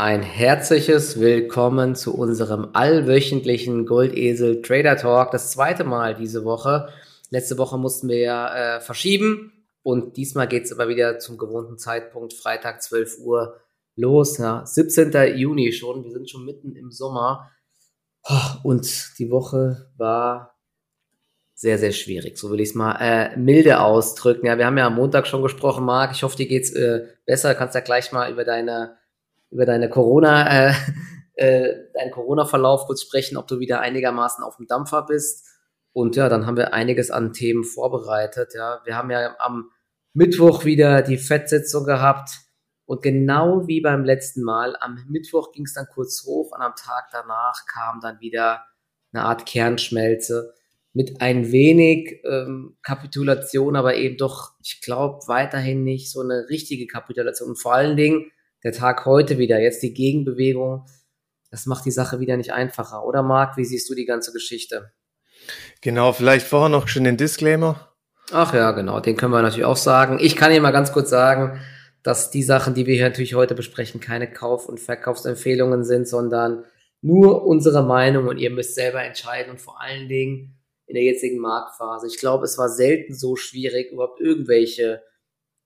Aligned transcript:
Ein 0.00 0.22
herzliches 0.22 1.18
Willkommen 1.18 1.96
zu 1.96 2.16
unserem 2.16 2.68
allwöchentlichen 2.72 3.84
Goldesel 3.84 4.62
Trader 4.62 4.96
Talk. 4.96 5.32
Das 5.32 5.50
zweite 5.50 5.82
Mal 5.82 6.14
diese 6.14 6.44
Woche. 6.44 6.90
Letzte 7.30 7.58
Woche 7.58 7.78
mussten 7.78 8.08
wir 8.08 8.20
ja 8.20 8.76
äh, 8.76 8.80
verschieben 8.80 9.66
und 9.82 10.16
diesmal 10.16 10.46
geht 10.46 10.66
es 10.66 10.72
aber 10.72 10.86
wieder 10.86 11.18
zum 11.18 11.36
gewohnten 11.36 11.78
Zeitpunkt, 11.78 12.32
Freitag 12.32 12.80
12 12.80 13.18
Uhr 13.18 13.60
los. 13.96 14.38
Ja. 14.38 14.64
17. 14.64 15.36
Juni 15.36 15.72
schon, 15.72 16.04
wir 16.04 16.12
sind 16.12 16.30
schon 16.30 16.44
mitten 16.44 16.76
im 16.76 16.92
Sommer 16.92 17.50
und 18.62 19.18
die 19.18 19.32
Woche 19.32 19.90
war 19.96 20.54
sehr, 21.54 21.76
sehr 21.76 21.90
schwierig. 21.90 22.38
So 22.38 22.52
will 22.52 22.60
ich 22.60 22.68
es 22.68 22.74
mal 22.76 22.98
äh, 23.00 23.36
milde 23.36 23.80
ausdrücken. 23.80 24.46
Ja, 24.46 24.58
wir 24.58 24.66
haben 24.66 24.78
ja 24.78 24.86
am 24.86 24.94
Montag 24.94 25.26
schon 25.26 25.42
gesprochen, 25.42 25.84
Marc. 25.84 26.12
Ich 26.12 26.22
hoffe, 26.22 26.36
dir 26.36 26.46
geht's 26.46 26.70
äh, 26.70 27.08
besser. 27.26 27.52
Du 27.52 27.58
kannst 27.58 27.74
ja 27.74 27.80
gleich 27.80 28.12
mal 28.12 28.30
über 28.30 28.44
deine 28.44 28.96
über 29.50 29.66
deine 29.66 29.88
Corona, 29.88 30.68
äh, 30.68 30.74
äh, 31.34 31.74
deinen 31.94 32.10
Corona-Verlauf 32.10 32.86
kurz 32.86 33.02
sprechen, 33.02 33.36
ob 33.36 33.46
du 33.46 33.60
wieder 33.60 33.80
einigermaßen 33.80 34.44
auf 34.44 34.56
dem 34.56 34.66
Dampfer 34.66 35.04
bist. 35.06 35.46
Und 35.92 36.16
ja, 36.16 36.28
dann 36.28 36.46
haben 36.46 36.56
wir 36.56 36.74
einiges 36.74 37.10
an 37.10 37.32
Themen 37.32 37.64
vorbereitet. 37.64 38.52
Ja, 38.54 38.80
wir 38.84 38.96
haben 38.96 39.10
ja 39.10 39.34
am 39.38 39.70
Mittwoch 40.12 40.64
wieder 40.64 41.02
die 41.02 41.18
Fettsitzung 41.18 41.84
gehabt. 41.84 42.30
Und 42.86 43.02
genau 43.02 43.66
wie 43.68 43.80
beim 43.80 44.04
letzten 44.04 44.42
Mal, 44.42 44.74
am 44.80 45.04
Mittwoch 45.08 45.52
ging 45.52 45.64
es 45.64 45.74
dann 45.74 45.86
kurz 45.92 46.24
hoch 46.24 46.52
und 46.52 46.62
am 46.62 46.74
Tag 46.74 47.08
danach 47.12 47.66
kam 47.66 48.00
dann 48.00 48.18
wieder 48.20 48.64
eine 49.12 49.24
Art 49.24 49.44
Kernschmelze 49.44 50.54
mit 50.94 51.20
ein 51.20 51.52
wenig 51.52 52.22
ähm, 52.24 52.76
Kapitulation, 52.82 53.76
aber 53.76 53.96
eben 53.96 54.16
doch, 54.16 54.52
ich 54.62 54.80
glaube, 54.80 55.20
weiterhin 55.26 55.84
nicht 55.84 56.10
so 56.10 56.20
eine 56.20 56.46
richtige 56.48 56.86
Kapitulation. 56.86 57.50
Und 57.50 57.60
vor 57.60 57.74
allen 57.74 57.96
Dingen 57.96 58.30
der 58.64 58.72
Tag 58.72 59.06
heute 59.06 59.38
wieder, 59.38 59.60
jetzt 59.60 59.82
die 59.82 59.94
Gegenbewegung, 59.94 60.86
das 61.50 61.66
macht 61.66 61.84
die 61.84 61.90
Sache 61.90 62.20
wieder 62.20 62.36
nicht 62.36 62.52
einfacher. 62.52 63.04
Oder 63.04 63.22
Marc, 63.22 63.56
wie 63.56 63.64
siehst 63.64 63.88
du 63.88 63.94
die 63.94 64.04
ganze 64.04 64.32
Geschichte? 64.32 64.92
Genau, 65.80 66.12
vielleicht 66.12 66.46
vorher 66.46 66.68
noch 66.68 66.88
schon 66.88 67.04
den 67.04 67.16
Disclaimer. 67.16 67.94
Ach 68.30 68.52
ja, 68.52 68.72
genau, 68.72 69.00
den 69.00 69.16
können 69.16 69.32
wir 69.32 69.40
natürlich 69.40 69.64
auch 69.64 69.76
sagen. 69.76 70.18
Ich 70.20 70.36
kann 70.36 70.52
hier 70.52 70.60
mal 70.60 70.72
ganz 70.72 70.92
kurz 70.92 71.08
sagen, 71.08 71.60
dass 72.02 72.30
die 72.30 72.42
Sachen, 72.42 72.74
die 72.74 72.86
wir 72.86 72.94
hier 72.94 73.08
natürlich 73.08 73.34
heute 73.34 73.54
besprechen, 73.54 74.00
keine 74.00 74.30
Kauf- 74.30 74.68
und 74.68 74.80
Verkaufsempfehlungen 74.80 75.84
sind, 75.84 76.06
sondern 76.06 76.64
nur 77.00 77.46
unsere 77.46 77.82
Meinung 77.82 78.26
und 78.26 78.38
ihr 78.38 78.50
müsst 78.50 78.74
selber 78.74 79.02
entscheiden 79.02 79.52
und 79.52 79.60
vor 79.60 79.80
allen 79.80 80.08
Dingen 80.08 80.58
in 80.86 80.94
der 80.94 81.04
jetzigen 81.04 81.38
Marktphase. 81.38 82.06
Ich 82.06 82.18
glaube, 82.18 82.44
es 82.44 82.58
war 82.58 82.68
selten 82.68 83.14
so 83.14 83.36
schwierig, 83.36 83.92
überhaupt 83.92 84.20
irgendwelche 84.20 85.02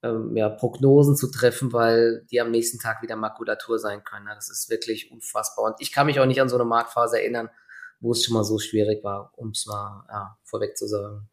ähm, 0.03 0.36
ja, 0.36 0.48
Prognosen 0.48 1.17
zu 1.17 1.31
treffen, 1.31 1.72
weil 1.72 2.27
die 2.31 2.41
am 2.41 2.50
nächsten 2.50 2.78
Tag 2.78 3.03
wieder 3.03 3.17
Makulatur 3.17 3.78
sein 3.78 4.03
können. 4.05 4.27
Das 4.34 4.50
ist 4.50 4.69
wirklich 4.69 5.11
unfassbar. 5.12 5.67
Und 5.67 5.77
ich 5.78 5.92
kann 5.92 6.06
mich 6.06 6.19
auch 6.20 6.27
nicht 6.27 6.41
an 6.41 6.48
so 6.48 6.56
eine 6.56 6.64
Marktphase 6.64 7.20
erinnern, 7.20 7.50
wo 8.00 8.12
es 8.12 8.25
schon 8.25 8.34
mal 8.34 8.45
so 8.45 8.58
schwierig 8.58 9.05
war, 9.05 9.33
um 9.36 9.50
es 9.50 9.67
mal 9.67 10.05
ja, 10.08 10.36
vorweg 10.45 10.77
zu 10.77 10.86
sagen. 10.86 11.28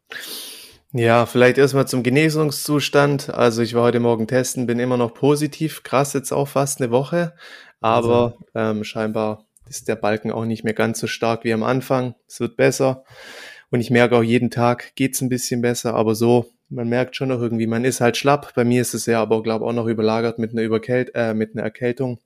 Ja, 0.92 1.26
vielleicht 1.26 1.58
erstmal 1.58 1.86
zum 1.86 2.02
Genesungszustand. 2.02 3.30
Also 3.30 3.62
ich 3.62 3.74
war 3.74 3.84
heute 3.84 4.00
Morgen 4.00 4.26
testen, 4.26 4.66
bin 4.66 4.80
immer 4.80 4.96
noch 4.96 5.14
positiv. 5.14 5.82
Krass, 5.82 6.12
jetzt 6.14 6.32
auch 6.32 6.48
fast 6.48 6.80
eine 6.80 6.90
Woche. 6.90 7.34
Aber 7.80 8.36
also. 8.36 8.44
ähm, 8.54 8.84
scheinbar 8.84 9.46
ist 9.66 9.88
der 9.88 9.96
Balken 9.96 10.32
auch 10.32 10.44
nicht 10.44 10.64
mehr 10.64 10.74
ganz 10.74 10.98
so 10.98 11.06
stark 11.06 11.44
wie 11.44 11.52
am 11.52 11.62
Anfang. 11.62 12.14
Es 12.26 12.40
wird 12.40 12.56
besser. 12.56 13.04
Und 13.70 13.80
ich 13.80 13.90
merke 13.90 14.16
auch 14.16 14.22
jeden 14.22 14.50
Tag 14.50 14.96
geht's 14.96 15.20
ein 15.20 15.28
bisschen 15.28 15.62
besser, 15.62 15.94
aber 15.94 16.16
so 16.16 16.52
man 16.70 16.88
merkt 16.88 17.16
schon 17.16 17.28
noch 17.28 17.40
irgendwie, 17.40 17.66
man 17.66 17.84
ist 17.84 18.00
halt 18.00 18.16
schlapp. 18.16 18.54
Bei 18.54 18.64
mir 18.64 18.80
ist 18.80 18.94
es 18.94 19.06
ja 19.06 19.20
aber, 19.20 19.42
glaube 19.42 19.66
auch 19.66 19.72
noch 19.72 19.86
überlagert 19.86 20.38
mit 20.38 20.52
einer 20.52 20.62
Überkält 20.62 21.10
äh, 21.14 21.34
mit 21.34 21.54
einer 21.54 21.62
Erkältung. 21.62 22.20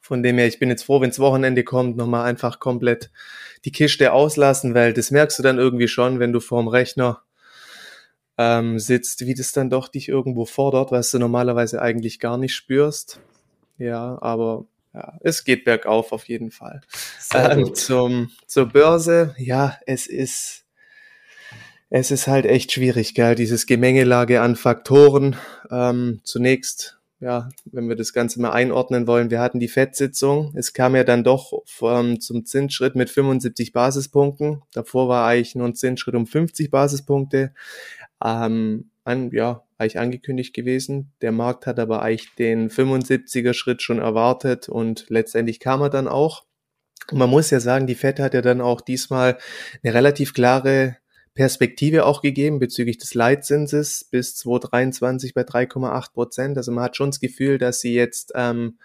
Von 0.00 0.22
dem 0.22 0.38
her, 0.38 0.46
ich 0.46 0.58
bin 0.58 0.68
jetzt 0.68 0.84
froh, 0.84 1.00
wenns 1.00 1.18
Wochenende 1.18 1.64
kommt, 1.64 1.96
nochmal 1.96 2.26
einfach 2.26 2.60
komplett 2.60 3.10
die 3.64 3.72
Kiste 3.72 4.12
auslassen, 4.12 4.74
weil 4.74 4.92
das 4.92 5.10
merkst 5.10 5.38
du 5.38 5.42
dann 5.42 5.58
irgendwie 5.58 5.88
schon, 5.88 6.20
wenn 6.20 6.32
du 6.32 6.40
vorm 6.40 6.68
Rechner 6.68 7.22
ähm, 8.38 8.78
sitzt, 8.78 9.26
wie 9.26 9.34
das 9.34 9.52
dann 9.52 9.68
doch 9.68 9.88
dich 9.88 10.08
irgendwo 10.08 10.44
fordert, 10.44 10.92
was 10.92 11.10
du 11.10 11.18
normalerweise 11.18 11.82
eigentlich 11.82 12.20
gar 12.20 12.38
nicht 12.38 12.54
spürst. 12.54 13.20
Ja, 13.78 14.18
aber 14.20 14.66
ja, 14.94 15.18
es 15.20 15.44
geht 15.44 15.64
bergauf 15.64 16.12
auf 16.12 16.28
jeden 16.28 16.50
Fall. 16.50 16.80
Ähm, 17.34 17.74
zum, 17.74 18.30
zur 18.46 18.66
Börse, 18.66 19.34
ja, 19.38 19.78
es 19.86 20.06
ist 20.06 20.59
es 21.90 22.12
ist 22.12 22.28
halt 22.28 22.46
echt 22.46 22.70
schwierig, 22.72 23.14
gell? 23.14 23.34
dieses 23.34 23.66
Gemengelage 23.66 24.40
an 24.40 24.54
Faktoren. 24.54 25.36
Ähm, 25.72 26.20
zunächst, 26.22 27.00
ja, 27.18 27.48
wenn 27.64 27.88
wir 27.88 27.96
das 27.96 28.12
Ganze 28.12 28.40
mal 28.40 28.52
einordnen 28.52 29.08
wollen, 29.08 29.30
wir 29.30 29.40
hatten 29.40 29.58
die 29.58 29.68
FED-Sitzung. 29.68 30.54
Es 30.56 30.72
kam 30.72 30.94
ja 30.94 31.02
dann 31.02 31.24
doch 31.24 31.52
ähm, 31.82 32.20
zum 32.20 32.46
Zinsschritt 32.46 32.94
mit 32.94 33.10
75 33.10 33.72
Basispunkten. 33.72 34.62
Davor 34.72 35.08
war 35.08 35.26
eigentlich 35.26 35.56
nur 35.56 35.66
ein 35.66 35.74
Zinsschritt 35.74 36.14
um 36.14 36.26
50 36.26 36.70
Basispunkte. 36.70 37.52
Ähm, 38.24 38.90
an, 39.02 39.32
ja, 39.32 39.64
eigentlich 39.76 39.98
angekündigt 39.98 40.54
gewesen. 40.54 41.12
Der 41.22 41.32
Markt 41.32 41.66
hat 41.66 41.80
aber 41.80 42.02
eigentlich 42.02 42.32
den 42.36 42.70
75er 42.70 43.52
Schritt 43.52 43.82
schon 43.82 43.98
erwartet 43.98 44.68
und 44.68 45.06
letztendlich 45.08 45.58
kam 45.58 45.82
er 45.82 45.90
dann 45.90 46.06
auch. 46.06 46.44
Und 47.10 47.18
man 47.18 47.30
muss 47.30 47.50
ja 47.50 47.58
sagen, 47.58 47.88
die 47.88 47.96
FED 47.96 48.20
hat 48.20 48.34
ja 48.34 48.42
dann 48.42 48.60
auch 48.60 48.80
diesmal 48.80 49.38
eine 49.82 49.94
relativ 49.94 50.34
klare 50.34 50.99
Perspektive 51.34 52.06
auch 52.06 52.22
gegeben 52.22 52.58
bezüglich 52.58 52.98
des 52.98 53.14
Leitzinses 53.14 54.04
bis 54.04 54.36
2023 54.36 55.32
bei 55.34 55.42
3,8 55.42 56.12
Prozent. 56.12 56.56
Also 56.56 56.72
man 56.72 56.84
hat 56.84 56.96
schon 56.96 57.10
das 57.10 57.20
Gefühl, 57.20 57.58
dass 57.58 57.80
sie 57.80 57.94
jetzt 57.94 58.32
ähm, 58.34 58.78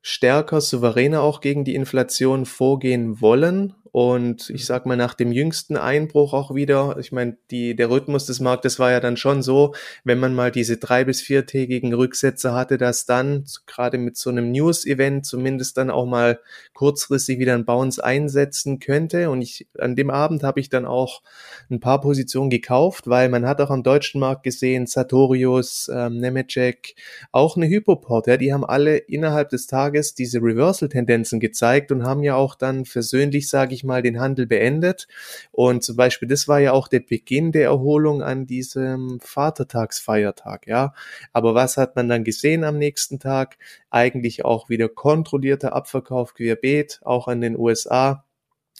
stärker, 0.00 0.60
souveräner 0.60 1.22
auch 1.22 1.40
gegen 1.40 1.64
die 1.64 1.74
Inflation 1.74 2.46
vorgehen 2.46 3.20
wollen 3.20 3.74
und 3.96 4.50
ich 4.50 4.66
sag 4.66 4.84
mal, 4.84 4.98
nach 4.98 5.14
dem 5.14 5.32
jüngsten 5.32 5.78
Einbruch 5.78 6.34
auch 6.34 6.54
wieder, 6.54 6.98
ich 7.00 7.12
meine, 7.12 7.38
der 7.50 7.88
Rhythmus 7.88 8.26
des 8.26 8.40
Marktes 8.40 8.78
war 8.78 8.90
ja 8.90 9.00
dann 9.00 9.16
schon 9.16 9.40
so, 9.40 9.74
wenn 10.04 10.18
man 10.18 10.34
mal 10.34 10.50
diese 10.50 10.76
drei- 10.76 11.04
bis 11.04 11.22
viertägigen 11.22 11.94
Rücksätze 11.94 12.52
hatte, 12.52 12.76
dass 12.76 13.06
dann 13.06 13.46
gerade 13.64 13.96
mit 13.96 14.18
so 14.18 14.28
einem 14.28 14.52
News-Event 14.52 15.24
zumindest 15.24 15.78
dann 15.78 15.88
auch 15.88 16.04
mal 16.04 16.40
kurzfristig 16.74 17.38
wieder 17.38 17.54
ein 17.54 17.64
Bounce 17.64 18.04
einsetzen 18.04 18.80
könnte. 18.80 19.30
Und 19.30 19.40
ich, 19.40 19.66
an 19.78 19.96
dem 19.96 20.10
Abend 20.10 20.42
habe 20.42 20.60
ich 20.60 20.68
dann 20.68 20.84
auch 20.84 21.22
ein 21.70 21.80
paar 21.80 22.02
Positionen 22.02 22.50
gekauft, 22.50 23.06
weil 23.06 23.30
man 23.30 23.46
hat 23.46 23.62
auch 23.62 23.70
am 23.70 23.82
deutschen 23.82 24.20
Markt 24.20 24.42
gesehen, 24.42 24.86
Sartorius, 24.86 25.90
ähm, 25.90 26.18
Nemetschek, 26.18 26.96
auch 27.32 27.56
eine 27.56 27.66
Hypoport, 27.66 28.26
ja, 28.26 28.36
die 28.36 28.52
haben 28.52 28.66
alle 28.66 28.98
innerhalb 28.98 29.48
des 29.48 29.66
Tages 29.66 30.14
diese 30.14 30.42
Reversal-Tendenzen 30.42 31.40
gezeigt 31.40 31.92
und 31.92 32.02
haben 32.02 32.22
ja 32.22 32.34
auch 32.34 32.56
dann 32.56 32.84
versöhnlich, 32.84 33.48
sage 33.48 33.72
ich 33.72 33.85
mal 33.86 34.02
den 34.02 34.20
Handel 34.20 34.46
beendet. 34.46 35.08
Und 35.52 35.82
zum 35.82 35.96
Beispiel, 35.96 36.28
das 36.28 36.48
war 36.48 36.60
ja 36.60 36.72
auch 36.72 36.88
der 36.88 37.00
Beginn 37.00 37.52
der 37.52 37.64
Erholung 37.64 38.22
an 38.22 38.46
diesem 38.46 39.18
Vatertagsfeiertag, 39.20 40.66
ja. 40.66 40.92
Aber 41.32 41.54
was 41.54 41.76
hat 41.76 41.96
man 41.96 42.08
dann 42.08 42.24
gesehen 42.24 42.64
am 42.64 42.78
nächsten 42.78 43.18
Tag? 43.18 43.56
Eigentlich 43.90 44.44
auch 44.44 44.68
wieder 44.68 44.88
kontrollierter 44.88 45.72
Abverkauf 45.72 46.34
querbeet, 46.34 47.00
auch 47.02 47.28
an 47.28 47.40
den 47.40 47.58
USA. 47.58 48.24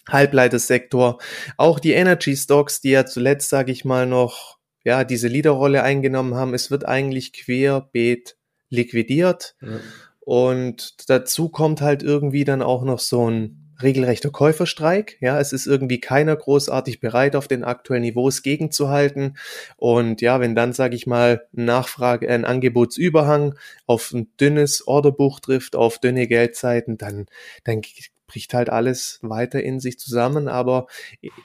Halbleitersektor, 0.08 1.18
auch 1.56 1.80
die 1.80 1.90
Energy 1.90 2.36
Stocks, 2.36 2.80
die 2.80 2.90
ja 2.90 3.06
zuletzt, 3.06 3.48
sage 3.48 3.72
ich 3.72 3.84
mal, 3.84 4.06
noch 4.06 4.58
ja 4.84 5.02
diese 5.02 5.26
Leaderrolle 5.26 5.82
eingenommen 5.82 6.36
haben. 6.36 6.54
Es 6.54 6.70
wird 6.70 6.86
eigentlich 6.86 7.32
querbeet 7.32 8.36
liquidiert. 8.70 9.56
Ja. 9.60 9.80
Und 10.20 11.08
dazu 11.08 11.48
kommt 11.48 11.80
halt 11.80 12.02
irgendwie 12.02 12.44
dann 12.44 12.62
auch 12.62 12.84
noch 12.84 13.00
so 13.00 13.28
ein 13.30 13.65
regelrechter 13.82 14.30
Käuferstreik. 14.30 15.18
Ja, 15.20 15.38
es 15.40 15.52
ist 15.52 15.66
irgendwie 15.66 16.00
keiner 16.00 16.36
großartig 16.36 17.00
bereit, 17.00 17.36
auf 17.36 17.48
den 17.48 17.64
aktuellen 17.64 18.02
Niveaus 18.02 18.42
gegenzuhalten. 18.42 19.36
Und 19.76 20.20
ja, 20.20 20.40
wenn 20.40 20.54
dann, 20.54 20.72
sage 20.72 20.96
ich 20.96 21.06
mal, 21.06 21.46
Nachfrage, 21.52 22.28
ein 22.28 22.44
Angebotsüberhang 22.44 23.54
auf 23.86 24.12
ein 24.12 24.28
dünnes 24.40 24.86
Orderbuch 24.86 25.40
trifft, 25.40 25.76
auf 25.76 25.98
dünne 25.98 26.26
Geldzeiten, 26.26 26.98
dann, 26.98 27.26
dann 27.64 27.82
bricht 28.26 28.54
halt 28.54 28.70
alles 28.70 29.18
weiter 29.22 29.62
in 29.62 29.80
sich 29.80 29.98
zusammen, 29.98 30.48
aber 30.48 30.86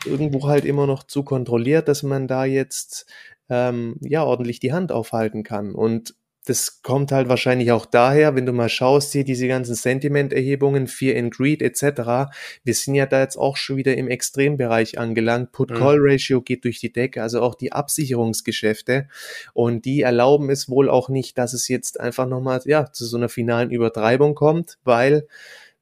irgendwo 0.06 0.48
halt 0.48 0.66
immer 0.66 0.88
noch 0.88 1.04
zu 1.04 1.24
kontrolliert, 1.24 1.88
dass 1.88 2.04
man 2.04 2.28
da 2.28 2.46
jetzt 2.46 3.06
ähm, 3.50 3.98
ja 4.02 4.24
ordentlich 4.24 4.60
die 4.60 4.74
Hand 4.74 4.92
aufhalten 4.92 5.44
kann. 5.44 5.76
Und 5.76 6.16
das 6.46 6.82
kommt 6.82 7.12
halt 7.12 7.30
wahrscheinlich 7.30 7.72
auch 7.72 7.86
daher, 7.86 8.36
wenn 8.36 8.48
du 8.48 8.54
mal 8.54 8.70
schaust, 8.70 9.12
hier 9.12 9.24
diese 9.24 9.48
ganzen 9.48 9.76
Sentiment-Erhebungen, 9.76 10.88
Fear 10.88 11.20
and 11.20 11.32
Greed 11.32 11.62
etc. 11.62 12.32
Wir 12.64 12.74
sind 12.74 12.96
ja 12.96 13.06
da 13.06 13.22
jetzt 13.22 13.38
auch 13.38 13.58
schon 13.58 13.78
wieder 13.78 13.96
im 13.96 14.08
Extrembereich 14.08 14.98
angelangt. 14.98 15.52
Put-Call-Ratio 15.52 16.40
mhm. 16.40 16.44
geht 16.44 16.64
durch 16.64 16.80
die 16.80 16.92
Decke, 16.92 17.22
also 17.22 17.42
auch 17.42 17.54
die 17.54 17.72
Absicherungsgeschäfte. 17.72 19.08
Und 19.54 19.86
die 19.86 20.02
erlauben 20.02 20.50
es 20.50 20.68
wohl 20.68 20.90
auch 20.90 21.10
nicht, 21.10 21.38
dass 21.38 21.54
es 21.54 21.68
jetzt 21.68 22.00
einfach 22.00 22.28
nochmal, 22.28 22.60
ja, 22.66 22.92
zu 22.92 23.06
so 23.06 23.18
einer 23.18 23.30
finalen 23.30 23.70
Übertreibung 23.70 24.34
kommt, 24.34 24.80
weil 24.84 25.28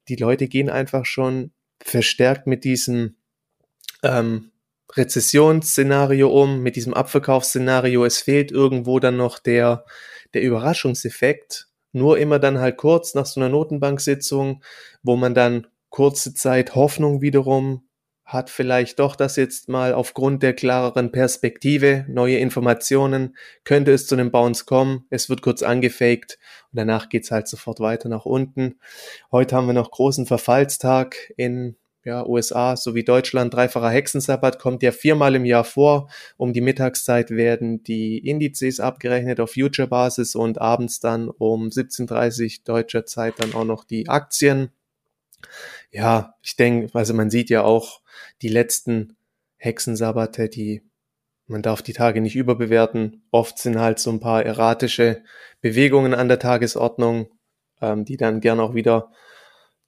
die 0.09 0.17
Leute 0.17 0.49
gehen 0.49 0.69
einfach 0.69 1.05
schon 1.05 1.51
verstärkt 1.81 2.47
mit 2.47 2.65
diesem 2.65 3.15
ähm, 4.03 4.51
Rezessionsszenario 4.95 6.29
um, 6.29 6.61
mit 6.61 6.75
diesem 6.75 6.93
Abverkaufsszenario. 6.93 8.03
Es 8.03 8.17
fehlt 8.17 8.51
irgendwo 8.51 8.99
dann 8.99 9.17
noch 9.17 9.39
der, 9.39 9.85
der 10.33 10.41
Überraschungseffekt, 10.41 11.67
nur 11.91 12.17
immer 12.17 12.39
dann 12.39 12.59
halt 12.59 12.77
kurz 12.77 13.15
nach 13.15 13.25
so 13.25 13.39
einer 13.39 13.49
Notenbanksitzung, 13.49 14.63
wo 15.03 15.15
man 15.15 15.33
dann 15.33 15.67
kurze 15.89 16.33
Zeit 16.33 16.75
Hoffnung 16.75 17.21
wiederum 17.21 17.89
hat 18.29 18.51
vielleicht 18.51 18.99
doch 18.99 19.15
das 19.15 19.37
jetzt 19.37 19.69
mal 19.69 19.91
aufgrund 19.91 20.43
der 20.43 20.53
klareren 20.53 21.11
Perspektive, 21.11 22.05
neue 22.07 22.37
Informationen, 22.37 23.35
könnte 23.63 23.91
es 23.91 24.05
zu 24.05 24.13
einem 24.13 24.29
Bounce 24.29 24.65
kommen. 24.65 25.07
Es 25.09 25.29
wird 25.29 25.41
kurz 25.41 25.63
angefaked 25.63 26.37
und 26.71 26.77
danach 26.77 27.09
geht's 27.09 27.31
halt 27.31 27.47
sofort 27.47 27.79
weiter 27.79 28.07
nach 28.07 28.25
unten. 28.25 28.79
Heute 29.31 29.55
haben 29.55 29.65
wir 29.65 29.73
noch 29.73 29.89
großen 29.89 30.27
Verfallstag 30.27 31.33
in 31.37 31.75
ja, 32.05 32.25
USA 32.25 32.77
sowie 32.77 33.03
Deutschland. 33.03 33.53
Dreifacher 33.53 33.89
Hexensabbat 33.89 34.59
kommt 34.59 34.83
ja 34.83 34.91
viermal 34.91 35.35
im 35.35 35.45
Jahr 35.45 35.63
vor. 35.63 36.09
Um 36.37 36.53
die 36.53 36.61
Mittagszeit 36.61 37.31
werden 37.31 37.83
die 37.83 38.17
Indizes 38.19 38.79
abgerechnet 38.79 39.39
auf 39.39 39.51
Future-Basis 39.51 40.35
und 40.35 40.59
abends 40.59 40.99
dann 40.99 41.29
um 41.29 41.67
17.30 41.67 42.63
deutscher 42.63 43.05
Zeit 43.05 43.35
dann 43.37 43.53
auch 43.53 43.65
noch 43.65 43.83
die 43.83 44.07
Aktien. 44.07 44.69
Ja, 45.91 46.35
ich 46.41 46.55
denke, 46.55 46.89
also 46.97 47.13
man 47.13 47.29
sieht 47.29 47.49
ja 47.49 47.63
auch 47.63 48.01
die 48.41 48.49
letzten 48.49 49.15
Hexensabbate, 49.57 50.49
die 50.49 50.83
man 51.47 51.63
darf 51.63 51.81
die 51.81 51.93
Tage 51.93 52.21
nicht 52.21 52.35
überbewerten. 52.35 53.23
Oft 53.31 53.57
sind 53.57 53.79
halt 53.79 53.97
so 53.97 54.11
ein 54.11 54.19
paar 54.19 54.45
erratische 54.45 55.23
Bewegungen 55.61 56.13
an 56.13 56.27
der 56.27 56.37
Tagesordnung, 56.37 57.31
ähm, 57.81 58.05
die 58.05 58.17
dann 58.17 58.39
gern 58.39 58.59
auch 58.59 58.75
wieder 58.75 59.11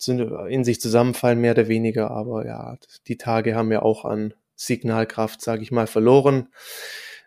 in 0.07 0.63
sich 0.63 0.81
zusammenfallen, 0.81 1.39
mehr 1.39 1.53
oder 1.53 1.67
weniger. 1.67 2.11
Aber 2.11 2.45
ja, 2.45 2.77
die 3.07 3.17
Tage 3.17 3.55
haben 3.55 3.71
ja 3.71 3.81
auch 3.81 4.05
an 4.05 4.33
Signalkraft, 4.55 5.41
sage 5.41 5.63
ich 5.63 5.71
mal, 5.71 5.87
verloren 5.87 6.47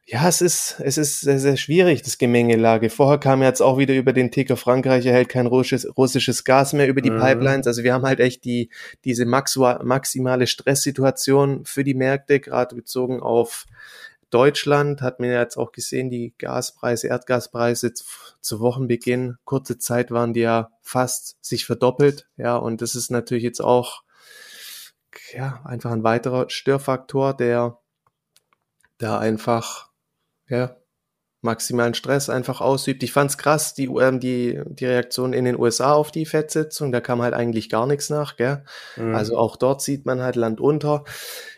ja, 0.06 0.28
es 0.28 0.42
ist, 0.42 0.80
es 0.80 0.98
ist 0.98 1.22
sehr, 1.22 1.38
sehr 1.38 1.56
schwierig, 1.56 2.02
das 2.02 2.18
Gemengelage. 2.18 2.90
Vorher 2.90 3.16
kam 3.16 3.42
jetzt 3.42 3.62
auch 3.62 3.78
wieder 3.78 3.94
über 3.94 4.12
den 4.12 4.30
Ticker 4.30 4.58
Frankreich 4.58 5.06
erhält 5.06 5.30
kein 5.30 5.46
russisches, 5.46 5.96
russisches 5.96 6.44
Gas 6.44 6.74
mehr 6.74 6.88
über 6.88 7.00
die 7.00 7.10
mhm. 7.10 7.20
Pipelines. 7.20 7.66
Also 7.66 7.84
wir 7.84 7.94
haben 7.94 8.04
halt 8.04 8.20
echt 8.20 8.44
die, 8.44 8.68
diese 9.04 9.24
maximale 9.24 10.46
Stresssituation 10.46 11.64
für 11.64 11.84
die 11.84 11.94
Märkte, 11.94 12.38
gerade 12.38 12.74
bezogen 12.76 13.20
auf 13.20 13.64
Deutschland 14.30 15.02
hat 15.02 15.20
man 15.20 15.30
jetzt 15.30 15.56
auch 15.56 15.72
gesehen, 15.72 16.10
die 16.10 16.34
Gaspreise, 16.38 17.08
Erdgaspreise 17.08 17.92
zu 17.94 18.60
Wochenbeginn, 18.60 19.36
kurze 19.44 19.78
Zeit 19.78 20.10
waren 20.10 20.32
die 20.32 20.40
ja 20.40 20.70
fast 20.82 21.36
sich 21.44 21.66
verdoppelt. 21.66 22.28
Ja, 22.36 22.56
und 22.56 22.82
das 22.82 22.94
ist 22.94 23.10
natürlich 23.10 23.44
jetzt 23.44 23.60
auch, 23.60 24.02
ja, 25.32 25.62
einfach 25.64 25.90
ein 25.90 26.04
weiterer 26.04 26.50
Störfaktor, 26.50 27.34
der 27.34 27.78
da 28.98 29.18
einfach 29.18 29.90
ja, 30.48 30.76
maximalen 31.44 31.94
Stress 31.94 32.28
einfach 32.28 32.60
ausübt. 32.60 33.02
Ich 33.02 33.12
fand's 33.12 33.38
krass, 33.38 33.74
die, 33.74 33.86
ähm, 33.86 34.18
die, 34.18 34.60
die 34.66 34.86
Reaktion 34.86 35.32
in 35.32 35.44
den 35.44 35.58
USA 35.58 35.92
auf 35.92 36.10
die 36.10 36.26
FED-Sitzung, 36.26 36.90
da 36.90 37.00
kam 37.00 37.22
halt 37.22 37.34
eigentlich 37.34 37.68
gar 37.68 37.86
nichts 37.86 38.10
nach, 38.10 38.36
gell? 38.36 38.64
Mhm. 38.96 39.14
Also 39.14 39.38
auch 39.38 39.56
dort 39.56 39.82
sieht 39.82 40.06
man 40.06 40.20
halt 40.20 40.36
Land 40.36 40.60
unter. 40.60 41.04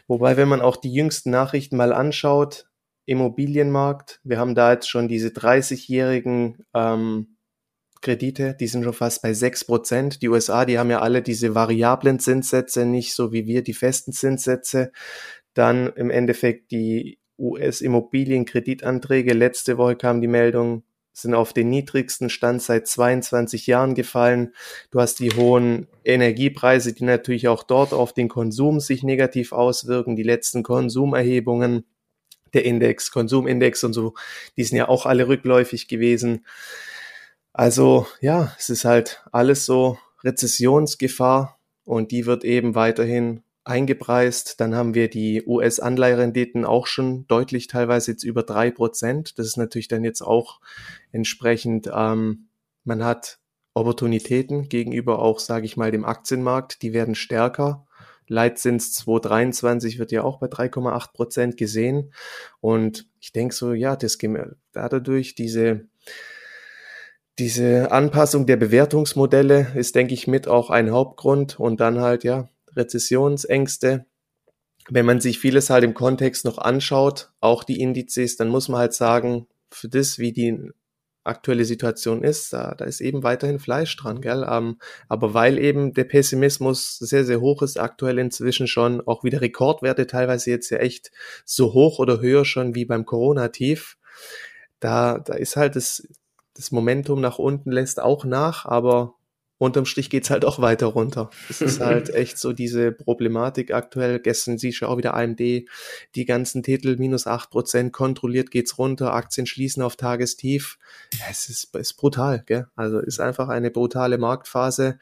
Wobei, 0.06 0.36
wenn 0.36 0.48
man 0.48 0.60
auch 0.60 0.76
die 0.76 0.92
jüngsten 0.92 1.30
Nachrichten 1.30 1.76
mal 1.76 1.92
anschaut, 1.92 2.66
Immobilienmarkt, 3.06 4.20
wir 4.24 4.38
haben 4.38 4.54
da 4.54 4.72
jetzt 4.72 4.90
schon 4.90 5.08
diese 5.08 5.28
30-jährigen 5.28 6.64
ähm, 6.74 7.36
Kredite, 8.02 8.54
die 8.58 8.66
sind 8.66 8.84
schon 8.84 8.92
fast 8.92 9.22
bei 9.22 9.32
6 9.32 9.64
Prozent. 9.64 10.22
Die 10.22 10.28
USA, 10.28 10.64
die 10.64 10.78
haben 10.78 10.90
ja 10.90 11.00
alle 11.00 11.22
diese 11.22 11.54
variablen 11.54 12.18
Zinssätze, 12.18 12.84
nicht 12.84 13.14
so 13.14 13.32
wie 13.32 13.46
wir 13.46 13.62
die 13.62 13.74
festen 13.74 14.12
Zinssätze. 14.12 14.92
Dann 15.54 15.92
im 15.94 16.10
Endeffekt 16.10 16.70
die 16.72 17.18
US-Immobilienkreditanträge. 17.38 19.32
Letzte 19.32 19.78
Woche 19.78 19.96
kam 19.96 20.20
die 20.20 20.28
Meldung, 20.28 20.82
sind 21.12 21.34
auf 21.34 21.52
den 21.52 21.70
niedrigsten 21.70 22.28
Stand 22.28 22.62
seit 22.62 22.86
22 22.86 23.66
Jahren 23.66 23.94
gefallen. 23.94 24.52
Du 24.90 25.00
hast 25.00 25.18
die 25.18 25.30
hohen 25.30 25.86
Energiepreise, 26.04 26.92
die 26.92 27.04
natürlich 27.04 27.48
auch 27.48 27.62
dort 27.62 27.92
auf 27.92 28.12
den 28.12 28.28
Konsum 28.28 28.80
sich 28.80 29.02
negativ 29.02 29.52
auswirken. 29.52 30.16
Die 30.16 30.22
letzten 30.22 30.62
Konsumerhebungen, 30.62 31.84
der 32.52 32.64
Index, 32.64 33.10
Konsumindex 33.10 33.82
und 33.84 33.92
so, 33.92 34.14
die 34.56 34.64
sind 34.64 34.76
ja 34.78 34.88
auch 34.88 35.06
alle 35.06 35.28
rückläufig 35.28 35.88
gewesen. 35.88 36.44
Also 37.52 38.06
ja, 38.20 38.54
es 38.58 38.68
ist 38.68 38.84
halt 38.84 39.24
alles 39.32 39.64
so 39.64 39.98
Rezessionsgefahr 40.22 41.58
und 41.84 42.10
die 42.10 42.26
wird 42.26 42.44
eben 42.44 42.74
weiterhin 42.74 43.42
eingepreist. 43.66 44.60
Dann 44.60 44.74
haben 44.74 44.94
wir 44.94 45.08
die 45.08 45.42
US-Anleiherenditen 45.46 46.64
auch 46.64 46.86
schon 46.86 47.26
deutlich 47.26 47.66
teilweise 47.66 48.12
jetzt 48.12 48.22
über 48.24 48.42
drei 48.42 48.70
Prozent. 48.70 49.38
Das 49.38 49.46
ist 49.46 49.56
natürlich 49.56 49.88
dann 49.88 50.04
jetzt 50.04 50.22
auch 50.22 50.60
entsprechend, 51.12 51.90
ähm, 51.92 52.48
man 52.84 53.04
hat 53.04 53.38
Opportunitäten 53.74 54.68
gegenüber 54.68 55.18
auch, 55.20 55.38
sage 55.38 55.66
ich 55.66 55.76
mal, 55.76 55.90
dem 55.90 56.04
Aktienmarkt. 56.04 56.82
Die 56.82 56.92
werden 56.92 57.14
stärker. 57.14 57.86
Leitzins 58.28 58.94
2023 58.94 59.98
wird 59.98 60.12
ja 60.12 60.22
auch 60.22 60.38
bei 60.38 60.46
3,8 60.46 61.12
Prozent 61.12 61.56
gesehen. 61.56 62.12
Und 62.60 63.08
ich 63.20 63.32
denke 63.32 63.54
so, 63.54 63.72
ja, 63.72 63.96
das 63.96 64.18
dadurch 64.72 65.34
diese 65.34 65.88
diese 67.38 67.92
Anpassung 67.92 68.46
der 68.46 68.56
Bewertungsmodelle 68.56 69.72
ist, 69.74 69.94
denke 69.94 70.14
ich, 70.14 70.26
mit 70.26 70.48
auch 70.48 70.70
ein 70.70 70.90
Hauptgrund. 70.90 71.60
Und 71.60 71.80
dann 71.80 72.00
halt, 72.00 72.24
ja, 72.24 72.48
Rezessionsängste. 72.76 74.06
Wenn 74.88 75.06
man 75.06 75.20
sich 75.20 75.38
vieles 75.38 75.70
halt 75.70 75.84
im 75.84 75.94
Kontext 75.94 76.44
noch 76.44 76.58
anschaut, 76.58 77.32
auch 77.40 77.64
die 77.64 77.80
Indizes, 77.80 78.36
dann 78.36 78.48
muss 78.48 78.68
man 78.68 78.80
halt 78.80 78.94
sagen, 78.94 79.46
für 79.70 79.88
das, 79.88 80.18
wie 80.18 80.32
die 80.32 80.70
aktuelle 81.26 81.64
Situation 81.64 82.22
ist, 82.22 82.52
da, 82.52 82.74
da 82.74 82.84
ist 82.84 83.00
eben 83.00 83.22
weiterhin 83.22 83.58
Fleisch 83.58 83.96
dran, 83.96 84.20
gell? 84.20 84.46
Ähm, 84.48 84.78
aber 85.08 85.34
weil 85.34 85.58
eben 85.58 85.92
der 85.92 86.04
Pessimismus 86.04 86.98
sehr, 86.98 87.24
sehr 87.24 87.40
hoch 87.40 87.62
ist, 87.62 87.78
aktuell 87.78 88.18
inzwischen 88.18 88.68
schon 88.68 89.00
auch 89.06 89.24
wieder 89.24 89.40
Rekordwerte, 89.40 90.06
teilweise 90.06 90.50
jetzt 90.50 90.70
ja 90.70 90.78
echt 90.78 91.10
so 91.44 91.72
hoch 91.74 91.98
oder 91.98 92.20
höher 92.20 92.44
schon 92.44 92.74
wie 92.74 92.84
beim 92.84 93.04
Corona-Tief, 93.04 93.98
da, 94.78 95.18
da 95.18 95.34
ist 95.34 95.56
halt 95.56 95.76
das, 95.76 96.06
das 96.54 96.70
Momentum 96.70 97.20
nach 97.20 97.38
unten 97.38 97.72
lässt 97.72 98.00
auch 98.00 98.24
nach, 98.24 98.64
aber 98.64 99.15
unterm 99.58 99.86
Strich 99.86 100.10
geht's 100.10 100.30
halt 100.30 100.44
auch 100.44 100.60
weiter 100.60 100.86
runter. 100.86 101.30
Es 101.48 101.60
ist 101.60 101.80
halt 101.80 102.10
echt 102.10 102.38
so 102.38 102.52
diese 102.52 102.92
Problematik 102.92 103.72
aktuell. 103.72 104.20
Gestern 104.20 104.58
siehst 104.58 104.82
du 104.82 104.86
auch 104.86 104.98
wieder 104.98 105.14
AMD, 105.14 105.40
die 105.40 106.24
ganzen 106.26 106.62
Titel 106.62 106.96
minus 106.98 107.26
acht 107.26 107.50
Prozent 107.50 107.92
kontrolliert 107.92 108.50
geht's 108.50 108.78
runter, 108.78 109.12
Aktien 109.14 109.46
schließen 109.46 109.82
auf 109.82 109.96
Tagestief. 109.96 110.78
Es 111.30 111.48
ist, 111.48 111.74
ist 111.74 111.94
brutal, 111.94 112.42
gell? 112.46 112.66
Also 112.76 112.98
ist 112.98 113.20
einfach 113.20 113.48
eine 113.48 113.70
brutale 113.70 114.18
Marktphase. 114.18 114.98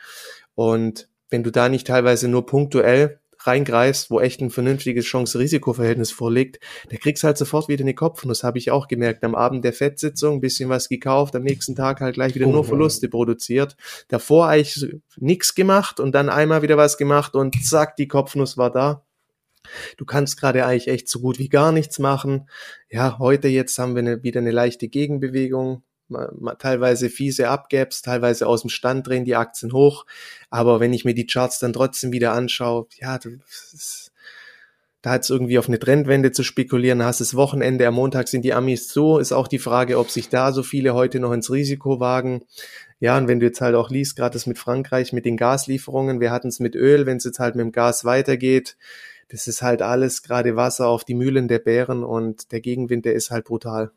Und 0.55 1.09
wenn 1.31 1.43
du 1.43 1.51
da 1.51 1.69
nicht 1.69 1.87
teilweise 1.87 2.29
nur 2.29 2.47
punktuell 2.47 3.19
reingreifst, 3.47 4.11
wo 4.11 4.21
echt 4.21 4.41
ein 4.41 4.51
vernünftiges 4.51 5.05
Chance-Risiko-Verhältnis 5.05 6.11
vorliegt, 6.11 6.61
da 6.91 6.97
kriegst 6.97 7.25
halt 7.25 7.39
sofort 7.39 7.69
wieder 7.69 7.83
eine 7.83 7.95
Kopfnuss, 7.95 8.45
habe 8.45 8.59
ich 8.59 8.71
auch 8.71 8.89
gemerkt. 8.89 9.25
Am 9.25 9.35
Abend 9.35 9.65
der 9.65 9.73
Fettsitzung 9.73 10.37
ein 10.37 10.41
bisschen 10.41 10.69
was 10.69 10.89
gekauft, 10.89 11.37
am 11.37 11.43
nächsten 11.43 11.75
Tag 11.75 12.01
halt 12.01 12.15
gleich 12.15 12.35
wieder 12.35 12.47
oh, 12.47 12.53
nur 12.53 12.65
Verluste 12.65 13.09
produziert. 13.09 13.77
Davor 14.09 14.49
eigentlich 14.49 15.01
nichts 15.17 15.55
gemacht 15.55 16.01
und 16.01 16.13
dann 16.13 16.29
einmal 16.29 16.63
wieder 16.63 16.77
was 16.77 16.97
gemacht 16.97 17.35
und 17.35 17.65
zack, 17.65 17.97
die 17.97 18.09
Kopfnuss 18.09 18.57
war 18.57 18.71
da. 18.71 19.05
Du 19.97 20.05
kannst 20.05 20.39
gerade 20.39 20.67
eigentlich 20.67 20.89
echt 20.89 21.09
so 21.09 21.21
gut 21.21 21.39
wie 21.39 21.49
gar 21.49 21.73
nichts 21.73 21.99
machen. 21.99 22.49
Ja, 22.91 23.19
heute 23.19 23.49
jetzt 23.49 23.79
haben 23.79 23.95
wir 23.95 24.01
eine, 24.01 24.23
wieder 24.23 24.41
eine 24.41 24.51
leichte 24.51 24.89
Gegenbewegung 24.89 25.83
teilweise 26.59 27.11
fiese 27.11 27.49
Abgaps, 27.49 28.03
teilweise 28.03 28.47
aus 28.47 28.63
dem 28.63 28.71
Stand 28.71 29.07
drehen 29.07 29.25
die 29.25 29.37
Aktien 29.37 29.73
hoch. 29.73 30.07
Aber 30.51 30.81
wenn 30.81 30.93
ich 30.93 31.05
mir 31.05 31.15
die 31.15 31.27
Charts 31.27 31.59
dann 31.59 31.73
trotzdem 31.73 32.13
wieder 32.13 32.33
anschaue, 32.33 32.87
ja, 33.01 33.19
ist, 33.73 34.13
da 35.05 35.11
hat 35.11 35.23
es 35.25 35.31
irgendwie 35.31 35.59
auf 35.59 35.69
eine 35.69 35.79
Trendwende 35.79 36.33
zu 36.33 36.43
spekulieren. 36.43 37.05
Hast 37.05 37.21
es 37.21 37.35
Wochenende, 37.35 37.87
am 37.87 37.95
Montag 37.95 38.27
sind 38.29 38.43
die 38.43 38.55
Amis 38.55 38.89
so, 38.89 39.19
ist 39.19 39.33
auch 39.33 39.49
die 39.49 39.59
Frage, 39.59 39.99
ob 39.99 40.11
sich 40.11 40.31
da 40.31 40.51
so 40.51 40.63
viele 40.63 40.95
heute 40.95 41.21
noch 41.21 41.33
ins 41.33 41.51
Risiko 41.51 42.01
wagen. 42.01 42.47
Ja, 43.01 43.19
und 43.19 43.29
wenn 43.29 43.39
du 43.39 43.45
jetzt 43.45 43.61
halt 43.61 43.75
auch 43.75 43.91
liest, 43.91 44.17
gerade 44.17 44.33
das 44.33 44.47
mit 44.47 44.59
Frankreich, 44.59 45.13
mit 45.13 45.27
den 45.27 45.37
Gaslieferungen, 45.37 46.21
wir 46.21 46.31
hatten 46.31 46.49
es 46.49 46.59
mit 46.59 46.75
Öl, 46.75 47.05
wenn 47.05 47.19
es 47.19 47.25
jetzt 47.25 47.39
halt 47.39 47.55
mit 47.55 47.65
dem 47.65 47.73
Gas 47.73 48.07
weitergeht, 48.07 48.79
das 49.29 49.47
ist 49.47 49.61
halt 49.61 49.83
alles 49.83 50.23
gerade 50.23 50.57
Wasser 50.57 50.87
auf 50.87 51.05
die 51.05 51.15
Mühlen 51.15 51.49
der 51.49 51.59
Bären 51.59 52.03
und 52.03 52.51
der 52.53 52.63
Gegenwind, 52.63 53.05
der 53.05 53.13
ist 53.13 53.31
halt 53.31 53.45
brutal. 53.45 53.91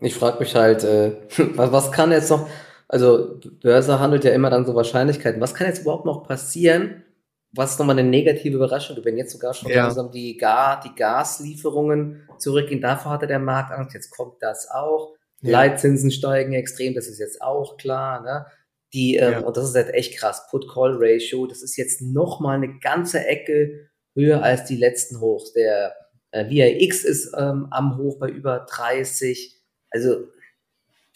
Ich 0.00 0.14
frage 0.14 0.38
mich 0.40 0.54
halt, 0.54 0.84
äh, 0.84 1.12
was, 1.54 1.72
was 1.72 1.92
kann 1.92 2.12
jetzt 2.12 2.30
noch, 2.30 2.48
also 2.88 3.38
Börse 3.62 4.00
handelt 4.00 4.24
ja 4.24 4.32
immer 4.32 4.50
dann 4.50 4.66
so 4.66 4.74
Wahrscheinlichkeiten, 4.74 5.40
was 5.40 5.54
kann 5.54 5.66
jetzt 5.66 5.82
überhaupt 5.82 6.06
noch 6.06 6.24
passieren, 6.24 7.04
was 7.52 7.78
nochmal 7.78 7.98
eine 7.98 8.08
negative 8.08 8.56
Überraschung, 8.56 8.98
wenn 9.04 9.16
jetzt 9.16 9.32
sogar 9.32 9.54
schon 9.54 9.70
ja. 9.70 9.84
langsam 9.84 10.10
die, 10.10 10.36
Gar, 10.36 10.80
die 10.80 10.94
Gaslieferungen 10.94 12.28
zurückgehen, 12.38 12.80
davor 12.80 13.12
hatte 13.12 13.26
der 13.26 13.38
Markt 13.38 13.72
Angst, 13.72 13.94
jetzt 13.94 14.10
kommt 14.10 14.40
das 14.40 14.70
auch, 14.70 15.14
ja. 15.40 15.52
Leitzinsen 15.52 16.10
steigen 16.10 16.52
extrem, 16.52 16.94
das 16.94 17.06
ist 17.08 17.18
jetzt 17.18 17.42
auch 17.42 17.76
klar, 17.76 18.22
ne? 18.22 18.46
Die, 18.92 19.16
ähm, 19.16 19.32
ja. 19.32 19.38
und 19.40 19.56
das 19.56 19.68
ist 19.68 19.76
halt 19.76 19.94
echt 19.94 20.18
krass, 20.18 20.48
Put-Call-Ratio, 20.50 21.46
das 21.46 21.62
ist 21.62 21.76
jetzt 21.76 22.02
nochmal 22.02 22.56
eine 22.56 22.80
ganze 22.80 23.24
Ecke 23.24 23.88
höher 24.16 24.42
als 24.42 24.64
die 24.64 24.76
letzten 24.76 25.20
Hochs. 25.20 25.52
Der 25.52 25.94
äh, 26.32 26.48
VIX 26.48 27.04
ist 27.04 27.34
ähm, 27.36 27.68
am 27.70 27.98
Hoch 27.98 28.18
bei 28.18 28.28
über 28.28 28.66
30 28.68 29.59
also 29.90 30.28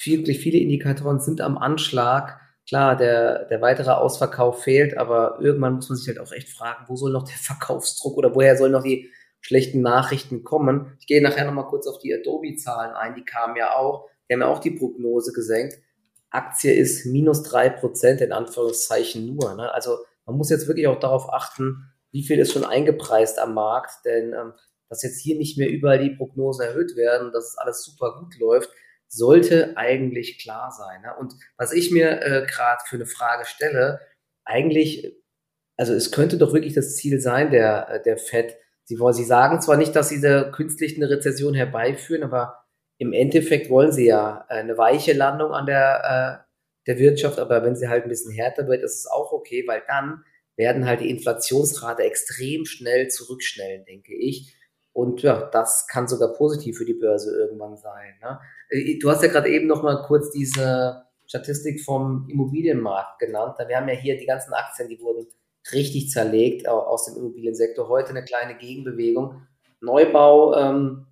wirklich 0.05 0.41
viele 0.41 0.59
Indikatoren 0.59 1.21
sind 1.21 1.41
am 1.41 1.59
Anschlag. 1.59 2.41
Klar, 2.67 2.97
der, 2.97 3.45
der 3.45 3.61
weitere 3.61 3.91
Ausverkauf 3.91 4.63
fehlt, 4.63 4.97
aber 4.97 5.39
irgendwann 5.41 5.75
muss 5.75 5.89
man 5.89 5.99
sich 5.99 6.09
halt 6.09 6.19
auch 6.19 6.33
echt 6.33 6.49
fragen, 6.49 6.85
wo 6.89 6.97
soll 6.97 7.13
noch 7.13 7.25
der 7.25 7.37
Verkaufsdruck 7.41 8.17
oder 8.17 8.35
woher 8.35 8.57
sollen 8.57 8.73
noch 8.73 8.83
die 8.83 9.11
schlechten 9.41 9.83
Nachrichten 9.83 10.45
kommen? 10.45 10.97
Ich 10.99 11.07
gehe 11.07 11.23
nachher 11.23 11.45
nochmal 11.45 11.67
kurz 11.67 11.87
auf 11.87 11.99
die 11.99 12.15
Adobe-Zahlen 12.15 12.95
ein, 12.95 13.15
die 13.15 13.25
kamen 13.25 13.57
ja 13.57 13.77
auch. 13.77 14.09
Die 14.29 14.35
haben 14.35 14.41
ja 14.41 14.49
auch 14.49 14.61
die 14.61 14.71
Prognose 14.71 15.33
gesenkt. 15.33 15.77
Aktie 16.31 16.73
ist 16.73 17.07
minus 17.07 17.43
drei 17.43 17.69
Prozent 17.69 18.21
in 18.21 18.33
Anführungszeichen 18.33 19.37
nur. 19.37 19.55
Ne? 19.55 19.73
Also 19.73 19.99
man 20.25 20.37
muss 20.37 20.51
jetzt 20.51 20.67
wirklich 20.67 20.89
auch 20.89 20.99
darauf 20.99 21.33
achten, 21.33 21.93
wie 22.11 22.23
viel 22.23 22.39
ist 22.39 22.53
schon 22.53 22.65
eingepreist 22.65 23.39
am 23.39 23.55
Markt, 23.55 24.05
denn 24.05 24.33
ähm, 24.33 24.53
dass 24.95 25.03
jetzt 25.03 25.21
hier 25.21 25.37
nicht 25.37 25.59
mehr 25.59 25.69
überall 25.69 25.99
die 25.99 26.15
Prognosen 26.15 26.65
erhöht 26.65 26.97
werden, 26.97 27.33
dass 27.33 27.49
es 27.49 27.59
alles 27.59 27.83
super 27.83 28.17
gut 28.21 28.39
läuft, 28.39 28.71
sollte 29.09 29.77
eigentlich 29.77 30.39
klar 30.41 30.71
sein. 30.71 31.03
Ne? 31.03 31.13
Und 31.19 31.35
was 31.57 31.73
ich 31.73 31.91
mir 31.91 32.23
äh, 32.23 32.47
gerade 32.47 32.81
für 32.87 32.95
eine 32.95 33.07
Frage 33.07 33.45
stelle, 33.45 33.99
eigentlich, 34.45 35.17
also 35.77 35.95
es 35.95 36.13
könnte 36.13 36.39
doch 36.39 36.53
wirklich 36.53 36.75
das 36.75 36.95
Ziel 36.95 37.21
sein, 37.21 37.51
der, 37.51 37.89
äh, 37.89 38.03
der 38.03 38.19
FED. 38.19 38.57
Sie, 38.85 38.97
sie 39.11 39.25
sagen 39.25 39.61
zwar 39.61 39.77
nicht, 39.77 39.97
dass 39.97 40.11
sie 40.11 40.25
eine 40.25 40.53
künstliche 40.53 41.11
Rezession 41.11 41.55
herbeiführen, 41.55 42.23
aber 42.23 42.65
im 42.99 43.13
Endeffekt 43.13 43.71
wollen 43.71 43.91
sie 43.91 44.07
ja 44.07 44.45
eine 44.49 44.79
weiche 44.79 45.13
Landung 45.13 45.51
an 45.51 45.67
der, 45.67 46.45
äh, 46.45 46.45
der 46.87 46.99
Wirtschaft, 47.01 47.41
aber 47.41 47.65
wenn 47.65 47.75
sie 47.75 47.89
halt 47.89 48.05
ein 48.05 48.11
bisschen 48.11 48.33
härter 48.33 48.69
wird, 48.69 48.85
ist 48.85 49.01
es 49.01 49.07
auch 49.09 49.33
okay, 49.33 49.65
weil 49.67 49.83
dann 49.89 50.23
werden 50.57 50.87
halt 50.87 51.01
die 51.01 51.11
Inflationsrate 51.11 52.05
extrem 52.05 52.65
schnell 52.65 53.09
zurückschnellen, 53.09 53.85
denke 53.87 54.15
ich. 54.15 54.55
Und 54.95 55.23
ja, 55.23 55.51
das 55.51 55.89
kann 55.89 56.07
sogar 56.07 56.33
positiv 56.35 56.79
für 56.79 56.85
die 56.85 56.95
Börse 56.95 57.37
irgendwann 57.37 57.77
sein. 57.77 58.15
Ne? 58.23 58.39
Äh, 58.71 58.97
du 58.99 59.11
hast 59.11 59.23
ja 59.23 59.29
gerade 59.29 59.51
eben 59.51 59.67
noch 59.67 59.83
mal 59.83 60.03
kurz 60.03 60.31
diese 60.31 61.03
Statistik 61.27 61.85
vom 61.85 62.29
Immobilienmarkt 62.31 63.19
genannt. 63.19 63.57
Wir 63.67 63.77
haben 63.77 63.89
ja 63.89 63.95
hier 63.95 64.17
die 64.17 64.25
ganzen 64.25 64.53
Aktien, 64.53 64.89
die 64.89 65.01
wurden 65.01 65.27
richtig 65.73 66.11
zerlegt 66.11 66.69
aus 66.69 67.07
dem 67.07 67.17
Immobiliensektor. 67.17 67.89
Heute 67.89 68.11
eine 68.11 68.25
kleine 68.25 68.57
Gegenbewegung. 68.57 69.43
Neubau 69.81 70.55
ähm, 70.55 71.07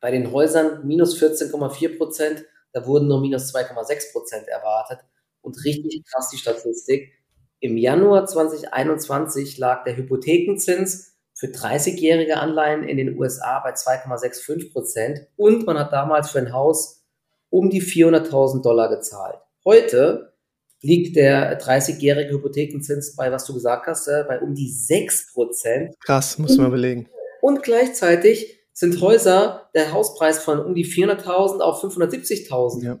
bei 0.00 0.10
den 0.10 0.32
Häusern 0.32 0.86
minus 0.86 1.20
14,4 1.20 1.98
Prozent. 1.98 2.46
Da 2.72 2.86
wurden 2.86 3.08
nur 3.08 3.20
minus 3.20 3.54
2,6 3.54 4.12
Prozent 4.12 4.48
erwartet. 4.48 5.00
Und 5.42 5.62
richtig 5.64 6.02
krass 6.10 6.30
die 6.30 6.38
Statistik. 6.38 7.12
Im 7.60 7.76
Januar 7.76 8.24
2021 8.24 9.58
lag 9.58 9.84
der 9.84 9.96
Hypothekenzins 9.96 11.07
für 11.38 11.46
30-jährige 11.46 12.38
Anleihen 12.38 12.82
in 12.82 12.96
den 12.96 13.16
USA 13.16 13.60
bei 13.60 13.70
2,65 13.70 14.72
Prozent 14.72 15.20
und 15.36 15.64
man 15.66 15.78
hat 15.78 15.92
damals 15.92 16.30
für 16.30 16.40
ein 16.40 16.52
Haus 16.52 17.04
um 17.48 17.70
die 17.70 17.80
400.000 17.80 18.62
Dollar 18.62 18.88
gezahlt. 18.88 19.38
Heute 19.64 20.32
liegt 20.82 21.14
der 21.14 21.60
30-jährige 21.60 22.32
Hypothekenzins 22.32 23.14
bei, 23.14 23.30
was 23.30 23.44
du 23.44 23.54
gesagt 23.54 23.86
hast, 23.86 24.08
äh, 24.08 24.24
bei 24.26 24.40
um 24.40 24.54
die 24.54 24.68
6 24.68 25.32
Prozent. 25.32 25.94
Krass, 26.04 26.38
muss 26.38 26.56
man 26.56 26.66
überlegen. 26.66 27.08
Und 27.40 27.62
gleichzeitig 27.62 28.58
sind 28.72 29.00
Häuser 29.00 29.70
der 29.74 29.92
Hauspreis 29.92 30.40
von 30.40 30.58
um 30.58 30.74
die 30.74 30.86
400.000 30.86 31.60
auf 31.60 31.82
570.000. 31.84 32.84
Ja. 32.84 32.98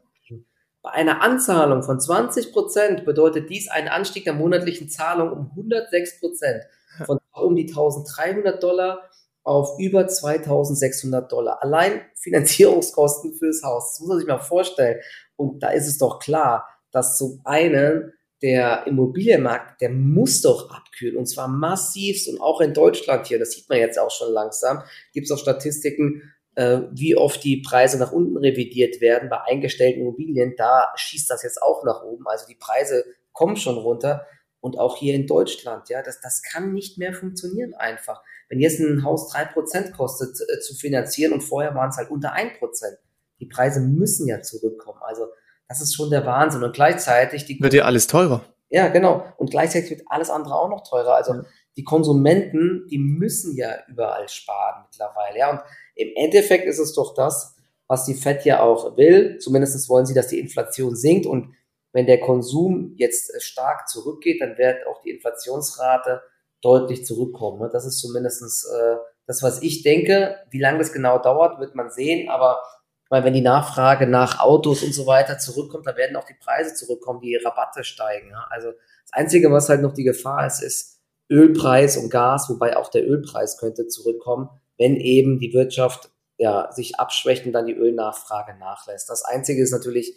Bei 0.80 0.90
einer 0.90 1.22
Anzahlung 1.22 1.82
von 1.82 2.00
20 2.00 2.52
Prozent 2.52 3.04
bedeutet 3.04 3.50
dies 3.50 3.68
einen 3.68 3.88
Anstieg 3.88 4.24
der 4.24 4.32
monatlichen 4.32 4.88
Zahlung 4.88 5.32
um 5.32 5.50
106 5.50 6.20
Prozent 6.20 6.62
von 7.06 7.18
um 7.32 7.56
die 7.56 7.68
1300 7.68 8.62
Dollar 8.62 9.08
auf 9.44 9.78
über 9.78 10.06
2600 10.06 11.30
Dollar. 11.32 11.62
Allein 11.62 12.02
Finanzierungskosten 12.16 13.34
fürs 13.34 13.62
Haus. 13.62 13.92
Das 13.92 14.00
muss 14.00 14.08
man 14.08 14.18
sich 14.18 14.28
mal 14.28 14.38
vorstellen. 14.38 15.00
Und 15.36 15.62
da 15.62 15.70
ist 15.70 15.88
es 15.88 15.98
doch 15.98 16.18
klar, 16.18 16.68
dass 16.90 17.16
zum 17.16 17.40
einen 17.44 18.12
der 18.42 18.86
Immobilienmarkt, 18.86 19.80
der 19.80 19.90
muss 19.90 20.42
doch 20.42 20.70
abkühlen 20.70 21.16
und 21.16 21.26
zwar 21.26 21.48
massivst 21.48 22.28
und 22.28 22.40
auch 22.40 22.60
in 22.60 22.72
Deutschland 22.72 23.26
hier, 23.26 23.38
das 23.38 23.52
sieht 23.52 23.68
man 23.68 23.78
jetzt 23.78 23.98
auch 23.98 24.10
schon 24.10 24.32
langsam, 24.32 24.82
gibt 25.12 25.26
es 25.26 25.32
auch 25.32 25.38
Statistiken, 25.38 26.22
äh, 26.54 26.82
wie 26.92 27.16
oft 27.16 27.42
die 27.42 27.62
Preise 27.62 27.98
nach 27.98 28.12
unten 28.12 28.36
revidiert 28.36 29.00
werden 29.00 29.28
bei 29.28 29.40
eingestellten 29.40 30.02
Immobilien, 30.02 30.54
da 30.56 30.86
schießt 30.94 31.28
das 31.28 31.42
jetzt 31.42 31.60
auch 31.60 31.84
nach 31.84 32.04
oben, 32.04 32.28
also 32.28 32.46
die 32.46 32.54
Preise 32.54 33.04
kommen 33.32 33.56
schon 33.56 33.76
runter 33.76 34.24
und 34.60 34.78
auch 34.78 34.96
hier 34.96 35.14
in 35.14 35.26
Deutschland, 35.26 35.88
ja, 35.88 36.02
das, 36.02 36.20
das 36.20 36.42
kann 36.42 36.72
nicht 36.72 36.98
mehr 36.98 37.14
funktionieren 37.14 37.74
einfach. 37.74 38.22
Wenn 38.48 38.60
jetzt 38.60 38.80
ein 38.80 39.04
Haus 39.04 39.28
drei 39.28 39.44
Prozent 39.44 39.92
kostet 39.92 40.36
äh, 40.40 40.60
zu 40.60 40.74
finanzieren 40.74 41.32
und 41.32 41.42
vorher 41.42 41.74
waren 41.74 41.90
es 41.90 41.96
halt 41.96 42.10
unter 42.10 42.32
ein 42.32 42.52
Prozent. 42.58 42.98
Die 43.40 43.46
Preise 43.46 43.80
müssen 43.80 44.26
ja 44.26 44.42
zurückkommen. 44.42 45.00
Also 45.02 45.28
das 45.68 45.80
ist 45.80 45.94
schon 45.94 46.10
der 46.10 46.26
Wahnsinn. 46.26 46.64
Und 46.64 46.74
gleichzeitig 46.74 47.44
die 47.44 47.60
wird 47.60 47.74
ja 47.74 47.84
alles 47.84 48.06
teurer. 48.06 48.42
Ja, 48.70 48.88
genau. 48.88 49.24
Und 49.36 49.50
gleichzeitig 49.50 49.90
wird 49.90 50.02
alles 50.06 50.30
andere 50.30 50.54
auch 50.54 50.68
noch 50.68 50.82
teurer. 50.82 51.14
Also 51.14 51.34
ja. 51.34 51.44
die 51.76 51.84
Konsumenten, 51.84 52.86
die 52.90 52.98
müssen 52.98 53.56
ja 53.56 53.76
überall 53.86 54.28
sparen 54.28 54.84
mittlerweile. 54.90 55.38
Ja, 55.38 55.50
und 55.50 55.60
im 55.94 56.08
Endeffekt 56.16 56.66
ist 56.66 56.78
es 56.78 56.94
doch 56.94 57.14
das, 57.14 57.54
was 57.86 58.04
die 58.04 58.14
Fed 58.14 58.44
ja 58.44 58.60
auch 58.60 58.96
will. 58.96 59.38
Zumindest 59.38 59.88
wollen 59.88 60.06
sie, 60.06 60.14
dass 60.14 60.28
die 60.28 60.40
Inflation 60.40 60.96
sinkt. 60.96 61.26
Und 61.26 61.54
wenn 61.98 62.06
der 62.06 62.20
Konsum 62.20 62.94
jetzt 62.94 63.34
äh, 63.34 63.40
stark 63.40 63.88
zurückgeht, 63.88 64.40
dann 64.40 64.56
wird 64.56 64.86
auch 64.86 65.02
die 65.02 65.10
Inflationsrate 65.10 66.22
deutlich 66.62 67.04
zurückkommen. 67.04 67.60
Ne? 67.60 67.70
Das 67.72 67.84
ist 67.84 67.98
zumindest 67.98 68.40
äh, 68.72 68.96
das, 69.26 69.42
was 69.42 69.62
ich 69.62 69.82
denke. 69.82 70.36
Wie 70.48 70.60
lange 70.60 70.78
das 70.78 70.92
genau 70.92 71.18
dauert, 71.18 71.58
wird 71.58 71.74
man 71.74 71.90
sehen. 71.90 72.28
Aber 72.30 72.62
weil 73.08 73.24
wenn 73.24 73.34
die 73.34 73.40
Nachfrage 73.40 74.06
nach 74.06 74.38
Autos 74.38 74.84
und 74.84 74.94
so 74.94 75.08
weiter 75.08 75.38
zurückkommt, 75.38 75.88
dann 75.88 75.96
werden 75.96 76.14
auch 76.14 76.24
die 76.24 76.36
Preise 76.38 76.72
zurückkommen, 76.74 77.20
die 77.20 77.34
Rabatte 77.34 77.82
steigen. 77.82 78.32
Also 78.48 78.68
das 78.68 79.12
Einzige, 79.12 79.50
was 79.50 79.68
halt 79.68 79.82
noch 79.82 79.92
die 79.92 80.04
Gefahr 80.04 80.46
ist, 80.46 80.62
ist 80.62 81.00
Ölpreis 81.28 81.96
und 81.96 82.10
Gas, 82.10 82.48
wobei 82.48 82.76
auch 82.76 82.90
der 82.92 83.08
Ölpreis 83.08 83.58
könnte 83.58 83.88
zurückkommen, 83.88 84.50
wenn 84.76 84.94
eben 84.94 85.40
die 85.40 85.52
Wirtschaft 85.52 86.12
ja, 86.36 86.70
sich 86.70 87.00
abschwächt 87.00 87.44
und 87.44 87.52
dann 87.52 87.66
die 87.66 87.74
Ölnachfrage 87.74 88.56
nachlässt. 88.56 89.10
Das 89.10 89.24
Einzige 89.24 89.64
ist 89.64 89.72
natürlich 89.72 90.14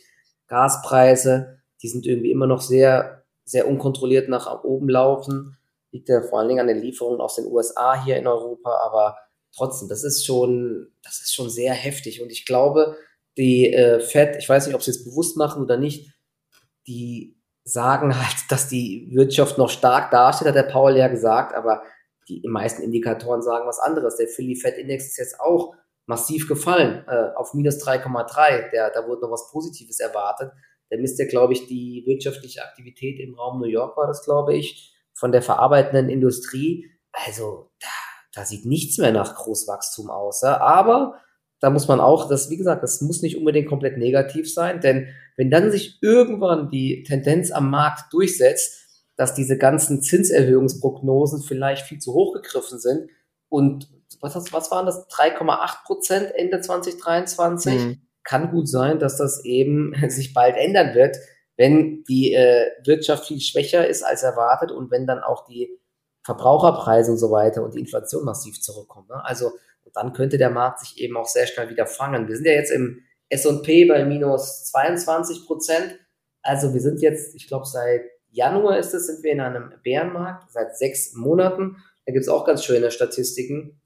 Gaspreise, 0.52 1.61
die 1.82 1.88
sind 1.88 2.06
irgendwie 2.06 2.32
immer 2.32 2.48
noch 2.48 2.62
sehr, 2.62 3.24
sehr 3.44 3.68
unkontrolliert 3.68 4.30
nach 4.30 4.64
oben 4.64 4.90
laufen. 4.90 5.58
Liegt 5.92 6.10
ja 6.10 6.22
vor 6.22 6.40
allen 6.40 6.48
Dingen 6.48 6.62
an 6.62 6.68
den 6.68 6.82
Lieferungen 6.82 7.20
aus 7.20 7.36
den 7.36 7.48
USA 7.48 8.02
hier 8.04 8.18
in 8.18 8.28
Europa, 8.28 8.72
aber 8.86 9.18
trotzdem, 9.56 9.90
das 9.90 10.04
ist 10.04 10.26
schon, 10.26 10.92
das 11.04 11.22
ist 11.22 11.34
schon 11.34 11.50
sehr 11.50 11.74
heftig. 11.74 12.22
Und 12.22 12.32
ich 12.32 12.46
glaube, 12.46 12.98
die 13.38 13.74
äh, 13.74 14.00
Fed, 14.00 14.38
ich 14.38 14.48
weiß 14.48 14.68
nicht, 14.68 14.76
ob 14.76 14.84
sie 14.84 14.92
es 14.92 15.04
bewusst 15.04 15.38
machen 15.38 15.64
oder 15.64 15.78
nicht, 15.78 16.14
die 16.88 17.38
sagen 17.64 18.16
halt, 18.20 18.38
dass 18.50 18.68
die 18.68 19.10
Wirtschaft 19.12 19.58
noch 19.58 19.70
stark 19.70 20.12
dasteht, 20.12 20.48
hat 20.48 20.56
der 20.56 20.64
Paul 20.64 20.96
ja 20.96 21.08
gesagt, 21.08 21.56
aber 21.56 21.84
die 22.30 22.42
meisten 22.48 22.84
Indikatoren 22.84 23.42
sagen 23.42 23.68
was 23.68 23.80
anderes. 23.80 24.16
Der 24.16 24.28
Philly 24.28 24.56
Fed 24.56 24.78
Index 24.78 25.08
ist 25.08 25.18
jetzt 25.18 25.40
auch 25.40 25.74
massiv 26.06 26.48
gefallen, 26.48 27.04
äh, 27.08 27.36
auf 27.36 27.54
minus 27.54 27.84
3,3. 27.84 28.92
Da 28.94 29.08
wurde 29.08 29.22
noch 29.22 29.32
was 29.32 29.50
Positives 29.52 30.00
erwartet 30.00 30.52
der 30.92 31.00
misst 31.00 31.18
ja, 31.20 31.26
glaube 31.26 31.54
ich, 31.54 31.68
die 31.68 32.04
wirtschaftliche 32.06 32.62
Aktivität 32.64 33.20
im 33.20 33.34
Raum 33.34 33.60
New 33.60 33.68
York, 33.68 33.98
war 33.98 34.08
das, 34.08 34.24
glaube 34.24 34.56
ich, 34.56 34.94
von 35.14 35.32
der 35.32 35.42
verarbeitenden 35.42 36.10
Industrie. 36.10 36.92
Also 37.14 37.72
da, 37.80 37.88
da 38.34 38.46
sieht 38.46 38.66
nichts 38.66 38.98
mehr 38.98 39.14
nach 39.14 39.36
Großwachstum 39.36 40.10
aus. 40.10 40.42
Ja? 40.42 40.60
Aber 40.60 41.16
da 41.62 41.70
muss 41.70 41.88
man 41.88 42.02
auch, 42.02 42.28
das, 42.28 42.50
wie 42.50 42.58
gesagt, 42.58 42.84
das 42.84 43.00
muss 43.02 43.22
nicht 43.22 43.38
unbedingt 43.38 43.70
komplett 43.70 43.98
negativ 43.98 44.54
sein, 44.54 44.82
denn 44.82 45.08
wenn 45.38 45.50
dann 45.50 45.72
sich 45.72 46.00
irgendwann 46.02 46.70
die 46.70 47.04
Tendenz 47.04 47.52
am 47.52 47.70
Markt 47.70 48.12
durchsetzt, 48.12 48.80
dass 49.16 49.34
diese 49.34 49.58
ganzen 49.58 50.02
Zinserhöhungsprognosen 50.02 51.42
vielleicht 51.44 51.86
viel 51.86 52.00
zu 52.00 52.14
hoch 52.14 52.34
gegriffen 52.34 52.80
sind 52.80 53.10
und 53.48 53.90
was, 54.20 54.36
was 54.52 54.72
waren 54.72 54.86
das? 54.86 55.08
3,8 55.10 55.86
Prozent 55.86 56.32
Ende 56.36 56.60
2023? 56.60 57.74
Mhm 57.74 58.02
kann 58.24 58.52
gut 58.52 58.68
sein, 58.68 59.00
dass 59.00 59.18
das 59.18 59.44
eben 59.46 59.94
sich 60.10 60.34
bald 60.34 60.56
ändern 60.58 60.96
wird, 60.96 61.18
wenn 61.58 62.04
die 62.04 62.34
äh, 62.34 62.72
Wirtschaft 62.86 63.28
viel 63.28 63.40
schwächer 63.40 63.88
ist 63.88 64.04
als 64.04 64.24
erwartet 64.24 64.72
und 64.72 64.92
wenn 64.92 65.06
dann 65.06 65.20
auch 65.20 65.46
die 65.46 65.78
Verbraucherpreise 66.24 67.12
und 67.12 67.18
so 67.18 67.32
weiter 67.32 67.64
und 67.64 67.74
die 67.74 67.80
Inflation 67.80 68.24
massiv 68.24 68.62
zurückkommen. 68.62 69.08
Ne? 69.10 69.24
Also 69.26 69.52
dann 69.94 70.14
könnte 70.14 70.38
der 70.38 70.50
Markt 70.50 70.80
sich 70.80 71.00
eben 71.00 71.18
auch 71.18 71.28
sehr 71.28 71.48
schnell 71.48 71.70
wieder 71.70 71.86
fangen. 71.86 72.28
Wir 72.28 72.36
sind 72.36 72.46
ja 72.46 72.54
jetzt 72.54 72.72
im 72.72 73.02
S&P 73.30 73.86
bei 73.86 74.06
minus 74.06 74.66
22 74.66 75.46
Prozent. 75.46 76.00
Also 76.42 76.74
wir 76.74 76.82
sind 76.82 77.02
jetzt, 77.02 77.36
ich 77.36 77.48
glaube 77.48 77.66
seit 77.66 78.04
Januar 78.30 78.78
ist 78.78 78.94
es, 78.94 79.08
sind 79.08 79.24
wir 79.24 79.32
in 79.32 79.42
einem 79.42 79.74
Bärenmarkt, 79.84 80.52
seit 80.52 80.78
sechs 80.78 81.14
Monaten. 81.14 81.78
Da 82.06 82.14
gibt 82.14 82.24
es 82.24 82.30
auch 82.30 82.46
ganz 82.46 82.64
schöne 82.64 82.92
Statistiken, 82.92 83.82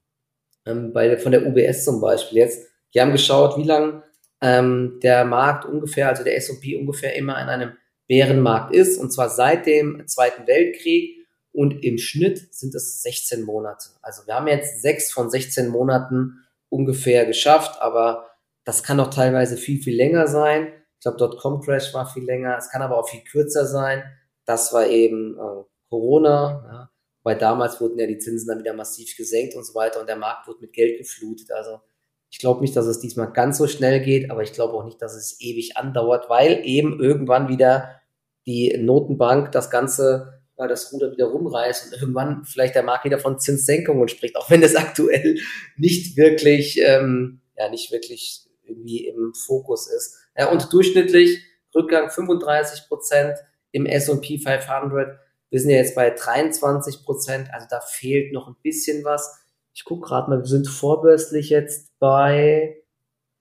ähm, 0.66 0.94
bei, 0.94 1.18
von 1.18 1.32
der 1.32 1.46
UBS 1.46 1.84
zum 1.84 2.02
Beispiel 2.02 2.40
jetzt. 2.40 2.68
Die 2.94 3.02
haben 3.02 3.12
geschaut, 3.12 3.58
wie 3.58 3.64
lange 3.64 4.04
ähm, 4.42 5.00
der 5.02 5.26
Markt 5.26 5.66
ungefähr, 5.66 6.10
also 6.10 6.24
der 6.24 6.36
S&P 6.38 6.78
ungefähr 6.78 7.16
immer 7.16 7.42
in 7.42 7.50
einem 7.50 7.78
Bärenmarkt 8.08 8.74
ist, 8.74 9.00
und 9.00 9.12
zwar 9.12 9.30
seit 9.30 9.66
dem 9.66 10.08
Zweiten 10.08 10.48
Weltkrieg. 10.48 11.26
Und 11.52 11.86
im 11.86 11.98
Schnitt 11.98 12.54
sind 12.54 12.76
es 12.76 13.02
16 13.02 13.44
Monate. 13.44 13.90
Also 14.02 14.28
wir 14.28 14.36
haben 14.36 14.48
jetzt 14.48 14.82
sechs 14.82 15.12
von 15.12 15.30
16 15.30 15.70
Monaten 15.70 16.46
ungefähr 16.68 17.26
geschafft, 17.26 17.82
aber 17.82 18.30
das 18.66 18.84
kann 18.84 19.00
auch 19.00 19.10
teilweise 19.10 19.56
viel, 19.56 19.82
viel 19.82 19.96
länger 19.96 20.28
sein. 20.28 20.74
Ich 20.96 21.02
glaube, 21.02 21.18
Dotcom-Crash 21.18 21.94
war 21.94 22.12
viel 22.12 22.26
länger. 22.26 22.58
Es 22.58 22.70
kann 22.70 22.82
aber 22.82 22.98
auch 22.98 23.08
viel 23.08 23.22
kürzer 23.22 23.66
sein. 23.66 24.04
Das 24.44 24.74
war 24.74 24.88
eben 24.88 25.38
äh, 25.38 25.64
Corona. 25.90 26.66
Ja. 26.68 26.92
Weil 27.24 27.38
damals 27.38 27.80
wurden 27.80 27.98
ja 27.98 28.06
die 28.06 28.20
Zinsen 28.20 28.50
dann 28.50 28.60
wieder 28.60 28.74
massiv 28.74 29.16
gesenkt 29.18 29.56
und 29.56 29.64
so 29.66 29.74
weiter 29.74 30.00
und 30.00 30.08
der 30.08 30.16
Markt 30.16 30.48
wurde 30.48 30.62
mit 30.62 30.74
Geld 30.74 31.00
geflutet. 31.00 31.52
Also 31.52 31.80
ich 32.30 32.40
glaube 32.40 32.62
nicht, 32.62 32.76
dass 32.76 32.86
es 32.86 33.00
diesmal 33.00 33.32
ganz 33.32 33.58
so 33.58 33.68
schnell 33.68 34.02
geht, 34.02 34.30
aber 34.30 34.44
ich 34.44 34.54
glaube 34.54 34.74
auch 34.74 34.84
nicht, 34.84 35.02
dass 35.02 35.16
es 35.16 35.40
ewig 35.40 35.78
andauert, 35.78 36.30
weil 36.30 36.62
eben 36.66 37.00
irgendwann 37.00 37.48
wieder 37.48 38.02
die 38.46 38.78
Notenbank 38.78 39.52
das 39.52 39.70
Ganze, 39.70 40.42
äh, 40.58 40.68
das 40.68 40.92
Ruder 40.92 41.12
wieder 41.12 41.28
rumreißt 41.28 41.88
und 41.88 42.02
irgendwann 42.02 42.44
vielleicht 42.46 42.76
der 42.76 42.84
Markt 42.84 43.06
wieder 43.06 43.20
von 43.20 43.40
Zinssenkungen 43.40 44.08
spricht, 44.08 44.36
auch 44.36 44.50
wenn 44.50 44.62
das 44.62 44.76
aktuell 44.76 45.38
nicht 45.78 46.18
wirklich, 46.18 46.80
ähm, 46.82 47.42
ja, 47.58 47.70
nicht 47.70 47.92
wirklich 47.92 48.46
irgendwie 48.64 49.08
im 49.08 49.34
Fokus 49.34 49.88
ist. 49.88 50.18
Ja, 50.38 50.52
und 50.52 50.72
durchschnittlich 50.74 51.42
Rückgang 51.74 52.10
35 52.10 52.88
Prozent 52.88 53.38
im 53.72 53.86
S&P 53.86 54.40
500. 54.40 55.20
Wir 55.50 55.60
sind 55.60 55.70
ja 55.70 55.78
jetzt 55.78 55.96
bei 55.96 56.10
23 56.10 57.04
Prozent, 57.04 57.54
also 57.54 57.68
da 57.70 57.82
fehlt 57.82 58.34
noch 58.34 58.48
ein 58.48 58.56
bisschen 58.62 59.04
was. 59.04 59.45
Ich 59.76 59.84
gucke 59.84 60.08
gerade 60.08 60.30
mal, 60.30 60.40
wir 60.40 60.46
sind 60.46 60.70
vorbörslich 60.70 61.50
jetzt 61.50 61.92
bei 62.00 62.78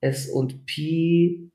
S&P 0.00 1.50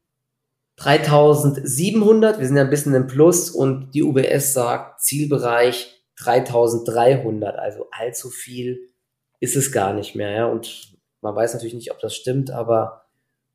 3700. 0.77 2.39
Wir 2.39 2.47
sind 2.47 2.55
ja 2.55 2.63
ein 2.63 2.69
bisschen 2.69 2.95
im 2.95 3.07
Plus 3.07 3.49
und 3.51 3.91
die 3.93 4.03
UBS 4.03 4.53
sagt 4.53 5.01
Zielbereich 5.01 6.01
3300. 6.19 7.59
Also 7.59 7.87
allzu 7.91 8.29
viel 8.29 8.89
ist 9.41 9.57
es 9.57 9.73
gar 9.73 9.93
nicht 9.93 10.15
mehr. 10.15 10.31
Ja? 10.31 10.45
Und 10.45 10.93
man 11.19 11.35
weiß 11.35 11.53
natürlich 11.53 11.73
nicht, 11.73 11.91
ob 11.91 11.99
das 11.99 12.15
stimmt, 12.15 12.49
aber 12.49 13.03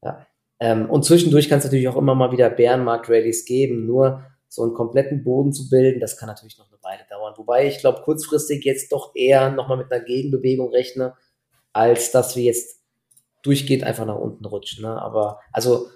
ja. 0.02 0.26
Ähm, 0.60 0.88
und 0.88 1.04
zwischendurch 1.04 1.48
kann 1.48 1.58
es 1.58 1.64
natürlich 1.64 1.88
auch 1.88 1.96
immer 1.96 2.14
mal 2.14 2.32
wieder 2.32 2.50
Bärenmarkt-Rallies 2.50 3.46
geben. 3.46 3.86
Nur 3.86 4.24
so 4.54 4.62
einen 4.62 4.74
kompletten 4.74 5.24
Boden 5.24 5.52
zu 5.52 5.68
bilden, 5.68 6.00
das 6.00 6.16
kann 6.16 6.28
natürlich 6.28 6.58
noch 6.58 6.68
eine 6.68 6.82
Weile 6.82 7.02
dauern. 7.10 7.34
Wobei 7.36 7.66
ich 7.66 7.78
glaube, 7.78 8.02
kurzfristig 8.02 8.64
jetzt 8.64 8.92
doch 8.92 9.14
eher 9.14 9.50
nochmal 9.50 9.78
mit 9.78 9.92
einer 9.92 10.04
Gegenbewegung 10.04 10.70
rechne, 10.70 11.14
als 11.72 12.12
dass 12.12 12.36
wir 12.36 12.44
jetzt 12.44 12.80
durchgehend 13.42 13.84
einfach 13.84 14.06
nach 14.06 14.18
unten 14.18 14.44
rutschen. 14.44 14.82
Ne? 14.82 15.02
Aber 15.02 15.40
also 15.52 15.88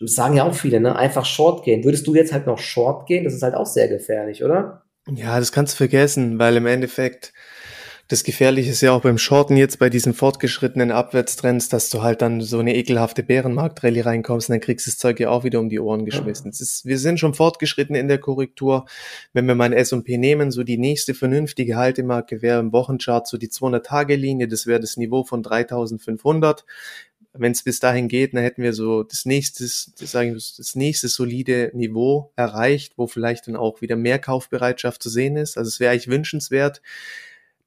sagen 0.00 0.36
ja 0.36 0.44
auch 0.44 0.54
viele, 0.54 0.80
ne? 0.80 0.96
Einfach 0.96 1.24
Short 1.24 1.64
gehen. 1.64 1.84
Würdest 1.84 2.06
du 2.06 2.14
jetzt 2.14 2.32
halt 2.32 2.46
noch 2.46 2.58
Short 2.58 3.06
gehen? 3.06 3.24
Das 3.24 3.34
ist 3.34 3.42
halt 3.42 3.54
auch 3.54 3.66
sehr 3.66 3.88
gefährlich, 3.88 4.44
oder? 4.44 4.82
Ja, 5.08 5.38
das 5.38 5.52
kannst 5.52 5.74
du 5.74 5.78
vergessen, 5.78 6.38
weil 6.38 6.56
im 6.56 6.66
Endeffekt 6.66 7.32
das 8.08 8.24
Gefährliche 8.24 8.70
ist 8.70 8.80
ja 8.80 8.92
auch 8.92 9.02
beim 9.02 9.18
Shorten 9.18 9.58
jetzt 9.58 9.78
bei 9.78 9.90
diesen 9.90 10.14
fortgeschrittenen 10.14 10.90
Abwärtstrends, 10.90 11.68
dass 11.68 11.90
du 11.90 12.02
halt 12.02 12.22
dann 12.22 12.40
so 12.40 12.58
eine 12.58 12.74
ekelhafte 12.74 13.22
Bärenmarktrallye 13.22 14.00
reinkommst 14.00 14.48
und 14.48 14.54
dann 14.54 14.60
kriegst 14.62 14.86
du 14.86 14.90
das 14.90 14.96
Zeug 14.96 15.20
ja 15.20 15.28
auch 15.28 15.44
wieder 15.44 15.60
um 15.60 15.68
die 15.68 15.78
Ohren 15.78 16.06
geschmissen. 16.06 16.50
Ist, 16.50 16.86
wir 16.86 16.98
sind 16.98 17.20
schon 17.20 17.34
fortgeschritten 17.34 17.94
in 17.94 18.08
der 18.08 18.16
Korrektur. 18.16 18.86
Wenn 19.34 19.46
wir 19.46 19.54
mal 19.54 19.66
ein 19.66 19.72
S&P 19.74 20.16
nehmen, 20.16 20.50
so 20.50 20.62
die 20.64 20.78
nächste 20.78 21.12
vernünftige 21.12 21.76
Haltemarke 21.76 22.40
wäre 22.40 22.60
im 22.60 22.72
Wochenchart 22.72 23.28
so 23.28 23.36
die 23.36 23.48
200-Tage-Linie, 23.48 24.48
das 24.48 24.66
wäre 24.66 24.80
das 24.80 24.96
Niveau 24.96 25.22
von 25.22 25.42
3500 25.42 26.64
wenn 27.34 27.52
es 27.52 27.62
bis 27.62 27.78
dahin 27.78 28.08
geht, 28.08 28.34
dann 28.34 28.42
hätten 28.42 28.62
wir 28.62 28.72
so 28.72 29.04
das 29.04 29.24
nächste, 29.24 29.64
sagen 29.66 30.30
wir, 30.30 30.34
das 30.34 30.74
nächste 30.74 31.08
solide 31.08 31.70
Niveau 31.72 32.32
erreicht, 32.34 32.94
wo 32.96 33.06
vielleicht 33.06 33.46
dann 33.46 33.54
auch 33.54 33.80
wieder 33.80 33.94
mehr 33.94 34.18
Kaufbereitschaft 34.18 35.02
zu 35.02 35.08
sehen 35.08 35.36
ist. 35.36 35.56
Also 35.56 35.68
es 35.68 35.78
wäre 35.78 35.92
eigentlich 35.92 36.08
wünschenswert, 36.08 36.82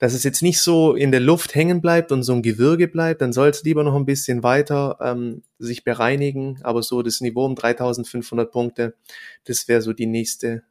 dass 0.01 0.15
es 0.15 0.23
jetzt 0.23 0.41
nicht 0.41 0.59
so 0.59 0.95
in 0.95 1.11
der 1.11 1.19
Luft 1.19 1.53
hängen 1.53 1.79
bleibt 1.79 2.11
und 2.11 2.23
so 2.23 2.33
ein 2.33 2.41
Gewürge 2.41 2.87
bleibt, 2.87 3.21
dann 3.21 3.33
soll 3.33 3.49
es 3.49 3.63
lieber 3.63 3.83
noch 3.83 3.93
ein 3.93 4.07
bisschen 4.07 4.41
weiter 4.41 4.97
ähm, 4.99 5.43
sich 5.59 5.83
bereinigen. 5.83 6.59
Aber 6.63 6.81
so 6.81 7.03
das 7.03 7.21
Niveau 7.21 7.45
um 7.45 7.53
3500 7.53 8.51
Punkte, 8.51 8.95
das 9.43 9.67
wäre 9.67 9.83
so 9.83 9.93
die 9.93 10.07
nächste 10.07 10.63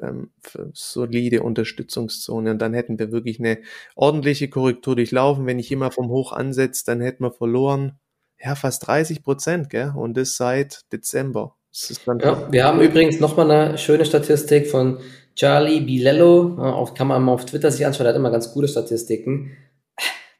ähm, 0.00 0.30
solide 0.72 1.42
Unterstützungszone. 1.42 2.50
Und 2.50 2.60
dann 2.60 2.72
hätten 2.72 2.98
wir 2.98 3.12
wirklich 3.12 3.38
eine 3.38 3.58
ordentliche 3.94 4.48
Korrektur 4.48 4.96
durchlaufen. 4.96 5.44
Wenn 5.44 5.58
ich 5.58 5.70
immer 5.70 5.90
vom 5.90 6.08
Hoch 6.08 6.32
ansetze, 6.32 6.86
dann 6.86 7.02
hätten 7.02 7.22
wir 7.24 7.32
verloren, 7.32 7.98
ja, 8.42 8.54
fast 8.54 8.86
30 8.86 9.22
Prozent, 9.22 9.68
gell? 9.68 9.92
Und 9.94 10.16
das 10.16 10.36
seit 10.36 10.90
Dezember. 10.92 11.56
Das 11.72 12.00
ja, 12.06 12.50
wir 12.50 12.64
haben 12.64 12.80
übrigens 12.80 13.20
nochmal 13.20 13.50
eine 13.50 13.76
schöne 13.76 14.06
Statistik 14.06 14.68
von 14.68 14.98
Charlie 15.38 15.80
Bilello, 15.80 16.58
auf, 16.58 16.94
kann 16.94 17.06
man 17.06 17.22
mal 17.22 17.32
auf 17.32 17.46
Twitter 17.46 17.70
sich 17.70 17.86
anschauen, 17.86 18.02
der 18.02 18.12
hat 18.12 18.18
immer 18.18 18.32
ganz 18.32 18.52
gute 18.52 18.66
Statistiken. 18.66 19.56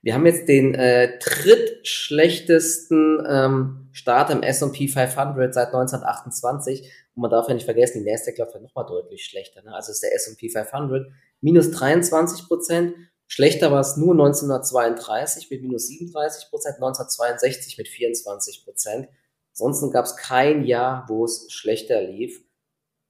Wir 0.02 0.14
haben 0.14 0.26
jetzt 0.26 0.48
den 0.48 0.74
äh, 0.74 1.20
drittschlechtesten 1.20 3.24
ähm, 3.28 3.90
Start 3.92 4.30
im 4.30 4.42
S&P 4.42 4.88
500 4.88 5.54
seit 5.54 5.68
1928 5.68 6.90
und 7.14 7.22
man 7.22 7.30
darf 7.30 7.46
ja 7.46 7.54
nicht 7.54 7.64
vergessen, 7.64 8.02
die 8.02 8.10
Nasdaq 8.10 8.38
läuft 8.38 8.54
ja 8.54 8.60
nochmal 8.60 8.86
deutlich 8.86 9.24
schlechter. 9.24 9.62
Ne? 9.62 9.72
Also 9.72 9.92
ist 9.92 10.02
der 10.02 10.12
S&P 10.16 10.48
500 10.48 11.06
minus 11.42 11.70
23 11.70 12.48
Prozent, 12.48 12.94
schlechter 13.28 13.70
war 13.70 13.80
es 13.80 13.96
nur 13.96 14.14
1932 14.14 15.48
mit 15.48 15.62
minus 15.62 15.86
37 15.86 16.50
Prozent, 16.50 16.74
1962 16.74 17.78
mit 17.78 17.86
24 17.86 18.64
Prozent. 18.64 19.08
Ansonsten 19.52 19.92
gab 19.92 20.06
es 20.06 20.16
kein 20.16 20.64
Jahr, 20.64 21.04
wo 21.06 21.24
es 21.24 21.46
schlechter 21.52 22.02
lief. 22.02 22.42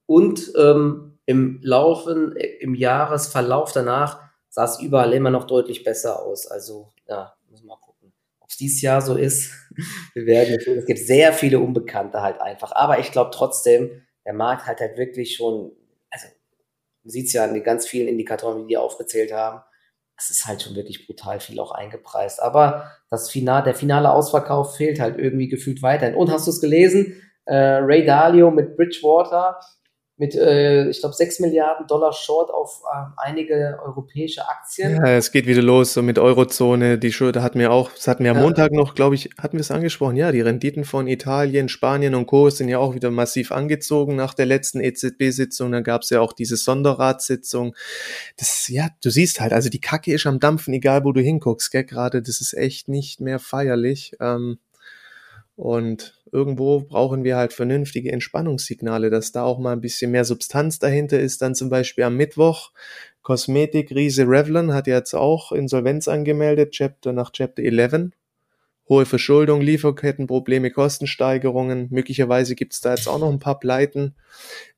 Und 0.09 0.53
ähm, 0.57 1.19
im 1.27 1.59
Laufen, 1.61 2.35
im 2.35 2.73
Jahresverlauf 2.73 3.73
danach 3.73 4.19
sah 4.49 4.65
es 4.65 4.79
überall 4.79 5.13
immer 5.13 5.29
noch 5.29 5.45
deutlich 5.45 5.83
besser 5.83 6.23
aus. 6.25 6.47
Also, 6.47 6.89
ja, 7.07 7.35
muss 7.47 7.63
mal 7.63 7.75
gucken, 7.75 8.11
ob 8.39 8.49
es 8.49 8.57
dieses 8.57 8.81
Jahr 8.81 9.01
so 9.01 9.15
ist. 9.15 9.53
Wir 10.15 10.25
werden. 10.25 10.57
Es 10.79 10.87
gibt 10.87 10.97
sehr 10.97 11.31
viele 11.31 11.59
Unbekannte 11.59 12.23
halt 12.23 12.41
einfach. 12.41 12.71
Aber 12.71 12.97
ich 12.97 13.11
glaube 13.11 13.29
trotzdem, 13.31 14.01
der 14.25 14.33
Markt 14.33 14.65
hat 14.65 14.79
halt 14.79 14.97
wirklich 14.97 15.35
schon, 15.35 15.73
also, 16.09 16.25
man 17.03 17.11
sieht 17.11 17.27
es 17.27 17.33
ja 17.33 17.43
an 17.43 17.53
den 17.53 17.63
ganz 17.63 17.87
vielen 17.87 18.07
Indikatoren, 18.07 18.63
die 18.63 18.69
die 18.69 18.77
aufgezählt 18.77 19.31
haben. 19.31 19.61
Es 20.17 20.31
ist 20.31 20.47
halt 20.47 20.63
schon 20.63 20.75
wirklich 20.75 21.05
brutal 21.05 21.39
viel 21.39 21.59
auch 21.59 21.71
eingepreist. 21.71 22.41
Aber 22.41 22.91
das 23.11 23.29
Final, 23.29 23.61
der 23.61 23.75
finale 23.75 24.11
Ausverkauf 24.11 24.75
fehlt 24.75 24.99
halt 24.99 25.19
irgendwie 25.19 25.49
gefühlt 25.49 25.83
weiterhin. 25.83 26.15
Und 26.15 26.31
hast 26.31 26.47
du 26.47 26.51
es 26.51 26.61
gelesen? 26.61 27.21
Äh, 27.45 27.55
Ray 27.55 28.03
Dalio 28.05 28.49
mit 28.49 28.75
Bridgewater 28.75 29.59
mit, 30.19 30.35
äh, 30.35 30.89
ich 30.89 30.99
glaube, 30.99 31.15
6 31.15 31.39
Milliarden 31.39 31.87
Dollar 31.87 32.11
Short 32.11 32.51
auf 32.51 32.81
äh, 32.85 33.05
einige 33.15 33.79
europäische 33.81 34.47
Aktien. 34.47 34.97
Ja, 34.97 35.07
es 35.15 35.31
geht 35.31 35.47
wieder 35.47 35.61
los, 35.61 35.93
so 35.93 36.01
mit 36.01 36.19
Eurozone, 36.19 36.97
die 36.97 37.13
Schuld 37.13 37.37
hatten 37.37 37.57
wir 37.57 37.71
auch, 37.71 37.89
das 37.93 38.05
hatten 38.09 38.25
wir 38.25 38.31
am 38.31 38.37
ja. 38.37 38.43
Montag 38.43 38.73
noch, 38.73 38.95
glaube 38.95 39.15
ich, 39.15 39.29
hatten 39.37 39.55
wir 39.55 39.61
es 39.61 39.71
angesprochen, 39.71 40.17
ja, 40.17 40.33
die 40.33 40.41
Renditen 40.41 40.83
von 40.83 41.07
Italien, 41.07 41.69
Spanien 41.69 42.15
und 42.15 42.27
Co. 42.27 42.49
sind 42.49 42.67
ja 42.67 42.79
auch 42.79 42.95
wieder 42.95 43.11
massiv 43.11 43.53
angezogen 43.53 44.17
nach 44.17 44.33
der 44.33 44.45
letzten 44.45 44.81
EZB-Sitzung, 44.81 45.71
dann 45.71 45.85
gab 45.85 46.01
es 46.01 46.09
ja 46.09 46.19
auch 46.19 46.33
diese 46.33 46.57
Sonderratssitzung. 46.57 47.73
Das, 48.37 48.67
ja, 48.67 48.89
du 49.01 49.09
siehst 49.09 49.39
halt, 49.39 49.53
also 49.53 49.69
die 49.69 49.79
Kacke 49.79 50.13
ist 50.13 50.25
am 50.25 50.41
Dampfen, 50.41 50.73
egal 50.73 51.05
wo 51.05 51.13
du 51.13 51.21
hinguckst, 51.21 51.71
gell, 51.71 51.85
gerade, 51.85 52.21
das 52.21 52.41
ist 52.41 52.53
echt 52.53 52.89
nicht 52.89 53.21
mehr 53.21 53.39
feierlich. 53.39 54.17
Ähm, 54.19 54.59
und 55.59 56.13
irgendwo 56.31 56.79
brauchen 56.79 57.25
wir 57.25 57.35
halt 57.35 57.51
vernünftige 57.51 58.13
Entspannungssignale, 58.13 59.09
dass 59.09 59.33
da 59.33 59.43
auch 59.43 59.59
mal 59.59 59.73
ein 59.73 59.81
bisschen 59.81 60.11
mehr 60.11 60.23
Substanz 60.23 60.79
dahinter 60.79 61.19
ist. 61.19 61.41
Dann 61.41 61.53
zum 61.53 61.69
Beispiel 61.69 62.05
am 62.05 62.15
Mittwoch 62.15 62.71
Kosmetik-Riese 63.23 64.23
Revlon 64.23 64.73
hat 64.73 64.87
jetzt 64.87 65.13
auch 65.13 65.51
Insolvenz 65.51 66.07
angemeldet, 66.07 66.71
Chapter 66.71 67.11
nach 67.11 67.31
Chapter 67.31 67.61
11 67.61 68.11
hohe 68.89 69.05
Verschuldung, 69.05 69.61
Lieferkettenprobleme, 69.61 70.71
Kostensteigerungen. 70.71 71.87
Möglicherweise 71.91 72.55
gibt 72.55 72.73
es 72.73 72.81
da 72.81 72.95
jetzt 72.95 73.07
auch 73.07 73.19
noch 73.19 73.31
ein 73.31 73.37
paar 73.37 73.59
Pleiten, 73.59 74.15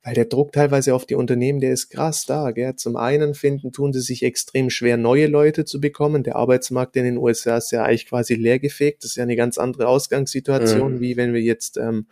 weil 0.04 0.14
der 0.14 0.26
Druck 0.26 0.52
teilweise 0.52 0.94
auf 0.94 1.06
die 1.06 1.14
Unternehmen, 1.14 1.60
der 1.60 1.72
ist 1.72 1.88
krass 1.88 2.26
da. 2.26 2.50
Gell? 2.50 2.76
Zum 2.76 2.96
einen 2.96 3.34
finden, 3.34 3.72
tun 3.72 3.94
sie 3.94 4.00
sich 4.00 4.22
extrem 4.22 4.68
schwer, 4.68 4.98
neue 4.98 5.28
Leute 5.28 5.64
zu 5.64 5.80
bekommen. 5.80 6.24
Der 6.24 6.36
Arbeitsmarkt 6.36 6.94
in 6.96 7.04
den 7.04 7.16
USA 7.16 7.56
ist 7.56 7.70
ja 7.70 7.84
eigentlich 7.84 8.06
quasi 8.06 8.34
leergefegt. 8.34 9.02
Das 9.02 9.12
ist 9.12 9.16
ja 9.16 9.22
eine 9.22 9.36
ganz 9.36 9.56
andere 9.56 9.88
Ausgangssituation, 9.88 10.96
mhm. 10.96 11.00
wie 11.00 11.16
wenn 11.16 11.32
wir 11.32 11.40
jetzt 11.40 11.78
ähm, 11.78 12.06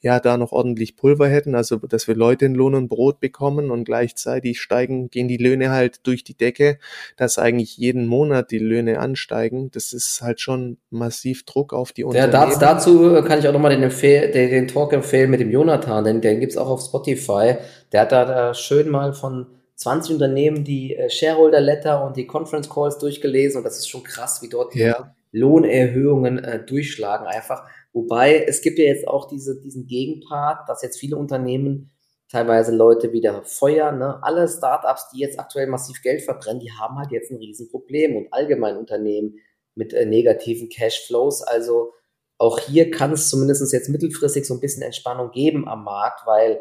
ja 0.00 0.20
da 0.20 0.36
noch 0.36 0.52
ordentlich 0.52 0.96
Pulver 0.96 1.28
hätten, 1.28 1.56
also 1.56 1.76
dass 1.78 2.06
wir 2.06 2.14
Leute 2.14 2.44
in 2.44 2.54
Lohn 2.54 2.76
und 2.76 2.88
Brot 2.88 3.18
bekommen 3.18 3.72
und 3.72 3.84
gleichzeitig 3.84 4.60
steigen, 4.60 5.10
gehen 5.10 5.26
die 5.26 5.36
Löhne 5.36 5.70
halt 5.70 6.06
durch 6.06 6.22
die 6.22 6.36
Decke, 6.36 6.78
dass 7.16 7.38
eigentlich 7.38 7.76
jeden 7.76 8.06
Monat 8.06 8.52
die 8.52 8.58
Löhne 8.58 9.00
ansteigen. 9.00 9.70
Das 9.72 9.92
ist 9.92 10.20
halt 10.22 10.40
schon 10.40 10.76
massiv 10.90 11.39
Druck 11.44 11.72
auf 11.72 11.92
die 11.92 12.04
Unternehmen. 12.04 12.32
Ja, 12.32 12.56
dazu 12.58 13.22
kann 13.22 13.38
ich 13.38 13.48
auch 13.48 13.52
nochmal 13.52 13.76
den, 13.76 13.88
den, 13.90 14.32
den 14.32 14.68
Talk 14.68 14.92
empfehlen 14.92 15.30
mit 15.30 15.40
dem 15.40 15.50
Jonathan, 15.50 16.04
denn 16.04 16.20
den 16.20 16.40
gibt's 16.40 16.56
auch 16.56 16.68
auf 16.68 16.80
Spotify. 16.80 17.56
Der 17.92 18.02
hat 18.02 18.12
da, 18.12 18.24
da 18.24 18.54
schön 18.54 18.88
mal 18.88 19.12
von 19.12 19.46
20 19.76 20.14
Unternehmen 20.14 20.62
die 20.64 20.94
äh, 20.94 21.08
Shareholder 21.08 21.60
Letter 21.60 22.04
und 22.04 22.16
die 22.16 22.26
Conference 22.26 22.68
Calls 22.68 22.98
durchgelesen 22.98 23.58
und 23.58 23.64
das 23.64 23.78
ist 23.78 23.88
schon 23.88 24.02
krass, 24.02 24.42
wie 24.42 24.48
dort 24.48 24.74
die 24.74 24.80
ja. 24.80 25.14
Lohnerhöhungen 25.32 26.38
äh, 26.38 26.64
durchschlagen 26.64 27.26
einfach. 27.26 27.64
Wobei 27.92 28.44
es 28.46 28.60
gibt 28.60 28.78
ja 28.78 28.84
jetzt 28.84 29.08
auch 29.08 29.26
diese, 29.26 29.60
diesen 29.60 29.86
Gegenpart, 29.86 30.68
dass 30.68 30.82
jetzt 30.82 30.98
viele 30.98 31.16
Unternehmen 31.16 31.90
teilweise 32.28 32.74
Leute 32.74 33.12
wieder 33.12 33.42
feuern. 33.44 33.98
Ne? 33.98 34.22
Alle 34.22 34.46
Startups, 34.48 35.08
die 35.10 35.20
jetzt 35.20 35.38
aktuell 35.40 35.66
massiv 35.66 36.00
Geld 36.02 36.22
verbrennen, 36.22 36.60
die 36.60 36.72
haben 36.72 36.96
halt 36.96 37.10
jetzt 37.10 37.30
ein 37.30 37.38
Riesenproblem 37.38 38.16
und 38.16 38.32
allgemein 38.32 38.76
Unternehmen 38.76 39.34
mit 39.74 39.92
äh, 39.92 40.06
negativen 40.06 40.68
Cashflows. 40.68 41.42
Also 41.42 41.92
auch 42.38 42.58
hier 42.58 42.90
kann 42.90 43.12
es 43.12 43.28
zumindest 43.28 43.72
jetzt 43.72 43.88
mittelfristig 43.88 44.46
so 44.46 44.54
ein 44.54 44.60
bisschen 44.60 44.82
Entspannung 44.82 45.30
geben 45.30 45.68
am 45.68 45.84
Markt, 45.84 46.26
weil 46.26 46.60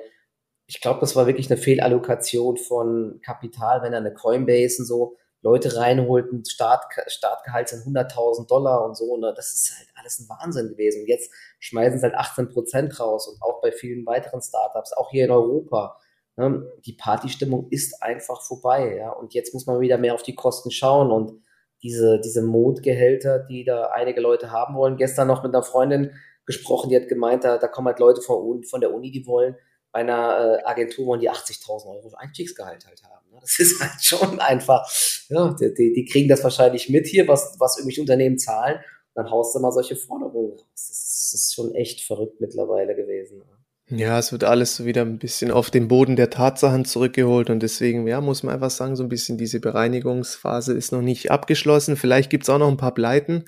ich 0.67 0.82
glaube, 0.82 1.00
das 1.00 1.15
war 1.15 1.26
wirklich 1.26 1.50
eine 1.50 1.58
Fehlallokation 1.58 2.58
von 2.58 3.19
Kapital, 3.24 3.82
wenn 3.82 3.93
er 3.93 4.00
eine 4.00 4.13
Coinbase 4.13 4.82
und 4.82 4.86
so 4.86 5.17
Leute 5.41 5.78
reinholt, 5.78 6.32
ein 6.34 6.43
Start, 6.45 6.86
Startgehalt 7.08 7.69
sind 7.69 7.86
100.000 7.86 8.48
Dollar 8.48 8.84
und 8.86 8.95
so. 8.95 9.15
Ne? 9.17 9.34
Das 9.36 9.54
ist 9.54 9.74
halt 9.78 9.88
alles 9.95 10.19
ein 10.19 10.28
Wahnsinn 10.28 10.69
gewesen. 10.69 11.04
Und 11.04 11.08
jetzt 11.08 11.32
schmeißen 11.60 12.00
sie 12.00 12.04
halt 12.04 12.15
18 12.15 12.50
Prozent 12.50 13.00
raus 13.00 13.28
und 13.28 13.41
auch 13.41 13.62
bei 13.62 13.72
vielen 13.72 14.06
weiteren 14.06 14.41
Startups, 14.41 14.91
auch 14.93 15.12
hier 15.12 15.26
in 15.26 15.32
Europa. 15.32 15.98
Ne? 16.36 16.69
Die 16.86 16.93
Partystimmung 16.93 17.67
ist 17.69 18.04
einfach 18.04 18.41
vorbei. 18.41 18.98
Ja? 18.98 19.12
Und 19.12 19.34
jetzt 19.34 19.54
muss 19.54 19.65
man 19.65 19.80
wieder 19.80 19.98
mehr 19.98 20.13
auf 20.13 20.24
die 20.24 20.36
Kosten 20.36 20.72
schauen 20.72 21.10
und 21.10 21.41
diese, 21.81 22.19
diese 22.19 22.41
Mondgehälter, 22.41 23.39
die 23.39 23.63
da 23.63 23.91
einige 23.93 24.21
Leute 24.21 24.51
haben 24.51 24.75
wollen. 24.75 24.97
Gestern 24.97 25.27
noch 25.27 25.43
mit 25.43 25.53
einer 25.53 25.63
Freundin 25.63 26.11
gesprochen, 26.45 26.89
die 26.89 26.95
hat 26.95 27.07
gemeint, 27.07 27.43
da, 27.43 27.57
da 27.57 27.67
kommen 27.67 27.87
halt 27.87 27.99
Leute 27.99 28.21
von, 28.21 28.63
von 28.63 28.81
der 28.81 28.93
Uni, 28.93 29.11
die 29.11 29.25
wollen 29.25 29.55
bei 29.91 30.01
einer 30.01 30.59
äh, 30.59 30.65
Agentur 30.65 31.07
wollen 31.07 31.21
die 31.21 31.29
80.000 31.29 31.87
Euro 31.87 32.11
Einstiegsgehalt 32.15 32.85
halt 32.85 33.03
haben. 33.03 33.31
Ne? 33.31 33.39
Das 33.41 33.59
ist 33.59 33.81
halt 33.81 34.01
schon 34.01 34.39
einfach, 34.39 34.87
ja, 35.29 35.55
die, 35.59 35.93
die, 35.93 36.05
kriegen 36.05 36.29
das 36.29 36.43
wahrscheinlich 36.43 36.89
mit 36.89 37.07
hier, 37.07 37.27
was, 37.27 37.55
was 37.59 37.77
irgendwelche 37.77 38.01
Unternehmen 38.01 38.37
zahlen. 38.37 38.79
Dann 39.15 39.29
haust 39.31 39.55
du 39.55 39.59
mal 39.59 39.71
solche 39.71 39.95
Forderungen 39.95 40.51
raus. 40.51 40.65
Das 40.73 40.89
ist, 40.89 41.33
das 41.33 41.41
ist 41.41 41.53
schon 41.53 41.73
echt 41.73 42.01
verrückt 42.01 42.39
mittlerweile 42.39 42.95
gewesen. 42.95 43.43
Ja, 43.91 44.19
es 44.19 44.32
wird 44.32 44.43
alles 44.43 44.75
so 44.75 44.86
wieder 44.86 45.02
ein 45.02 45.17
bisschen 45.17 45.49
auf 45.49 45.71
den 45.71 45.88
Boden 45.88 46.15
der 46.15 46.30
Tatsachen 46.30 46.86
zurückgeholt 46.86 47.49
und 47.49 47.63
deswegen, 47.63 48.06
ja, 48.08 48.21
muss 48.21 48.43
man 48.43 48.54
einfach 48.54 48.69
sagen, 48.69 48.95
so 48.95 49.02
ein 49.02 49.10
bisschen 49.10 49.39
diese 49.39 49.60
Bereinigungsphase 49.60 50.73
ist 50.73 50.91
noch 50.91 51.02
nicht 51.02 51.32
abgeschlossen. 51.32 51.97
Vielleicht 51.97 52.30
gibt's 52.30 52.49
auch 52.49 52.60
noch 52.60 52.67
ein 52.67 52.78
paar 52.78 52.93
Pleiten 52.93 53.45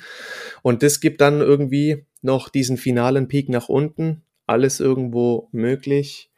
und 0.63 0.81
das 0.81 0.99
gibt 0.99 1.21
dann 1.21 1.41
irgendwie 1.41 2.07
noch 2.23 2.49
diesen 2.49 2.77
finalen 2.77 3.27
Peak 3.27 3.49
nach 3.49 3.69
unten. 3.69 4.23
Alles 4.47 4.79
irgendwo 4.79 5.47
möglich. 5.51 6.31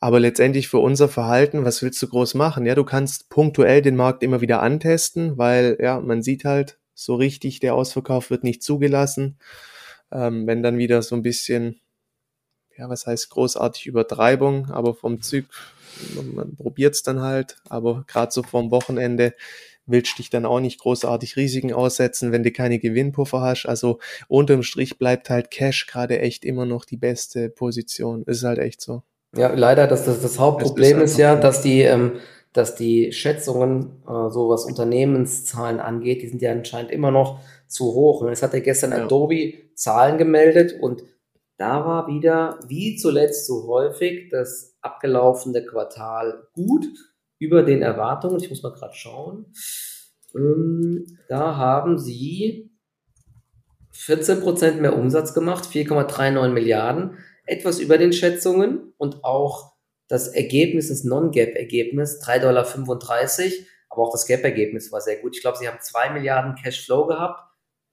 Aber 0.00 0.18
letztendlich 0.18 0.68
für 0.68 0.78
unser 0.78 1.08
Verhalten, 1.08 1.64
was 1.64 1.82
willst 1.82 2.00
du 2.02 2.08
groß 2.08 2.34
machen? 2.34 2.64
Ja, 2.64 2.74
du 2.74 2.84
kannst 2.84 3.28
punktuell 3.28 3.82
den 3.82 3.96
Markt 3.96 4.22
immer 4.22 4.40
wieder 4.40 4.62
antesten, 4.62 5.36
weil 5.36 5.76
ja, 5.78 6.00
man 6.00 6.22
sieht 6.22 6.44
halt, 6.44 6.78
so 6.94 7.14
richtig 7.14 7.60
der 7.60 7.74
Ausverkauf 7.74 8.30
wird 8.30 8.44
nicht 8.44 8.62
zugelassen. 8.62 9.38
Ähm, 10.10 10.46
wenn 10.46 10.62
dann 10.62 10.78
wieder 10.78 11.02
so 11.02 11.14
ein 11.14 11.22
bisschen, 11.22 11.80
ja, 12.78 12.88
was 12.88 13.06
heißt 13.06 13.30
großartig 13.30 13.86
Übertreibung, 13.86 14.70
aber 14.70 14.94
vom 14.94 15.22
Zug, 15.22 15.44
man, 16.34 16.56
probiert 16.56 16.94
es 16.94 17.02
dann 17.02 17.20
halt, 17.20 17.56
aber 17.68 18.04
gerade 18.06 18.32
so 18.32 18.42
vorm 18.42 18.70
Wochenende 18.70 19.34
willst 19.86 20.18
dich 20.18 20.30
dann 20.30 20.44
auch 20.44 20.60
nicht 20.60 20.80
großartig 20.80 21.36
Risiken 21.36 21.72
aussetzen, 21.72 22.32
wenn 22.32 22.42
du 22.42 22.50
keine 22.50 22.78
Gewinnpuffer 22.78 23.40
hast. 23.40 23.66
Also 23.66 24.00
unterm 24.28 24.62
Strich 24.62 24.98
bleibt 24.98 25.30
halt 25.30 25.50
Cash 25.50 25.86
gerade 25.86 26.18
echt 26.18 26.44
immer 26.44 26.66
noch 26.66 26.84
die 26.84 26.96
beste 26.96 27.48
Position. 27.48 28.24
Ist 28.24 28.42
halt 28.42 28.58
echt 28.58 28.80
so. 28.80 29.02
Ja, 29.36 29.52
leider, 29.54 29.86
das, 29.86 30.04
das, 30.04 30.20
das 30.22 30.38
Hauptproblem 30.38 31.00
ist, 31.00 31.12
ist 31.12 31.18
ja, 31.18 31.36
dass 31.36 31.62
die, 31.62 31.82
ähm, 31.82 32.14
dass 32.52 32.74
die 32.74 33.12
Schätzungen, 33.12 34.02
äh, 34.08 34.30
so 34.30 34.48
was 34.48 34.64
Unternehmenszahlen 34.64 35.78
angeht, 35.78 36.22
die 36.22 36.28
sind 36.28 36.42
ja 36.42 36.52
anscheinend 36.52 36.90
immer 36.90 37.10
noch 37.10 37.40
zu 37.68 37.84
hoch. 37.84 38.22
Und 38.22 38.30
es 38.30 38.42
hat 38.42 38.54
ja 38.54 38.60
gestern 38.60 38.92
ja. 38.92 39.04
Adobe 39.04 39.54
Zahlen 39.74 40.18
gemeldet 40.18 40.74
und 40.80 41.02
da 41.58 41.84
war 41.86 42.06
wieder, 42.06 42.60
wie 42.66 42.96
zuletzt 42.96 43.46
so 43.46 43.66
häufig, 43.66 44.28
das 44.30 44.76
abgelaufene 44.82 45.64
Quartal 45.64 46.48
gut 46.52 46.86
über 47.38 47.62
den 47.62 47.82
Erwartungen. 47.82 48.42
Ich 48.42 48.50
muss 48.50 48.62
mal 48.62 48.72
gerade 48.72 48.94
schauen. 48.94 49.52
Ähm, 50.34 51.18
da 51.28 51.56
haben 51.56 51.98
sie 51.98 52.70
14% 53.94 54.74
mehr 54.74 54.96
Umsatz 54.96 55.32
gemacht, 55.32 55.64
4,39 55.64 56.48
Milliarden 56.50 57.18
etwas 57.46 57.78
über 57.78 57.96
den 57.96 58.12
Schätzungen 58.12 58.92
und 58.98 59.24
auch 59.24 59.72
das 60.08 60.28
Ergebnis, 60.28 60.88
das 60.88 61.04
Non-Gap-Ergebnis, 61.04 62.20
3,35 62.22 62.40
Dollar, 62.40 63.66
aber 63.88 64.02
auch 64.02 64.12
das 64.12 64.26
Gap-Ergebnis 64.26 64.92
war 64.92 65.00
sehr 65.00 65.16
gut. 65.16 65.36
Ich 65.36 65.42
glaube, 65.42 65.58
sie 65.58 65.66
haben 65.66 65.80
zwei 65.80 66.10
Milliarden 66.10 66.54
Cashflow 66.54 67.06
gehabt, 67.06 67.40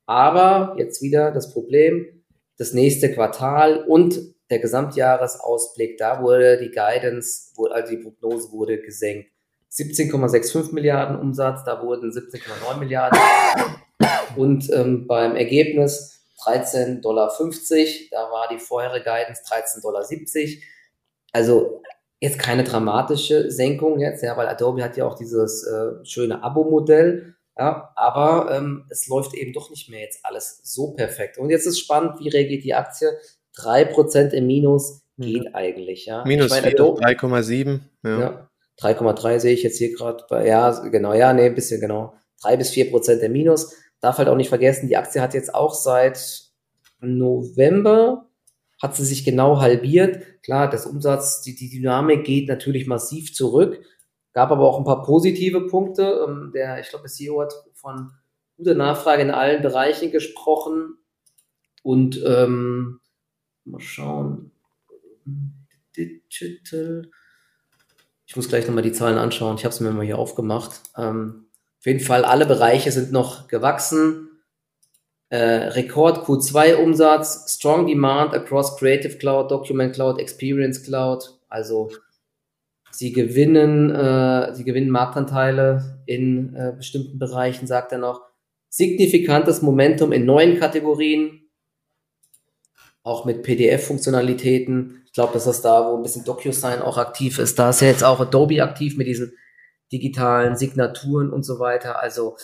aber 0.06 0.76
jetzt 0.78 1.02
wieder 1.02 1.32
das 1.32 1.54
Problem, 1.54 2.23
das 2.58 2.74
nächste 2.74 3.12
Quartal 3.12 3.84
und 3.84 4.20
der 4.50 4.60
Gesamtjahresausblick, 4.60 5.98
da 5.98 6.22
wurde 6.22 6.58
die 6.58 6.72
Guidance, 6.72 7.52
also 7.72 7.92
die 7.92 7.98
Prognose 7.98 8.52
wurde 8.52 8.80
gesenkt. 8.80 9.30
17,65 9.72 10.74
Milliarden 10.74 11.20
Umsatz, 11.20 11.64
da 11.64 11.82
wurden 11.82 12.12
17,9 12.12 12.78
Milliarden 12.78 13.20
und 14.36 14.70
ähm, 14.72 15.08
beim 15.08 15.36
Ergebnis 15.36 16.22
13,50 16.46 17.02
Dollar. 17.02 17.32
Da 18.12 18.32
war 18.32 18.48
die 18.52 18.60
vorherige 18.60 19.06
Guidance 19.06 19.42
13,70 19.44 19.82
Dollar. 19.82 20.06
Also 21.32 21.82
jetzt 22.20 22.40
keine 22.40 22.64
dramatische 22.64 23.50
Senkung 23.50 24.00
jetzt, 24.00 24.24
ja, 24.24 24.38
weil 24.38 24.48
Adobe 24.48 24.84
hat 24.84 24.98
ja 24.98 25.06
auch 25.06 25.16
dieses 25.16 25.66
äh, 25.66 26.06
schöne 26.06 26.44
Abo-Modell. 26.44 27.36
Ja, 27.58 27.92
aber 27.96 28.56
ähm, 28.56 28.86
es 28.90 29.08
läuft 29.08 29.34
eben 29.36 29.54
doch 29.54 29.70
nicht 29.70 29.90
mehr 29.90 30.02
jetzt 30.02 30.26
alles 30.26 30.60
so 30.64 30.94
perfekt. 30.94 31.38
Und 31.38 31.50
jetzt 31.50 31.68
ist 31.68 31.80
spannend, 31.80 32.20
wie 32.20 32.30
reagiert 32.30 32.64
die 32.64 32.74
Aktie? 32.74 33.10
3% 33.58 34.32
im 34.32 34.48
Minus 34.48 35.04
geht 35.18 35.50
mhm. 35.50 35.56
eigentlich. 35.56 36.08
Ja. 36.08 36.24
Minus 36.26 36.52
3,7. 36.52 37.80
Ja. 38.04 38.20
ja 38.20 38.50
3,3 38.82 39.40
sehe 39.40 39.54
ich 39.54 39.62
jetzt 39.62 39.78
hier 39.78 39.94
gerade. 39.94 40.26
Ja, 40.48 40.72
genau, 40.90 41.14
ja, 41.14 41.32
nee, 41.32 41.46
ein 41.46 41.56
bisschen 41.56 41.80
genau. 41.80 42.16
3 42.42 42.58
bis 42.58 42.72
4 42.72 42.90
Prozent 42.90 43.22
im 43.22 43.34
Minus 43.34 43.76
darf 44.04 44.18
halt 44.18 44.28
auch 44.28 44.36
nicht 44.36 44.50
vergessen, 44.50 44.90
die 44.90 44.98
Aktie 44.98 45.22
hat 45.22 45.34
jetzt 45.34 45.56
auch 45.56 45.74
seit 45.74 46.52
November 47.00 48.30
hat 48.82 48.98
sie 48.98 49.06
sich 49.06 49.24
genau 49.24 49.62
halbiert. 49.62 50.44
Klar, 50.44 50.70
das 50.70 50.86
Umsatz, 50.86 51.42
die, 51.42 51.56
die 51.56 51.70
Dynamik 51.70 52.26
geht 52.26 52.50
natürlich 52.50 52.86
massiv 52.86 53.34
zurück. 53.34 53.82
Gab 54.34 54.52
aber 54.52 54.68
auch 54.68 54.78
ein 54.78 54.84
paar 54.84 55.04
positive 55.04 55.68
Punkte. 55.68 56.26
Ähm, 56.28 56.52
der, 56.54 56.80
ich 56.80 56.90
glaube, 56.90 57.04
der 57.04 57.12
CEO 57.12 57.42
hat 57.42 57.54
von 57.74 58.12
guter 58.58 58.76
Nachfrage 58.76 59.22
in 59.22 59.32
allen 59.32 59.62
Bereichen 59.62 60.12
gesprochen. 60.12 60.98
Und 61.84 62.22
ähm, 62.26 63.00
mal 63.66 63.80
schauen. 63.80 64.52
Digital. 65.96 67.10
Ich 68.26 68.36
muss 68.36 68.50
gleich 68.50 68.66
nochmal 68.66 68.84
die 68.84 68.92
Zahlen 68.92 69.18
anschauen. 69.18 69.58
Ich 69.58 69.66
habe 69.66 69.74
es 69.74 69.80
mir 69.80 69.92
mal 69.92 70.06
hier 70.06 70.18
aufgemacht. 70.18 70.82
Ähm, 70.98 71.48
auf 71.80 71.86
jeden 71.86 72.00
Fall, 72.00 72.26
alle 72.26 72.46
Bereiche 72.46 72.92
sind 72.92 73.12
noch 73.12 73.48
gewachsen. 73.48 74.30
Äh, 75.30 75.68
Rekord 75.70 76.26
Q2 76.26 76.76
Umsatz, 76.76 77.56
Strong 77.56 77.88
Demand 77.88 78.34
across 78.34 78.78
Creative 78.78 79.18
Cloud, 79.18 79.52
Document 79.52 79.94
Cloud, 79.94 80.20
Experience 80.20 80.84
Cloud. 80.84 81.40
Also 81.50 81.92
sie 82.96 83.12
gewinnen, 83.12 83.90
äh, 83.90 84.54
sie 84.54 84.64
gewinnen 84.64 84.90
Marktanteile 84.90 86.02
in 86.06 86.56
äh, 86.56 86.74
bestimmten 86.76 87.18
Bereichen, 87.20 87.68
sagt 87.68 87.92
er 87.92 87.98
noch. 87.98 88.22
Signifikantes 88.70 89.62
Momentum 89.62 90.12
in 90.12 90.26
neuen 90.26 90.60
Kategorien, 90.60 91.50
auch 93.04 93.26
mit 93.26 93.44
PDF-Funktionalitäten. 93.44 95.04
Ich 95.06 95.14
glaube, 95.14 95.34
das 95.34 95.62
da, 95.62 95.92
wo 95.92 95.98
ein 95.98 96.04
bisschen 96.04 96.24
DocuSign 96.24 96.82
auch 96.82 96.98
aktiv 96.98 97.38
ist, 97.40 97.60
da 97.60 97.70
ist 97.70 97.82
ja 97.82 97.88
jetzt 97.88 98.04
auch 98.04 98.20
Adobe 98.20 98.64
aktiv 98.64 98.98
mit 98.98 99.08
diesen 99.08 99.34
digitalen 99.92 100.56
Signaturen 100.56 101.32
und 101.32 101.44
so 101.44 101.60
weiter. 101.60 102.00
Also, 102.02 102.38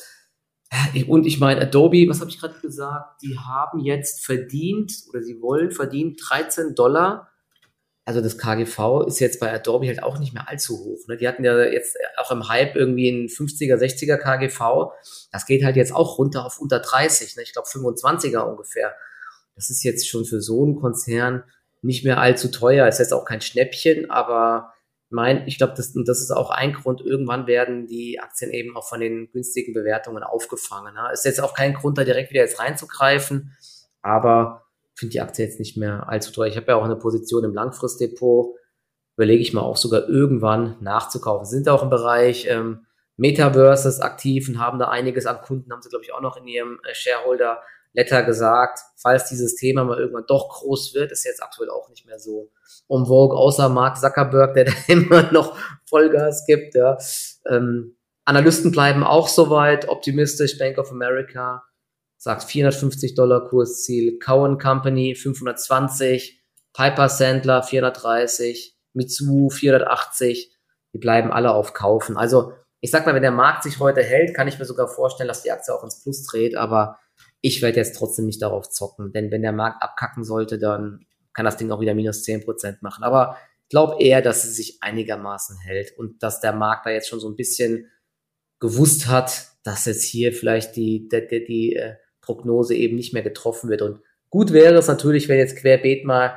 und 1.08 1.26
ich 1.26 1.40
meine, 1.40 1.62
Adobe, 1.62 2.08
was 2.10 2.20
habe 2.20 2.30
ich 2.30 2.40
gerade 2.40 2.60
gesagt? 2.60 3.22
Die 3.24 3.38
haben 3.38 3.80
jetzt 3.80 4.24
verdient 4.24 4.94
oder 5.10 5.24
sie 5.24 5.42
wollen 5.42 5.72
verdienen 5.72 6.16
13 6.16 6.76
Dollar. 6.76 7.30
Also 8.10 8.22
das 8.22 8.40
KGV 8.40 9.06
ist 9.06 9.20
jetzt 9.20 9.40
bei 9.40 9.54
Adobe 9.54 9.86
halt 9.86 10.02
auch 10.02 10.18
nicht 10.18 10.34
mehr 10.34 10.50
allzu 10.50 10.80
hoch. 10.80 11.08
Ne? 11.08 11.16
Die 11.16 11.28
hatten 11.28 11.44
ja 11.44 11.62
jetzt 11.62 11.96
auch 12.18 12.32
im 12.32 12.50
Hype 12.50 12.76
irgendwie 12.76 13.08
ein 13.08 13.28
50er, 13.28 13.76
60er 13.76 14.18
KGV. 14.18 14.92
Das 15.32 15.46
geht 15.46 15.64
halt 15.64 15.76
jetzt 15.76 15.94
auch 15.94 16.18
runter 16.18 16.44
auf 16.44 16.60
unter 16.60 16.80
30. 16.80 17.36
Ne? 17.36 17.44
Ich 17.44 17.54
glaube 17.54 17.68
25er 17.68 18.40
ungefähr. 18.40 18.96
Das 19.54 19.70
ist 19.70 19.84
jetzt 19.84 20.10
schon 20.10 20.26
für 20.26 20.42
so 20.42 20.64
einen 20.64 20.78
Konzern 20.78 21.44
nicht 21.84 22.04
mehr 22.04 22.20
allzu 22.20 22.50
teuer. 22.50 22.88
Ist 22.88 22.98
jetzt 22.98 23.14
auch 23.14 23.26
kein 23.26 23.42
Schnäppchen, 23.42 24.10
aber 24.10 24.74
mein, 25.12 25.48
ich 25.48 25.60
glaube, 25.60 25.76
das, 25.78 25.94
das 25.94 26.20
ist 26.20 26.32
auch 26.32 26.50
ein 26.50 26.74
Grund, 26.74 27.02
irgendwann 27.02 27.46
werden 27.46 27.86
die 27.86 28.20
Aktien 28.20 28.50
eben 28.50 28.76
auch 28.76 28.90
von 28.90 29.02
den 29.02 29.30
günstigen 29.32 29.76
Bewertungen 29.76 30.24
aufgefangen. 30.24 30.96
Ne? 30.96 31.12
Ist 31.14 31.26
jetzt 31.26 31.44
auch 31.44 31.54
kein 31.54 31.76
Grund, 31.76 32.00
da 32.00 32.06
direkt 32.06 32.32
wieder 32.32 32.42
jetzt 32.42 32.60
reinzugreifen, 32.60 33.56
aber 34.02 34.66
finde 35.00 35.14
die 35.14 35.22
Aktie 35.22 35.46
jetzt 35.46 35.60
nicht 35.60 35.78
mehr 35.78 36.08
allzu 36.10 36.32
teuer. 36.32 36.48
Ich 36.48 36.58
habe 36.58 36.68
ja 36.68 36.76
auch 36.76 36.84
eine 36.84 36.96
Position 36.96 37.44
im 37.44 37.54
Langfristdepot, 37.54 38.56
überlege 39.16 39.42
ich 39.42 39.54
mal 39.54 39.62
auch 39.62 39.78
sogar 39.78 40.08
irgendwann 40.08 40.78
nachzukaufen. 40.82 41.46
Sind 41.46 41.70
auch 41.70 41.84
im 41.84 41.90
Bereich 41.90 42.48
ähm, 42.50 42.86
Metaverses 43.18 44.02
aktiv 44.02 44.48
und 44.48 44.60
haben 44.60 44.80
da 44.80 44.90
einiges 44.90 45.26
an 45.26 45.42
Kunden, 45.42 45.72
haben 45.72 45.82
sie, 45.82 45.90
glaube 45.90 46.06
ich, 46.06 46.14
auch 46.14 46.22
noch 46.22 46.38
in 46.38 46.48
ihrem 46.48 46.80
äh, 46.88 46.94
Shareholder 46.94 47.62
Letter 47.94 48.24
gesagt, 48.24 48.80
falls 48.98 49.26
dieses 49.30 49.56
Thema 49.56 49.84
mal 49.84 49.98
irgendwann 49.98 50.26
doch 50.28 50.50
groß 50.50 50.94
wird, 50.94 51.12
ist 51.12 51.26
jetzt 51.26 51.42
aktuell 51.42 51.70
auch 51.70 51.90
nicht 51.90 52.06
mehr 52.06 52.20
so 52.20 52.52
um 52.88 53.08
vogue, 53.08 53.38
außer 53.38 53.68
Mark 53.68 53.98
Zuckerberg, 53.98 54.54
der 54.54 54.66
da 54.66 54.72
immer 54.88 55.32
noch 55.32 55.58
Vollgas 55.86 56.46
gibt. 56.46 56.76
Ja. 56.76 56.98
Ähm, 57.48 57.98
Analysten 58.26 58.72
bleiben 58.72 59.04
auch 59.04 59.28
soweit 59.28 59.90
optimistisch, 59.90 60.58
Bank 60.60 60.78
of 60.78 60.92
America 60.92 61.64
sagt 62.20 62.44
450 62.44 63.16
Dollar 63.16 63.48
Kursziel, 63.48 64.20
Cowan 64.20 64.60
Company 64.60 65.16
520, 65.16 66.44
Piper 66.74 67.10
Sandler 67.10 67.64
430, 67.64 68.78
Mitsubishi 68.94 69.62
480, 69.62 70.56
die 70.94 70.98
bleiben 70.98 71.32
alle 71.32 71.54
auf 71.54 71.74
Kaufen. 71.74 72.18
Also 72.18 72.54
ich 72.82 72.92
sag 72.92 73.06
mal, 73.06 73.16
wenn 73.16 73.22
der 73.22 73.32
Markt 73.32 73.64
sich 73.64 73.80
heute 73.80 74.04
hält, 74.04 74.36
kann 74.36 74.48
ich 74.48 74.60
mir 74.60 74.66
sogar 74.66 74.88
vorstellen, 74.88 75.30
dass 75.30 75.44
die 75.44 75.52
Aktie 75.52 75.74
auch 75.74 75.84
ins 75.84 76.04
Plus 76.04 76.26
dreht, 76.26 76.56
aber 76.56 77.00
ich 77.42 77.62
werde 77.62 77.78
jetzt 77.78 77.96
trotzdem 77.96 78.26
nicht 78.26 78.42
darauf 78.42 78.70
zocken, 78.70 79.14
denn 79.14 79.32
wenn 79.32 79.42
der 79.42 79.54
Markt 79.54 79.82
abkacken 79.82 80.24
sollte, 80.26 80.60
dann 80.60 81.06
kann 81.34 81.46
das 81.46 81.58
Ding 81.58 81.72
auch 81.72 81.80
wieder 81.80 81.94
minus 81.94 82.24
10% 82.26 82.78
machen. 82.82 83.04
Aber 83.04 83.38
ich 83.64 83.70
glaube 83.70 84.02
eher, 84.04 84.22
dass 84.22 84.44
es 84.44 84.58
sich 84.58 84.82
einigermaßen 84.82 85.58
hält 85.58 85.98
und 85.98 86.22
dass 86.22 86.42
der 86.42 86.54
Markt 86.54 86.86
da 86.86 86.90
jetzt 86.90 87.08
schon 87.08 87.20
so 87.22 87.30
ein 87.30 87.38
bisschen 87.38 87.90
gewusst 88.60 89.08
hat, 89.08 89.48
dass 89.64 89.86
jetzt 89.86 90.04
hier 90.04 90.34
vielleicht 90.34 90.76
die, 90.76 91.08
die, 91.08 91.28
die, 91.28 91.46
die 91.46 91.76
äh, 91.76 91.96
Prognose 92.30 92.76
eben 92.76 92.96
nicht 92.96 93.14
mehr 93.14 93.24
getroffen 93.24 93.70
wird. 93.70 93.82
Und 93.82 94.02
gut 94.30 94.54
wäre 94.54 94.76
es 94.76 94.88
natürlich, 94.88 95.28
wenn 95.30 95.40
jetzt 95.40 95.58
querbeet 95.58 96.06
mal 96.06 96.36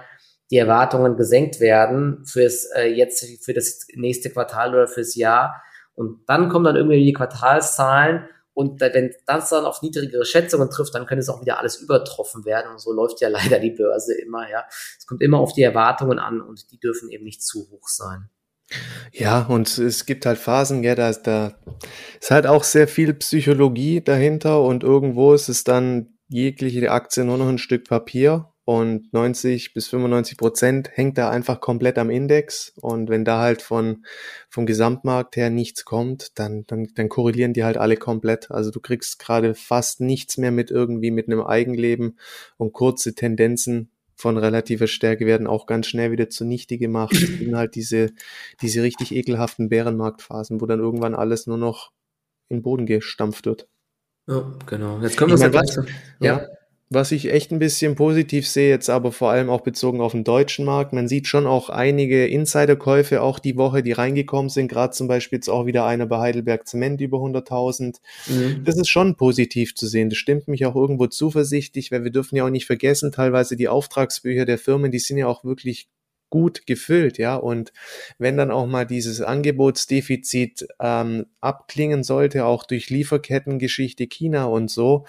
die 0.51 0.57
Erwartungen 0.57 1.17
gesenkt 1.17 1.61
werden 1.61 2.25
fürs 2.25 2.65
äh, 2.75 2.87
jetzt 2.87 3.45
für 3.45 3.53
das 3.53 3.87
nächste 3.95 4.31
Quartal 4.31 4.75
oder 4.75 4.89
fürs 4.89 5.15
Jahr. 5.15 5.63
Und 5.95 6.21
dann 6.27 6.49
kommen 6.49 6.65
dann 6.65 6.77
irgendwie 6.77 7.05
die 7.05 7.13
Quartalszahlen 7.13 8.29
und 8.55 8.81
wenn 8.81 9.15
das 9.27 9.49
dann 9.49 9.65
auf 9.65 9.81
niedrigere 9.83 10.25
Schätzungen 10.27 10.69
trifft, 10.69 10.95
dann 10.95 11.07
könnte 11.07 11.21
es 11.21 11.29
auch 11.29 11.41
wieder 11.41 11.59
alles 11.59 11.77
übertroffen 11.77 12.45
werden. 12.45 12.73
Und 12.73 12.81
so 12.81 12.93
läuft 12.93 13.21
ja 13.21 13.29
leider 13.31 13.59
die 13.59 13.71
Börse 13.71 14.15
immer, 14.15 14.49
ja. 14.51 14.65
Es 14.99 15.07
kommt 15.07 15.23
immer 15.23 15.39
auf 15.39 15.53
die 15.53 15.63
Erwartungen 15.63 16.19
an 16.19 16.41
und 16.41 16.71
die 16.71 16.79
dürfen 16.79 17.11
eben 17.11 17.25
nicht 17.25 17.43
zu 17.43 17.69
hoch 17.71 17.89
sein. 17.89 18.29
Ja, 19.13 19.43
und 19.43 19.79
es 19.79 20.07
gibt 20.07 20.25
halt 20.27 20.39
Phasen, 20.39 20.83
ja, 20.83 20.95
da, 20.95 21.13
da 21.13 21.55
ist 22.21 22.31
halt 22.31 22.47
auch 22.47 22.65
sehr 22.65 22.89
viel 22.89 23.13
Psychologie 23.15 24.01
dahinter 24.01 24.63
und 24.63 24.83
irgendwo 24.83 25.35
ist 25.35 25.49
es 25.49 25.65
dann 25.65 26.15
jegliche 26.29 26.91
Aktie 26.91 27.25
nur 27.25 27.37
noch 27.37 27.49
ein 27.49 27.59
Stück 27.59 27.87
Papier 27.87 28.53
und 28.65 29.13
90 29.13 29.75
bis 29.75 29.89
95 29.89 30.39
Prozent 30.39 30.91
hängt 30.95 31.19
da 31.19 31.31
einfach 31.31 31.61
komplett 31.61 31.99
am 31.99 32.11
Index 32.11 32.73
und 32.81 33.11
wenn 33.11 33.25
da 33.25 33.41
halt 33.41 33.61
von 33.61 34.05
vom 34.49 34.67
Gesamtmarkt 34.67 35.37
her 35.37 35.51
nichts 35.51 35.85
kommt, 35.85 36.39
dann 36.39 36.65
dann, 36.67 36.89
dann 36.95 37.09
korrelieren 37.09 37.53
die 37.53 37.65
halt 37.65 37.77
alle 37.77 37.97
komplett. 37.97 38.51
Also 38.51 38.71
du 38.71 38.81
kriegst 38.81 39.19
gerade 39.19 39.55
fast 39.55 40.01
nichts 40.01 40.39
mehr 40.39 40.53
mit 40.53 40.71
irgendwie 40.71 41.11
mit 41.11 41.27
einem 41.27 41.43
Eigenleben 41.43 42.19
und 42.57 42.73
kurze 42.73 43.15
Tendenzen 43.15 43.91
von 44.23 44.39
relativer 44.39 44.87
Stärke 44.87 45.27
werden 45.27 45.49
auch 45.49 45.67
ganz 45.67 45.89
schnell 45.89 46.13
wieder 46.13 46.31
zunichte 46.31 46.79
gemacht. 46.79 47.13
Das 47.43 47.49
sind 47.49 47.57
halt 47.57 47.75
diese 47.75 48.13
diese 48.61 48.83
richtig 48.83 49.13
ekelhaften 49.13 49.69
Bärenmarktphasen, 49.69 50.61
wo 50.61 50.67
dann 50.67 50.79
irgendwann 50.79 51.17
alles 51.17 51.49
nur 51.49 51.59
noch 51.59 51.91
in 52.49 52.59
den 52.59 52.63
Boden 52.63 52.87
gestampft 52.87 53.47
wird. 53.47 53.69
Ja, 54.29 54.53
genau. 54.67 55.01
Jetzt 55.01 55.17
können 55.17 55.31
wir 55.31 55.35
es 55.35 55.41
ja 55.41 55.49
gleich. 55.49 55.75
Ja. 56.21 56.39
ja. 56.39 56.47
Was 56.95 57.11
ich 57.11 57.33
echt 57.33 57.53
ein 57.53 57.59
bisschen 57.59 57.95
positiv 57.95 58.47
sehe, 58.47 58.69
jetzt 58.69 58.91
aber 58.91 59.13
vor 59.13 59.31
allem 59.31 59.49
auch 59.49 59.63
bezogen 59.63 60.03
auf 60.03 60.13
den 60.13 60.25
deutschen 60.25 60.67
Markt, 60.67 60.93
man 60.93 61.09
sieht 61.09 61.27
schon 61.27 61.47
auch 61.47 61.71
einige 61.71 62.27
Insiderkäufe 62.27 63.23
auch 63.23 63.39
die 63.39 63.57
Woche, 63.57 63.83
die 63.83 63.93
reingekommen 63.93 64.51
sind, 64.51 64.69
gerade 64.69 64.93
zum 64.93 65.09
Beispiel 65.09 65.39
jetzt 65.39 65.49
auch 65.49 65.65
wieder 65.65 65.87
einer 65.87 66.05
bei 66.05 66.19
Heidelberg 66.19 66.69
Zement 66.69 67.01
über 67.01 67.17
100.000. 67.17 67.97
Mhm. 68.27 68.65
Das 68.65 68.77
ist 68.77 68.91
schon 68.91 69.17
positiv 69.17 69.75
zu 69.75 69.87
sehen. 69.87 70.11
Das 70.11 70.19
stimmt 70.19 70.49
mich 70.49 70.67
auch 70.67 70.77
irgendwo 70.77 71.07
zuversichtlich, 71.07 71.91
weil 71.91 72.05
wir 72.05 72.11
dürfen 72.11 72.37
ja 72.37 72.45
auch 72.45 72.51
nicht 72.51 72.67
vergessen, 72.67 73.11
teilweise 73.11 73.57
die 73.57 73.69
Auftragsbücher 73.69 74.45
der 74.45 74.59
Firmen, 74.59 74.91
die 74.91 74.99
sind 74.99 75.17
ja 75.17 75.29
auch 75.29 75.45
wirklich 75.45 75.89
gut 76.33 76.67
gefüllt, 76.67 77.19
ja. 77.19 77.37
Und 77.37 77.73
wenn 78.19 78.39
dann 78.39 78.51
auch 78.51 78.67
mal 78.67 78.87
dieses 78.87 79.21
Angebotsdefizit 79.21 80.67
ähm, 80.81 81.27
abklingen 81.41 82.03
sollte, 82.03 82.47
auch 82.47 82.65
durch 82.65 82.89
Lieferkettengeschichte 82.89 84.07
China 84.07 84.47
und 84.47 84.71
so, 84.71 85.05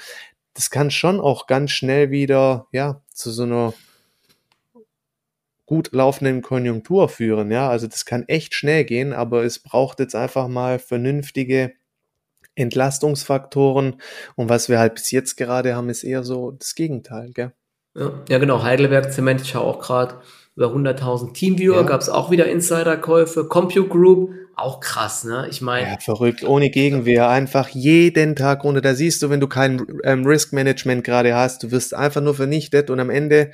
das 0.53 0.69
kann 0.69 0.91
schon 0.91 1.19
auch 1.19 1.47
ganz 1.47 1.71
schnell 1.71 2.11
wieder, 2.11 2.67
ja, 2.71 3.01
zu 3.13 3.31
so 3.31 3.43
einer 3.43 3.73
gut 5.65 5.89
laufenden 5.93 6.41
Konjunktur 6.41 7.09
führen, 7.09 7.51
ja. 7.51 7.69
Also 7.69 7.87
das 7.87 8.05
kann 8.05 8.27
echt 8.27 8.53
schnell 8.53 8.83
gehen, 8.83 9.13
aber 9.13 9.43
es 9.43 9.59
braucht 9.59 9.99
jetzt 9.99 10.15
einfach 10.15 10.47
mal 10.47 10.79
vernünftige 10.79 11.73
Entlastungsfaktoren. 12.55 14.01
Und 14.35 14.49
was 14.49 14.69
wir 14.69 14.79
halt 14.79 14.95
bis 14.95 15.11
jetzt 15.11 15.35
gerade 15.35 15.75
haben, 15.75 15.89
ist 15.89 16.03
eher 16.03 16.23
so 16.23 16.51
das 16.51 16.75
Gegenteil, 16.75 17.31
gell? 17.33 17.53
Ja, 17.95 18.11
ja 18.29 18.37
genau. 18.37 18.63
Heidelberg 18.63 19.11
Zement, 19.11 19.41
ich 19.41 19.49
schaue 19.49 19.63
auch 19.63 19.79
gerade 19.79 20.19
über 20.55 20.67
100.000 20.67 21.33
Teamviewer, 21.33 21.77
ja. 21.77 21.83
gab 21.83 22.01
es 22.01 22.09
auch 22.09 22.29
wieder 22.29 22.47
Insiderkäufe. 22.47 23.47
Compute 23.47 23.87
Group, 23.87 24.31
auch 24.55 24.79
krass, 24.79 25.23
ne? 25.23 25.47
Ich 25.49 25.61
meine. 25.61 25.87
Ja, 25.87 25.97
verrückt, 25.99 26.43
ohne 26.43 26.69
Gegenwehr, 26.69 27.29
einfach 27.29 27.69
jeden 27.69 28.35
Tag 28.35 28.63
runter. 28.63 28.81
Da 28.81 28.95
siehst 28.95 29.21
du, 29.21 29.29
wenn 29.29 29.39
du 29.39 29.47
kein 29.47 29.85
ähm, 30.03 30.25
Risk 30.25 30.53
Management 30.53 31.03
gerade 31.03 31.35
hast, 31.35 31.63
du 31.63 31.71
wirst 31.71 31.93
einfach 31.93 32.21
nur 32.21 32.35
vernichtet 32.35 32.89
und 32.89 32.99
am 32.99 33.09
Ende 33.09 33.51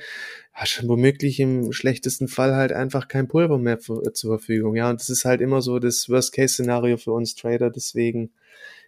hast 0.52 0.82
du 0.82 0.88
womöglich 0.88 1.40
im 1.40 1.72
schlechtesten 1.72 2.28
Fall 2.28 2.54
halt 2.54 2.72
einfach 2.72 3.08
kein 3.08 3.28
Pulver 3.28 3.58
mehr 3.58 3.78
äh, 3.78 4.12
zur 4.12 4.38
Verfügung. 4.38 4.76
Ja, 4.76 4.90
und 4.90 5.00
das 5.00 5.08
ist 5.08 5.24
halt 5.24 5.40
immer 5.40 5.62
so 5.62 5.78
das 5.78 6.08
Worst-Case-Szenario 6.08 6.96
für 6.96 7.12
uns 7.12 7.34
Trader. 7.34 7.70
Deswegen, 7.70 8.32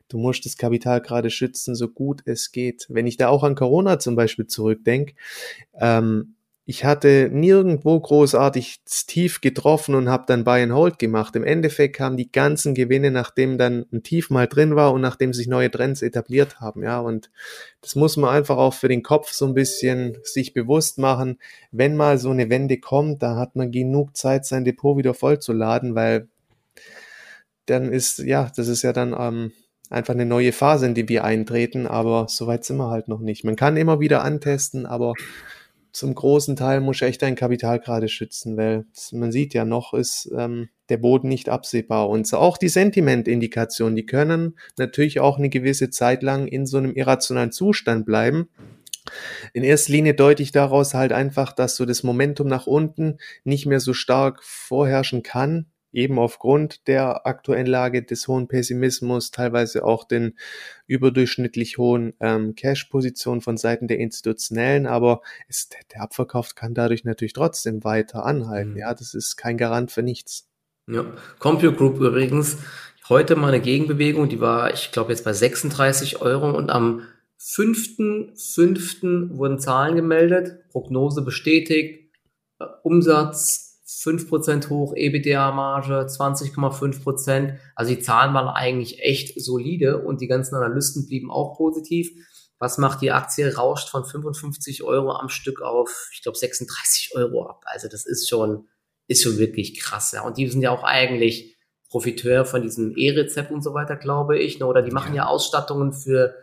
du 0.09 0.19
musst 0.19 0.45
das 0.45 0.57
Kapital 0.57 1.01
gerade 1.01 1.31
schützen, 1.31 1.75
so 1.75 1.89
gut 1.89 2.23
es 2.27 2.53
geht. 2.53 2.87
Wenn 2.89 3.07
ich 3.07 3.17
da 3.17 3.29
auch 3.29 3.43
an 3.43 3.55
Corona 3.55 3.99
zum 3.99 4.17
Beispiel 4.17 4.47
zurückdenke, 4.47 5.15
ähm, 5.81 6.35
ich 6.65 6.85
hatte 6.85 7.29
nirgendwo 7.33 7.99
großartig 7.99 8.83
tief 8.85 9.41
getroffen 9.41 9.97
und 9.97 10.09
habe 10.09 10.25
dann 10.29 10.45
Buy 10.45 10.63
and 10.63 10.73
Hold 10.73 11.01
gemacht. 11.01 11.35
Im 11.35 11.43
Endeffekt 11.43 11.97
kamen 11.97 12.17
die 12.17 12.31
ganzen 12.31 12.75
Gewinne, 12.75 13.11
nachdem 13.11 13.59
dann 13.59 13.87
ein 13.93 14.05
Tief 14.05 14.31
mal 14.31 14.47
drin 14.47 14.77
war 14.77 14.93
und 14.93 15.01
nachdem 15.01 15.33
sich 15.33 15.49
neue 15.49 15.73
Trends 15.73 16.03
etabliert 16.03 16.61
haben. 16.61 16.85
Ja, 16.85 17.01
und 17.01 17.33
das 17.81 17.97
muss 17.97 18.17
man 18.17 18.31
einfach 18.31 18.59
auch 18.59 18.75
für 18.75 18.87
den 18.87 19.03
Kopf 19.03 19.33
so 19.33 19.45
ein 19.47 19.55
bisschen 19.55 20.19
sich 20.23 20.55
bewusst 20.55 20.99
machen. 20.99 21.39
Wenn 21.73 21.97
mal 21.97 22.19
so 22.19 22.31
eine 22.31 22.49
Wende 22.49 22.79
kommt, 22.79 23.25
da 23.25 23.35
hat 23.35 23.57
man 23.57 23.73
genug 23.73 24.17
Zeit, 24.17 24.47
sein 24.47 24.65
Depot 24.65 24.97
wieder 24.97 25.15
vollzuladen, 25.15 25.97
weil 25.97 26.29
dann 27.67 27.91
ist, 27.93 28.19
ja, 28.19 28.53
das 28.55 28.69
ist 28.69 28.83
ja 28.83 28.93
dann 28.93 29.17
ähm, 29.19 29.53
einfach 29.91 30.15
eine 30.15 30.27
neue 30.27 30.53
Phase, 30.53 30.87
in 30.87 30.95
die 30.95 31.09
wir 31.09 31.25
eintreten, 31.25 31.89
aber 31.89 32.27
so 32.29 32.47
weit 32.47 32.65
sind 32.65 32.77
wir 32.77 32.89
halt 32.89 33.09
noch 33.09 33.21
nicht. 33.21 33.43
Man 33.43 33.57
kann 33.57 33.77
immer 33.77 33.99
wieder 33.99 34.23
antesten, 34.23 34.87
aber 34.87 35.15
zum 35.93 36.15
großen 36.15 36.57
Teil 36.57 36.81
muss 36.81 36.97
ich 36.97 37.03
echt 37.03 37.23
dein 37.23 37.35
Kapital 37.35 37.79
gerade 37.79 38.09
schützen, 38.09 38.57
weil 38.57 38.87
man 39.13 39.31
sieht 39.31 39.53
ja 39.53 39.65
noch, 39.65 39.93
ist 39.93 40.31
ähm, 40.37 40.71
der 40.89 40.97
Boden 40.97 41.29
nicht 41.29 41.49
absehbar. 41.49 42.09
Und 42.09 42.27
so 42.27 42.39
auch 42.39 42.57
die 42.57 42.69
Sentimentindikationen, 42.69 43.95
die 43.95 44.07
können 44.07 44.57
natürlich 44.79 45.21
auch 45.21 45.39
eine 45.39 45.51
gewisse 45.51 45.91
Zeit 45.91 46.23
lang 46.23 46.47
in 46.47 46.67
so 46.67 46.79
einem 46.79 46.95
irrationalen 46.95 47.53
Zustand 47.53 48.07
bleiben. 48.07 48.49
In 49.53 49.65
erster 49.65 49.93
Linie 49.93 50.15
deute 50.15 50.43
ich 50.43 50.53
daraus 50.53 50.95
halt 50.95 51.13
einfach, 51.13 51.53
dass 51.53 51.77
so 51.77 51.85
das 51.85 52.03
Momentum 52.03 52.47
nach 52.47 52.67
unten 52.67 53.19
nicht 53.45 53.67
mehr 53.67 53.81
so 53.81 53.93
stark 53.93 54.43
vorherrschen 54.43 55.23
kann, 55.23 55.67
eben 55.93 56.19
aufgrund 56.19 56.87
der 56.89 57.27
aktuellen 57.27 57.67
Lage 57.67 58.03
des 58.03 58.27
hohen 58.29 58.49
Pessimismus, 58.49 59.31
teilweise 59.31 59.85
auch 59.85 60.05
den 60.05 60.37
überdurchschnittlich 60.87 61.79
hohen 61.79 62.15
ähm, 62.21 62.55
Cash-Positionen 62.55 63.41
von 63.41 63.57
Seiten 63.57 63.89
der 63.89 63.99
Institutionellen, 63.99 64.87
aber 64.87 65.21
es, 65.49 65.69
der 65.93 66.03
Abverkauf 66.03 66.55
kann 66.55 66.75
dadurch 66.75 67.05
natürlich 67.05 67.35
trotzdem 67.35 67.85
weiter 67.85 68.25
anhalten. 68.25 68.73
Mhm. 68.73 68.79
Ja, 68.79 68.95
das 68.95 69.15
ist 69.15 69.37
kein 69.37 69.59
Garant 69.59 69.93
für 69.93 70.03
nichts. 70.03 70.49
Ja, 70.89 71.05
Compute 71.39 71.75
Group 71.75 72.01
übrigens, 72.01 72.59
heute 73.09 73.37
mal 73.37 73.49
eine 73.49 73.61
Gegenbewegung, 73.61 74.29
die 74.29 74.41
war, 74.41 74.73
ich 74.73 74.91
glaube, 74.91 75.13
jetzt 75.13 75.25
bei 75.25 75.33
36 75.33 76.21
Euro 76.21 76.51
und 76.51 76.71
am 76.71 77.07
5.5. 77.41 79.37
wurden 79.37 79.59
Zahlen 79.59 79.97
gemeldet, 79.97 80.69
Prognose 80.71 81.23
bestätigt, 81.23 82.11
Umsatz 82.83 83.72
5% 84.01 84.69
hoch, 84.69 84.95
EBITDA-Marge 84.95 86.07
20,5%. 86.07 87.59
Also 87.75 87.95
die 87.95 88.01
Zahlen 88.01 88.35
waren 88.35 88.49
eigentlich 88.49 89.01
echt 89.01 89.41
solide 89.41 90.03
und 90.03 90.21
die 90.21 90.27
ganzen 90.27 90.55
Analysten 90.55 91.07
blieben 91.07 91.31
auch 91.31 91.57
positiv. 91.57 92.11
Was 92.59 92.79
macht 92.79 93.03
die 93.03 93.11
Aktie? 93.11 93.55
Rauscht 93.57 93.89
von 93.89 94.05
55 94.05 94.83
Euro 94.85 95.13
am 95.13 95.29
Stück 95.29 95.63
auf, 95.63 96.09
ich 96.13 96.23
glaube, 96.23 96.39
36 96.39 97.17
Euro 97.17 97.47
ab. 97.47 97.63
Also 97.65 97.89
das 97.89 98.07
ist 98.07 98.29
schon, 98.29 98.69
ist 99.09 99.23
schon 99.23 99.39
wirklich 99.39 99.81
krass. 99.81 100.13
Ja. 100.13 100.23
Und 100.23 100.37
die 100.37 100.49
sind 100.49 100.63
ja 100.63 100.71
auch 100.71 100.85
eigentlich 100.85 101.57
Profiteur 101.89 102.45
von 102.45 102.63
diesem 102.63 102.97
E-Rezept 102.97 103.51
und 103.51 103.63
so 103.63 103.75
weiter, 103.75 103.97
glaube 103.97 104.39
ich. 104.39 104.59
Ne? 104.59 104.67
Oder 104.67 104.83
die 104.83 104.93
machen 104.93 105.15
ja 105.15 105.27
Ausstattungen 105.27 105.93
für 105.93 106.35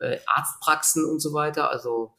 äh, 0.00 0.18
Arztpraxen 0.26 1.04
und 1.04 1.20
so 1.20 1.32
weiter. 1.32 1.70
Also 1.70 2.14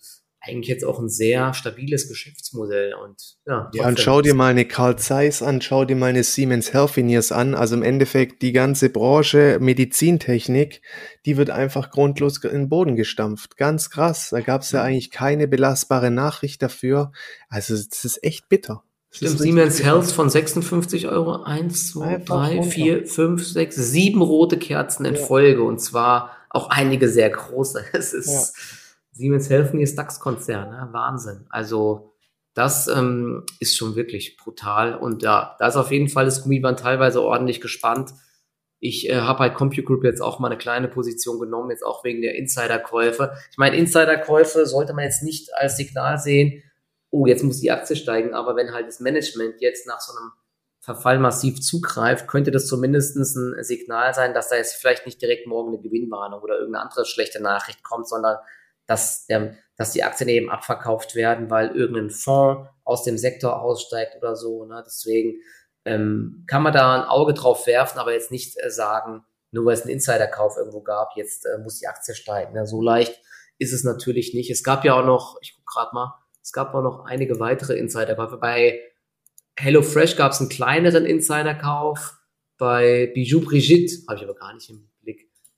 eigentlich 0.48 0.68
jetzt 0.68 0.86
auch 0.86 1.00
ein 1.00 1.10
sehr 1.10 1.54
stabiles 1.54 2.08
Geschäftsmodell 2.08 2.94
und 2.94 3.38
ja. 3.46 3.70
Ja, 3.74 3.88
und 3.88 4.00
schau 4.00 4.22
dir 4.22 4.34
mal 4.34 4.52
eine 4.52 4.66
Carl 4.66 4.98
Zeiss 4.98 5.42
an, 5.42 5.62
schau 5.62 5.86
dir 5.86 5.96
mal 5.96 6.08
eine 6.08 6.24
Siemens 6.24 6.74
Healthineers 6.74 7.32
an. 7.32 7.56
Also 7.56 7.76
im 7.76 7.84
Endeffekt 7.84 8.42
die 8.42 8.52
ganze 8.52 8.90
Branche 8.90 9.58
Medizintechnik, 9.60 10.82
die 11.26 11.38
wird 11.38 11.50
einfach 11.50 11.92
grundlos 11.92 12.44
in 12.44 12.52
den 12.52 12.70
Boden 12.70 12.96
gestampft. 12.96 13.58
Ganz 13.58 13.90
krass. 13.90 14.30
Da 14.32 14.42
gab 14.42 14.62
es 14.62 14.72
ja 14.72 14.82
eigentlich 14.82 15.12
keine 15.12 15.48
belastbare 15.48 16.12
Nachricht 16.12 16.62
dafür. 16.62 17.12
Also 17.50 17.76
das 17.76 18.06
ist 18.06 18.24
echt 18.24 18.50
bitter. 18.50 18.84
Stimmt, 19.10 19.40
Siemens 19.40 19.84
Health 19.84 20.12
von 20.12 20.30
56 20.30 21.08
Euro. 21.08 21.44
Eins, 21.44 21.92
zwei, 21.92 22.18
drei, 22.18 22.62
vier, 22.62 23.06
fünf, 23.06 23.46
sechs, 23.46 23.76
sieben 23.76 24.22
rote 24.22 24.58
Kerzen 24.58 25.06
in 25.06 25.16
ja. 25.16 25.22
Folge 25.22 25.64
und 25.64 25.80
zwar 25.80 26.32
auch 26.50 26.70
einige 26.70 27.10
sehr 27.10 27.30
große. 27.30 27.86
Es 27.94 28.14
ist. 28.14 28.30
Ja 28.30 28.64
Siemens 29.18 29.50
Healthineers 29.50 29.92
ist 29.92 29.98
DAX-Konzern, 29.98 30.70
ne? 30.70 30.90
Wahnsinn. 30.92 31.46
Also 31.50 32.14
das 32.54 32.88
ähm, 32.88 33.46
ist 33.60 33.78
schon 33.78 33.96
wirklich 33.96 34.38
brutal. 34.38 34.96
Und 34.96 35.22
ja, 35.22 35.56
da 35.60 35.68
ist 35.68 35.76
auf 35.76 35.92
jeden 35.92 36.08
Fall 36.08 36.26
das 36.26 36.42
Gummiband 36.42 36.80
teilweise 36.80 37.22
ordentlich 37.22 37.62
gespannt. 37.62 38.14
Ich 38.80 39.10
äh, 39.10 39.16
habe 39.16 39.40
halt 39.40 39.56
Compute 39.56 39.84
Group 39.84 40.04
jetzt 40.04 40.22
auch 40.22 40.40
mal 40.40 40.48
eine 40.48 40.58
kleine 40.58 40.88
Position 40.88 41.40
genommen, 41.40 41.72
jetzt 41.72 41.86
auch 41.86 42.04
wegen 42.04 42.22
der 42.22 42.36
Insiderkäufe. 42.36 43.34
Ich 43.52 43.58
meine, 43.58 43.76
Insiderkäufe 43.78 44.66
sollte 44.66 44.94
man 44.94 45.06
jetzt 45.06 45.24
nicht 45.24 45.54
als 45.56 45.78
Signal 45.78 46.18
sehen, 46.18 46.64
oh, 47.10 47.26
jetzt 47.26 47.44
muss 47.44 47.60
die 47.60 47.72
Aktie 47.72 47.96
steigen, 47.96 48.34
aber 48.34 48.56
wenn 48.56 48.74
halt 48.74 48.88
das 48.88 49.00
Management 49.00 49.62
jetzt 49.62 49.88
nach 49.88 50.00
so 50.00 50.18
einem 50.18 50.32
Verfall 50.80 51.20
massiv 51.20 51.60
zugreift, 51.60 52.28
könnte 52.28 52.52
das 52.52 52.68
zumindest 52.68 53.18
ein 53.18 53.64
Signal 53.64 54.14
sein, 54.14 54.34
dass 54.34 54.50
da 54.50 54.56
jetzt 54.56 54.76
vielleicht 54.76 55.06
nicht 55.06 55.22
direkt 55.22 55.46
morgen 55.46 55.74
eine 55.74 55.82
Gewinnwarnung 55.82 56.42
oder 56.42 56.58
irgendeine 56.58 56.86
andere 56.86 57.06
schlechte 57.06 57.42
Nachricht 57.42 57.84
kommt, 57.84 58.08
sondern 58.08 58.38
dass, 58.88 59.26
ähm, 59.30 59.56
dass 59.76 59.92
die 59.92 60.04
Aktien 60.04 60.30
eben 60.30 60.50
abverkauft 60.50 61.16
werden, 61.16 61.50
weil 61.50 61.76
irgendein 61.76 62.10
Fonds 62.10 62.68
aus 62.84 63.04
dem 63.04 63.18
Sektor 63.18 63.62
aussteigt 63.62 64.16
oder 64.18 64.36
so. 64.36 64.66
Ne? 64.66 64.82
Deswegen 64.86 65.40
ähm, 65.86 66.46
kann 66.48 66.64
man 66.64 66.74
da 66.74 66.96
ein 66.96 67.08
Auge 67.08 67.34
drauf 67.34 67.68
werfen, 67.68 68.00
aber 68.00 68.14
jetzt 68.14 68.32
nicht 68.32 68.58
äh, 68.62 68.70
sagen, 68.72 69.24
nur 69.52 69.66
weil 69.66 69.74
es 69.74 69.82
einen 69.84 69.92
Insiderkauf 69.92 70.58
irgendwo 70.58 70.82
gab, 70.82 71.16
jetzt 71.16 71.46
äh, 71.46 71.58
muss 71.60 71.80
die 71.80 71.88
Aktie 71.88 72.16
steigen. 72.16 72.54
Ne? 72.54 72.66
So 72.66 72.82
leicht 72.82 73.22
ist 73.60 73.74
es 73.74 73.84
natürlich 73.84 74.34
nicht. 74.34 74.50
Es 74.50 74.64
gab 74.64 74.84
ja 74.86 75.00
auch 75.00 75.06
noch, 75.06 75.38
ich 75.42 75.56
gucke 75.56 75.66
gerade 75.74 75.94
mal, 75.94 76.14
es 76.42 76.52
gab 76.52 76.74
auch 76.74 76.82
noch 76.82 77.06
einige 77.06 77.40
weitere 77.40 77.78
Insiderkäufe. 77.78 78.38
Bei 78.38 78.80
HelloFresh 79.60 80.16
gab 80.16 80.32
es 80.32 80.40
einen 80.40 80.50
kleineren 80.50 81.06
Insiderkauf. 81.06 82.18
Bei 82.58 83.12
Bijou 83.14 83.42
Brigitte, 83.42 84.04
habe 84.08 84.18
ich 84.18 84.24
aber 84.24 84.36
gar 84.36 84.54
nicht 84.54 84.70
im 84.70 84.90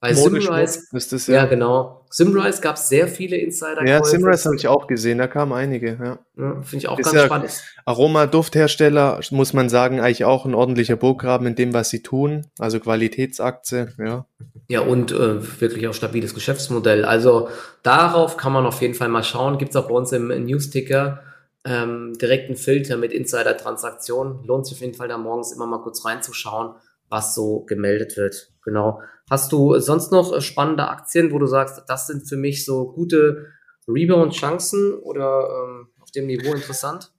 bei 0.02 0.14
Simrise, 0.14 0.88
das, 0.92 1.28
ja. 1.28 1.36
ja 1.36 1.46
genau. 1.46 2.06
Simrise 2.10 2.62
gab 2.62 2.78
es 2.78 2.88
sehr 2.88 3.10
viele 3.10 3.36
Insider. 3.36 3.86
Ja, 3.86 4.02
Simrise 4.04 4.46
habe 4.46 4.56
ich 4.56 4.68
auch 4.68 4.88
gesehen, 4.88 5.18
da 5.18 5.28
kamen 5.28 5.52
einige. 5.52 5.98
Ja. 6.02 6.20
ja 6.38 6.62
Finde 6.62 6.78
ich 6.78 6.88
auch 6.88 6.98
ist 6.98 7.06
ganz 7.06 7.16
ja 7.16 7.26
spannend. 7.26 7.64
Aroma-Dufthersteller, 7.84 9.20
muss 9.32 9.52
man 9.52 9.68
sagen, 9.68 10.00
eigentlich 10.00 10.24
auch 10.24 10.46
ein 10.46 10.56
ordentlicher 10.56 10.96
Burggraben 10.96 11.48
in 11.48 11.56
dem, 11.56 11.74
was 11.74 11.90
sie 11.90 12.02
tun. 12.02 12.48
Also 12.58 12.80
Qualitätsaktie, 12.80 13.90
ja. 13.98 14.26
Ja, 14.70 14.82
und 14.82 15.12
äh, 15.12 15.60
wirklich 15.60 15.88
auch 15.88 15.94
stabiles 15.94 16.34
Geschäftsmodell. 16.34 17.04
Also 17.04 17.50
darauf 17.84 18.38
kann 18.38 18.54
man 18.54 18.66
auf 18.66 18.82
jeden 18.82 18.94
Fall 18.94 19.10
mal 19.10 19.24
schauen. 19.24 19.58
Gibt 19.58 19.72
es 19.72 19.76
auch 19.76 19.90
bei 19.90 19.96
uns 19.96 20.14
im 20.14 20.28
News-Ticker 20.46 21.24
ähm, 21.66 22.18
direkt 22.20 22.48
einen 22.48 22.56
Filter 22.56 22.98
mit 22.98 23.12
Insider-Transaktionen. 23.12 24.46
Lohnt 24.46 24.66
sich 24.66 24.78
auf 24.78 24.82
jeden 24.82 24.94
Fall 24.94 25.08
da 25.08 25.18
morgens 25.18 25.52
immer 25.52 25.68
mal 25.68 25.82
kurz 25.82 26.06
reinzuschauen, 26.06 26.76
was 27.10 27.36
so 27.36 27.62
gemeldet 27.65 28.17
wird. 28.17 28.52
Genau. 28.63 29.02
Hast 29.30 29.52
du 29.52 29.78
sonst 29.80 30.12
noch 30.12 30.34
äh, 30.34 30.41
spannende 30.41 30.88
Aktien, 30.88 31.32
wo 31.32 31.39
du 31.39 31.45
sagst, 31.45 31.84
das 31.88 32.08
sind 32.08 32.28
für 32.28 32.38
mich 32.38 32.65
so 32.65 32.91
gute 32.91 33.48
Rebound-Chancen 33.88 34.95
oder 34.95 35.48
ähm, 35.50 35.88
auf 36.00 36.12
dem 36.12 36.28
Niveau 36.28 36.54
interessant? 36.54 37.12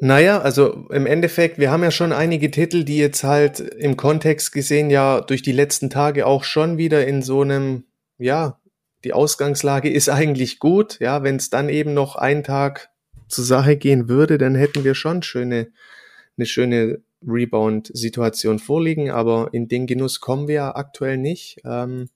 Naja, 0.00 0.40
also 0.40 0.86
im 0.90 1.06
Endeffekt, 1.06 1.58
wir 1.58 1.70
haben 1.70 1.82
ja 1.82 1.90
schon 1.90 2.12
einige 2.12 2.50
Titel, 2.50 2.84
die 2.84 2.98
jetzt 2.98 3.24
halt 3.24 3.58
im 3.58 3.96
Kontext 3.96 4.52
gesehen 4.52 4.90
ja 4.90 5.20
durch 5.20 5.42
die 5.42 5.52
letzten 5.52 5.90
Tage 5.90 6.24
auch 6.24 6.44
schon 6.44 6.78
wieder 6.78 7.04
in 7.06 7.20
so 7.20 7.42
einem, 7.42 7.84
ja, 8.16 8.60
die 9.04 9.12
Ausgangslage 9.12 9.90
ist 9.90 10.08
eigentlich 10.08 10.60
gut. 10.60 10.98
Ja, 11.00 11.22
wenn 11.22 11.36
es 11.36 11.50
dann 11.50 11.68
eben 11.68 11.94
noch 11.94 12.14
einen 12.16 12.44
Tag 12.44 12.90
zur 13.28 13.44
Sache 13.44 13.76
gehen 13.76 14.08
würde, 14.08 14.38
dann 14.38 14.54
hätten 14.54 14.84
wir 14.84 14.94
schon 14.94 15.22
schöne, 15.22 15.68
eine 16.36 16.46
schöne 16.46 17.02
Rebound-Situation 17.26 18.58
vorliegen, 18.58 19.10
aber 19.10 19.48
in 19.52 19.68
den 19.68 19.86
Genuss 19.86 20.20
kommen 20.20 20.48
wir 20.48 20.54
ja 20.54 20.76
aktuell 20.76 21.18
nicht. 21.18 21.58
Ähm, 21.64 22.08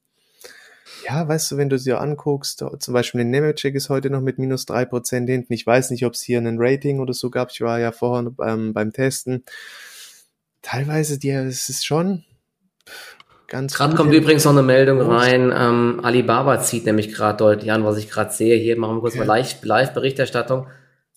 ja, 1.09 1.27
weißt 1.27 1.53
du, 1.53 1.57
wenn 1.57 1.69
du 1.69 1.79
dir 1.79 2.01
anguckst, 2.01 2.65
zum 2.79 2.95
Beispiel 2.95 3.21
den 3.21 3.31
Nemetschek 3.31 3.75
ist 3.75 3.88
heute 3.88 4.11
noch 4.11 4.21
mit 4.21 4.38
minus 4.38 4.67
drei 4.67 4.85
Prozent 4.85 5.29
hinten. 5.29 5.53
Ich 5.53 5.67
weiß 5.67 5.91
nicht, 5.91 6.05
ob 6.07 6.15
es 6.15 6.23
hier 6.23 6.38
ein 6.38 6.57
Rating 6.59 7.01
oder 7.01 7.15
so 7.15 7.31
gab. 7.31 7.51
Ich 7.51 7.61
war 7.61 7.81
ja 7.81 7.93
vorher 7.93 8.33
ähm, 8.45 8.73
beim 8.73 8.93
Testen. 8.93 9.45
Teilweise, 10.61 11.19
die, 11.19 11.31
es 11.31 11.69
ist 11.69 11.85
schon 11.85 12.25
ganz 13.49 13.75
Gerade 13.75 13.97
kommt 13.97 14.15
übrigens 14.15 14.45
noch 14.45 14.53
eine 14.53 14.62
Meldung 14.62 15.01
rein. 15.01 15.53
Ähm, 15.55 16.01
Alibaba 16.03 16.61
zieht 16.61 16.87
nämlich 16.87 17.12
gerade 17.12 17.37
deutlich 17.37 17.73
an, 17.73 17.85
was 17.85 17.99
ich 17.99 18.09
gerade 18.09 18.33
sehe. 18.33 18.57
Hier 18.57 18.79
machen 18.79 18.97
wir 18.97 19.01
kurz 19.01 19.17
okay. 19.17 19.27
mal 19.27 19.45
Live-Berichterstattung. 19.62 20.67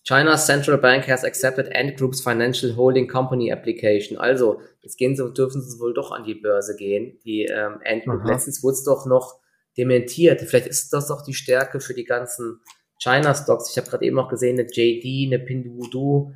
China's 0.05 0.45
central 0.45 0.77
bank 0.77 1.07
has 1.07 1.23
accepted 1.23 1.67
Ant 1.75 1.97
Group's 1.97 2.21
financial 2.21 2.75
holding 2.75 3.07
company 3.07 3.51
application. 3.51 4.17
Also, 4.19 4.61
jetzt 4.81 4.97
gehen 4.97 5.15
sie, 5.15 5.33
dürfen 5.33 5.61
sie 5.61 5.79
wohl 5.79 5.95
doch 5.95 6.11
an 6.11 6.23
die 6.23 6.35
Börse 6.35 6.75
gehen, 6.75 7.19
die 7.25 7.45
ähm, 7.45 7.79
Ant 7.83 8.05
Group. 8.05 8.21
Aha. 8.21 8.33
Letztens 8.33 8.63
wurde 8.63 8.73
es 8.73 8.83
doch 8.83 9.07
noch 9.07 9.39
dementiert. 9.77 10.41
Vielleicht 10.41 10.67
ist 10.67 10.93
das 10.93 11.07
doch 11.07 11.23
die 11.23 11.33
Stärke 11.33 11.79
für 11.79 11.95
die 11.95 12.05
ganzen 12.05 12.61
China-Stocks. 12.99 13.71
Ich 13.71 13.77
habe 13.77 13.89
gerade 13.89 14.05
eben 14.05 14.19
auch 14.19 14.29
gesehen, 14.29 14.59
eine 14.59 14.69
JD, 14.69 15.33
eine 15.33 15.43
Pinduoduo, 15.43 16.33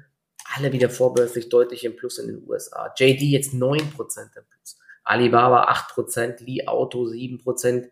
alle 0.55 0.73
wieder 0.73 0.89
vorbörslich 0.89 1.49
deutlich 1.49 1.85
im 1.85 1.95
Plus 1.95 2.17
in 2.17 2.27
den 2.27 2.47
USA. 2.47 2.91
JD 2.97 3.21
jetzt 3.21 3.53
9% 3.53 3.77
im 3.77 4.43
Plus. 4.49 4.79
Alibaba 5.03 5.71
8%, 5.71 6.43
Li 6.43 6.67
Auto 6.67 7.03
7%, 7.03 7.89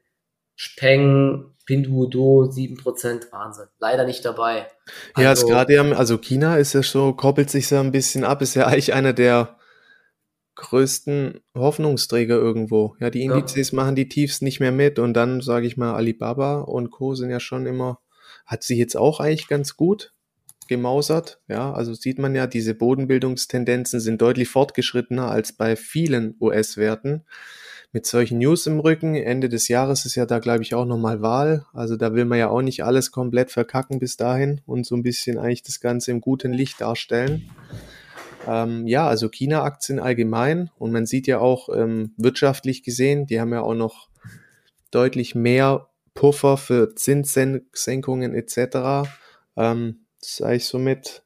Speng, 0.60 1.54
Pinduoduo 1.68 2.46
7%, 2.46 3.32
Wahnsinn. 3.32 3.68
Leider 3.80 4.06
nicht 4.06 4.26
dabei. 4.26 4.66
Ja, 5.16 5.30
also, 5.30 5.46
gerade 5.46 5.96
also 5.96 6.18
China 6.18 6.58
ist 6.58 6.74
ja 6.74 6.82
so, 6.82 7.14
koppelt 7.14 7.52
sich 7.52 7.68
so 7.68 7.78
ein 7.78 7.92
bisschen 7.92 8.24
ab, 8.24 8.42
ist 8.42 8.56
ja 8.56 8.66
eigentlich 8.66 8.94
einer 8.94 9.14
der 9.14 9.58
größten 10.56 11.42
Hoffnungsträger 11.56 12.36
irgendwo. 12.36 12.96
Ja, 13.00 13.12
die 13.12 13.22
Indizes 13.22 13.70
ja. 13.70 13.76
machen 13.76 13.96
die 13.96 14.10
Tiefs 14.10 14.42
nicht 14.42 14.60
mehr 14.60 14.72
mit 14.72 14.98
und 14.98 15.14
dann 15.14 15.42
sage 15.42 15.68
ich 15.68 15.78
mal, 15.78 15.94
Alibaba 15.94 16.62
und 16.62 16.90
Co. 16.90 17.14
sind 17.14 17.30
ja 17.30 17.40
schon 17.40 17.68
immer, 17.68 18.00
hat 18.48 18.64
sie 18.64 18.80
jetzt 18.80 18.98
auch 18.98 19.20
eigentlich 19.20 19.48
ganz 19.48 19.78
gut 19.78 20.16
gemausert. 20.68 21.40
Ja, 21.48 21.72
also 21.72 21.94
sieht 21.94 22.18
man 22.18 22.34
ja, 22.34 22.48
diese 22.48 22.74
Bodenbildungstendenzen 22.74 24.00
sind 24.00 24.24
deutlich 24.24 24.50
fortgeschrittener 24.50 25.30
als 25.30 25.54
bei 25.54 25.76
vielen 25.76 26.36
US-Werten 26.42 27.26
mit 27.92 28.06
solchen 28.06 28.40
News 28.40 28.68
im 28.68 28.80
Rücken. 28.80 29.16
Ende 29.16 29.50
des 29.50 29.68
Jahres 29.68 30.06
ist 30.06 30.16
ja 30.16 30.26
da, 30.26 30.40
glaube 30.40 30.64
ich, 30.64 30.76
auch 30.76 30.86
nochmal 30.86 31.22
Wahl. 31.22 31.66
Also 31.74 31.96
da 31.96 32.14
will 32.14 32.26
man 32.26 32.40
ja 32.40 32.50
auch 32.50 32.62
nicht 32.62 32.84
alles 32.84 33.12
komplett 33.12 33.52
verkacken 33.52 34.00
bis 34.00 34.18
dahin 34.18 34.62
und 34.66 34.86
so 34.86 34.96
ein 34.96 35.04
bisschen 35.04 35.38
eigentlich 35.38 35.64
das 35.64 35.80
Ganze 35.80 36.12
im 36.12 36.22
guten 36.22 36.54
Licht 36.54 36.82
darstellen. 36.82 37.50
Ähm, 38.48 38.88
ja, 38.88 39.08
also 39.08 39.30
China-Aktien 39.30 40.00
allgemein 40.00 40.70
und 40.78 40.92
man 40.92 41.06
sieht 41.06 41.28
ja 41.28 41.40
auch 41.40 41.70
ähm, 41.76 42.14
wirtschaftlich 42.18 42.84
gesehen, 42.84 43.26
die 43.26 43.42
haben 43.42 43.52
ja 43.52 43.62
auch 43.62 43.74
noch 43.74 44.10
deutlich 44.92 45.36
mehr 45.36 45.90
Puffer 46.14 46.58
für 46.58 46.96
Zinssenkungen 46.96 48.34
etc. 48.34 49.10
Ähm, 49.58 50.06
das 50.20 50.32
ist 50.32 50.42
eigentlich 50.42 50.66
somit 50.66 51.24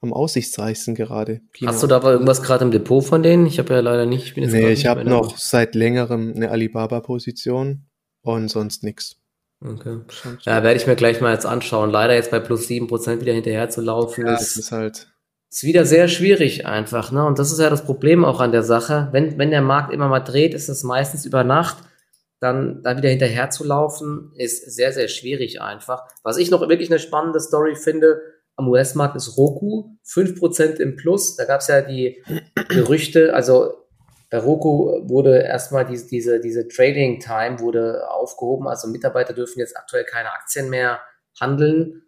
am 0.00 0.12
aussichtsreichsten 0.12 0.94
gerade. 0.94 1.40
China. 1.52 1.72
Hast 1.72 1.82
du 1.82 1.86
da 1.86 1.96
aber 1.96 2.12
irgendwas 2.12 2.42
gerade 2.42 2.64
im 2.64 2.70
Depot 2.70 3.04
von 3.04 3.22
denen? 3.22 3.46
Ich 3.46 3.58
habe 3.58 3.74
ja 3.74 3.80
leider 3.80 4.06
nicht. 4.06 4.24
Ich 4.24 4.34
bin 4.34 4.44
jetzt 4.44 4.52
nee, 4.52 4.70
ich 4.70 4.86
habe 4.86 5.04
noch 5.04 5.36
seit 5.36 5.74
längerem 5.74 6.32
eine 6.34 6.50
Alibaba-Position 6.50 7.86
und 8.22 8.48
sonst 8.48 8.82
nichts. 8.82 9.16
Okay. 9.62 10.00
Ja, 10.42 10.62
werde 10.62 10.76
ich 10.76 10.86
mir 10.86 10.96
gleich 10.96 11.20
mal 11.20 11.34
jetzt 11.34 11.44
anschauen. 11.44 11.90
Leider 11.90 12.14
jetzt 12.14 12.30
bei 12.30 12.40
plus 12.40 12.66
sieben 12.66 12.86
Prozent 12.86 13.20
wieder 13.20 13.34
hinterher 13.34 13.68
zu 13.68 13.82
laufen. 13.82 14.26
Ja, 14.26 14.34
ist, 14.34 14.56
ist 14.56 14.72
halt. 14.72 15.08
Ist 15.50 15.64
wieder 15.64 15.84
sehr 15.84 16.08
schwierig 16.08 16.64
einfach, 16.64 17.12
ne? 17.12 17.26
Und 17.26 17.38
das 17.38 17.52
ist 17.52 17.58
ja 17.58 17.68
das 17.68 17.84
Problem 17.84 18.24
auch 18.24 18.40
an 18.40 18.52
der 18.52 18.62
Sache. 18.62 19.08
Wenn, 19.12 19.36
wenn 19.36 19.50
der 19.50 19.62
Markt 19.62 19.92
immer 19.92 20.08
mal 20.08 20.20
dreht, 20.20 20.54
ist 20.54 20.68
es 20.68 20.82
meistens 20.82 21.26
über 21.26 21.44
Nacht. 21.44 21.76
Dann 22.38 22.82
da 22.82 22.96
wieder 22.96 23.10
hinterher 23.10 23.50
zu 23.50 23.64
laufen, 23.64 24.32
ist 24.36 24.74
sehr, 24.74 24.92
sehr 24.92 25.08
schwierig 25.08 25.60
einfach. 25.60 26.04
Was 26.22 26.38
ich 26.38 26.50
noch 26.50 26.62
wirklich 26.62 26.88
eine 26.88 26.98
spannende 26.98 27.38
Story 27.38 27.76
finde, 27.76 28.22
am 28.60 28.68
US-Markt 28.68 29.16
ist 29.16 29.36
Roku 29.36 29.96
5% 30.06 30.76
im 30.76 30.96
Plus. 30.96 31.36
Da 31.36 31.44
gab 31.44 31.60
es 31.60 31.68
ja 31.68 31.82
die 31.82 32.22
Gerüchte, 32.68 33.34
also 33.34 33.74
bei 34.30 34.38
Roku 34.38 35.08
wurde 35.08 35.42
erstmal 35.42 35.84
diese, 35.84 36.06
diese, 36.06 36.40
diese 36.40 36.68
Trading 36.68 37.18
Time 37.18 37.58
wurde 37.58 38.08
aufgehoben, 38.08 38.68
also 38.68 38.88
Mitarbeiter 38.88 39.32
dürfen 39.32 39.58
jetzt 39.58 39.76
aktuell 39.76 40.04
keine 40.04 40.32
Aktien 40.32 40.70
mehr 40.70 41.00
handeln. 41.40 42.02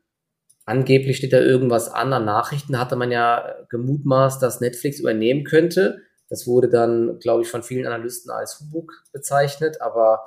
Angeblich 0.65 1.17
steht 1.17 1.33
da 1.33 1.41
irgendwas 1.41 1.89
an 1.89 2.13
an 2.13 2.25
Nachrichten, 2.25 2.79
hatte 2.79 2.95
man 2.95 3.11
ja 3.11 3.57
gemutmaßt, 3.71 4.41
dass 4.41 4.61
Netflix 4.61 5.01
übernehmen 5.01 5.43
könnte. 5.43 6.03
Das 6.29 6.47
wurde 6.47 6.69
dann, 6.69 7.19
glaube 7.19 7.43
ich, 7.43 7.49
von 7.49 7.65
vielen 7.65 7.87
Analysten 7.87 8.31
als 8.31 8.61
Humbug 8.61 8.93
bezeichnet, 9.13 9.81
aber 9.81 10.25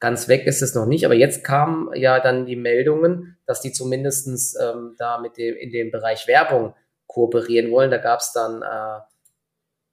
Ganz 0.00 0.28
weg 0.28 0.46
ist 0.46 0.62
es 0.62 0.74
noch 0.74 0.86
nicht, 0.86 1.04
aber 1.04 1.14
jetzt 1.14 1.44
kamen 1.44 1.90
ja 1.94 2.20
dann 2.20 2.46
die 2.46 2.56
Meldungen, 2.56 3.36
dass 3.46 3.60
die 3.60 3.70
zumindestens 3.70 4.56
ähm, 4.58 4.94
da 4.98 5.20
mit 5.20 5.36
dem, 5.36 5.54
in 5.56 5.70
dem 5.70 5.90
Bereich 5.90 6.26
Werbung 6.26 6.74
kooperieren 7.06 7.70
wollen. 7.70 7.90
Da 7.90 7.98
gab 7.98 8.20
es 8.20 8.32
dann 8.32 8.62
äh, 8.62 9.00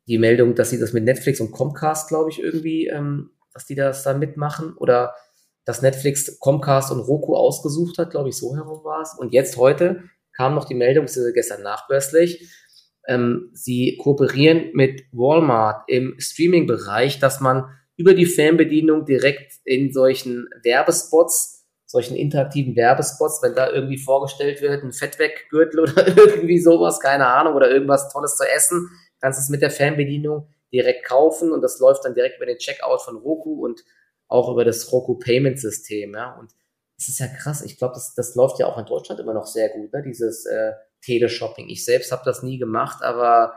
die 0.08 0.18
Meldung, 0.18 0.56
dass 0.56 0.70
sie 0.70 0.80
das 0.80 0.94
mit 0.94 1.04
Netflix 1.04 1.42
und 1.42 1.52
Comcast, 1.52 2.08
glaube 2.08 2.30
ich, 2.30 2.42
irgendwie, 2.42 2.88
ähm, 2.88 3.32
dass 3.54 3.66
die 3.66 3.76
das 3.76 4.04
dann 4.04 4.20
mitmachen. 4.20 4.76
Oder 4.78 5.14
dass 5.66 5.82
Netflix 5.82 6.40
Comcast 6.40 6.92
und 6.94 7.02
Roku 7.02 7.36
ausgesucht 7.36 7.98
hat, 7.98 8.12
glaube 8.12 8.30
ich, 8.30 8.38
so 8.38 8.56
herum 8.56 8.86
war 8.86 9.02
es. 9.02 9.14
Und 9.18 9.34
jetzt 9.34 9.58
heute 9.58 10.04
kam 10.32 10.56
noch 10.56 10.66
die 10.66 10.76
Meldung, 10.76 11.08
gestern 11.34 11.64
nachbörslich, 11.64 12.50
ähm, 13.08 13.50
sie 13.54 13.98
kooperieren 14.02 14.70
mit 14.74 15.04
Walmart 15.12 15.84
im 15.88 16.16
Streaming-Bereich, 16.20 17.20
dass 17.20 17.42
man 17.42 17.66
über 17.98 18.14
die 18.14 18.26
Fernbedienung 18.26 19.06
direkt 19.06 19.54
in 19.66 19.92
solchen 19.92 20.48
Werbespots 20.64 21.58
solchen 21.88 22.18
interaktiven 22.18 22.76
Werbespots, 22.76 23.42
wenn 23.42 23.56
da 23.56 23.72
irgendwie 23.72 23.98
vorgestellt 23.98 24.62
wird, 24.62 24.84
ein 24.84 24.92
Fettweggürtel 24.92 25.80
oder 25.84 26.08
irgendwie 26.08 26.60
sowas, 26.60 27.00
keine 27.00 27.28
Ahnung, 27.28 27.56
oder 27.56 27.72
irgendwas 27.72 28.12
Tolles 28.12 28.36
zu 28.36 28.44
essen, 28.44 28.90
kannst 29.22 29.40
du 29.40 29.44
es 29.44 29.50
mit 29.50 29.62
der 29.62 29.72
Fernbedienung 29.72 30.48
direkt 30.72 31.06
kaufen 31.06 31.52
und 31.52 31.62
das 31.62 31.80
läuft 31.80 32.04
dann 32.04 32.14
direkt 32.14 32.38
über 32.38 32.46
den 32.46 32.58
Checkout 32.58 33.02
von 33.02 33.16
Roku 33.16 33.66
und 33.66 33.84
auch 34.28 34.52
über 34.52 34.66
das 34.66 34.92
Roku 34.92 35.18
Payment 35.18 35.60
System, 35.60 36.14
ja. 36.14 36.36
Und 36.38 36.52
das 36.98 37.08
ist 37.08 37.20
ja 37.20 37.28
krass. 37.28 37.62
Ich 37.62 37.78
glaube, 37.78 37.94
das, 37.94 38.14
das 38.16 38.36
läuft 38.36 38.60
ja 38.60 38.68
auch 38.68 38.78
in 38.78 38.86
Deutschland 38.86 39.22
immer 39.22 39.34
noch 39.34 39.48
sehr 39.48 39.70
gut, 39.70 39.94
ne? 39.94 40.04
dieses 40.06 40.46
äh, 40.46 40.74
Teleshopping. 41.04 41.70
Ich 41.70 41.86
selbst 41.86 42.12
habe 42.12 42.24
das 42.26 42.44
nie 42.44 42.58
gemacht, 42.58 43.02
aber 43.02 43.54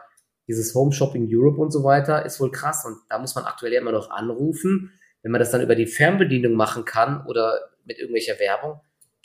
dieses 0.50 0.74
Home 0.74 0.92
Shopping 0.92 1.28
Europe 1.30 1.60
und 1.60 1.70
so 1.70 1.84
weiter 1.84 2.26
ist 2.26 2.40
wohl 2.40 2.50
krass. 2.50 2.84
Und 2.84 2.98
da 3.08 3.20
muss 3.20 3.36
man 3.36 3.44
aktuell 3.44 3.72
immer 3.72 3.92
noch 3.92 4.10
anrufen. 4.10 4.92
Wenn 5.22 5.30
man 5.30 5.38
das 5.38 5.52
dann 5.52 5.62
über 5.62 5.76
die 5.76 5.86
Fernbedienung 5.86 6.54
machen 6.54 6.84
kann 6.84 7.24
oder 7.26 7.56
mit 7.84 7.98
irgendwelcher 7.98 8.40
Werbung, 8.40 8.80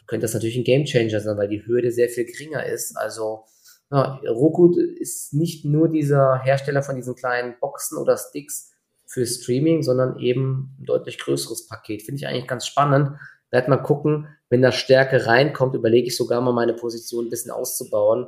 könnte 0.06 0.26
das 0.26 0.36
natürlich 0.36 0.56
ein 0.56 0.64
Gamechanger 0.64 1.20
sein, 1.20 1.36
weil 1.36 1.48
die 1.48 1.66
Hürde 1.66 1.92
sehr 1.92 2.10
viel 2.10 2.26
geringer 2.26 2.64
ist. 2.64 2.96
Also 2.96 3.46
ja, 3.92 4.20
Roku 4.28 4.78
ist 4.78 5.34
nicht 5.34 5.66
nur 5.66 5.90
dieser 5.90 6.44
Hersteller 6.44 6.84
von 6.84 6.96
diesen 6.96 7.16
kleinen 7.16 7.56
Boxen 7.60 7.98
oder 7.98 8.18
Sticks 8.18 8.72
für 9.08 9.26
Streaming, 9.26 9.82
sondern 9.82 10.20
eben 10.20 10.76
ein 10.80 10.86
deutlich 10.86 11.18
größeres 11.18 11.68
Paket. 11.68 12.04
Finde 12.04 12.18
ich 12.18 12.28
eigentlich 12.28 12.48
ganz 12.48 12.68
spannend. 12.68 13.18
Werd 13.50 13.68
mal 13.68 13.78
gucken, 13.78 14.28
wenn 14.50 14.62
da 14.62 14.72
Stärke 14.72 15.26
reinkommt, 15.26 15.74
überlege 15.74 16.08
ich 16.08 16.18
sogar 16.18 16.42
mal 16.42 16.54
meine 16.54 16.74
Position 16.74 17.26
ein 17.26 17.30
bisschen 17.30 17.52
auszubauen. 17.52 18.28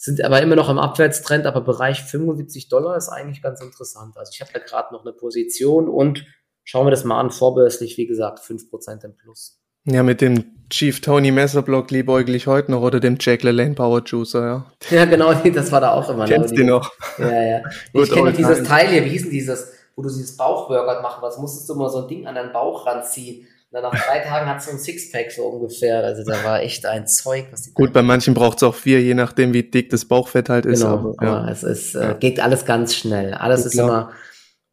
Sind 0.00 0.24
aber 0.24 0.40
immer 0.40 0.54
noch 0.54 0.70
im 0.70 0.78
Abwärtstrend, 0.78 1.44
aber 1.44 1.60
Bereich 1.60 2.04
75 2.04 2.68
Dollar 2.68 2.96
ist 2.96 3.08
eigentlich 3.08 3.42
ganz 3.42 3.60
interessant. 3.60 4.16
Also 4.16 4.30
ich 4.32 4.40
habe 4.40 4.52
da 4.54 4.60
gerade 4.60 4.94
noch 4.94 5.04
eine 5.04 5.12
Position 5.12 5.88
und 5.88 6.24
schauen 6.62 6.86
wir 6.86 6.92
das 6.92 7.02
mal 7.02 7.18
an, 7.18 7.32
vorbörslich, 7.32 7.98
wie 7.98 8.06
gesagt, 8.06 8.38
5% 8.38 9.04
im 9.04 9.16
Plus. 9.16 9.60
Ja, 9.84 10.04
mit 10.04 10.20
dem 10.20 10.44
Chief 10.70 11.00
Tony 11.00 11.32
Messerblock 11.32 11.90
liebäugel 11.90 12.36
ich 12.36 12.46
heute 12.46 12.70
noch 12.70 12.82
oder 12.82 13.00
dem 13.00 13.16
Jack 13.18 13.42
LaLanne 13.42 13.74
Power 13.74 14.02
Juicer, 14.04 14.46
ja. 14.46 14.66
Ja, 14.96 15.04
genau, 15.04 15.32
das 15.54 15.72
war 15.72 15.80
da 15.80 15.92
auch 15.92 16.08
immer. 16.10 16.26
Kennst 16.26 16.56
du 16.56 16.64
noch? 16.64 16.92
Ja, 17.18 17.42
ja. 17.42 17.62
ich 17.92 18.10
kenne 18.10 18.32
dieses 18.32 18.62
Teil 18.62 18.86
hier, 18.88 19.04
wie 19.04 19.08
hieß 19.08 19.22
denn 19.22 19.30
dieses, 19.32 19.72
wo 19.96 20.02
du 20.02 20.08
dieses 20.10 20.36
Bauchworkout 20.36 21.02
machen, 21.02 21.22
was 21.22 21.38
musstest 21.38 21.68
du 21.68 21.74
mal 21.74 21.88
so 21.88 22.02
ein 22.02 22.08
Ding 22.08 22.26
an 22.26 22.36
deinen 22.36 22.52
Bauch 22.52 22.86
ranziehen? 22.86 23.48
Dann 23.70 23.82
nach 23.82 24.06
drei 24.06 24.20
Tagen 24.20 24.48
hat 24.48 24.62
so 24.62 24.70
ein 24.70 24.78
Sixpack 24.78 25.30
so 25.30 25.44
ungefähr. 25.46 26.02
Also 26.02 26.24
da 26.24 26.42
war 26.42 26.62
echt 26.62 26.86
ein 26.86 27.06
Zeug, 27.06 27.48
was 27.50 27.62
die 27.62 27.74
Gut, 27.74 27.92
bei 27.92 28.02
manchen 28.02 28.32
braucht 28.32 28.58
es 28.58 28.62
auch 28.62 28.74
vier, 28.74 29.02
je 29.02 29.14
nachdem, 29.14 29.52
wie 29.52 29.62
dick 29.62 29.90
das 29.90 30.06
Bauchfett 30.06 30.48
halt 30.48 30.64
ist. 30.64 30.80
Genau, 30.80 31.14
aber, 31.18 31.26
ja. 31.26 31.50
es 31.50 31.62
ist, 31.62 31.94
äh, 31.94 32.16
geht 32.18 32.40
alles 32.40 32.64
ganz 32.64 32.94
schnell. 32.94 33.34
Alles 33.34 33.66
ist 33.66 33.74
immer, 33.74 34.12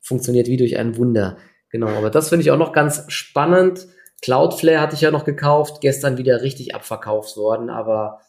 funktioniert 0.01 0.47
wie 0.47 0.57
durch 0.57 0.77
ein 0.77 0.95
Wunder. 0.95 1.37
Genau, 1.71 1.89
aber 1.89 2.09
das 2.09 2.29
finde 2.29 2.43
ich 2.43 2.51
auch 2.51 2.57
noch 2.57 2.71
ganz 2.71 3.03
spannend. 3.09 3.87
Cloudflare 4.21 4.79
hatte 4.79 4.95
ich 4.95 5.01
ja 5.01 5.11
noch 5.11 5.25
gekauft, 5.25 5.81
gestern 5.81 6.17
wieder 6.17 6.41
richtig 6.41 6.73
abverkauft 6.73 7.35
worden, 7.35 7.69
aber 7.69 8.21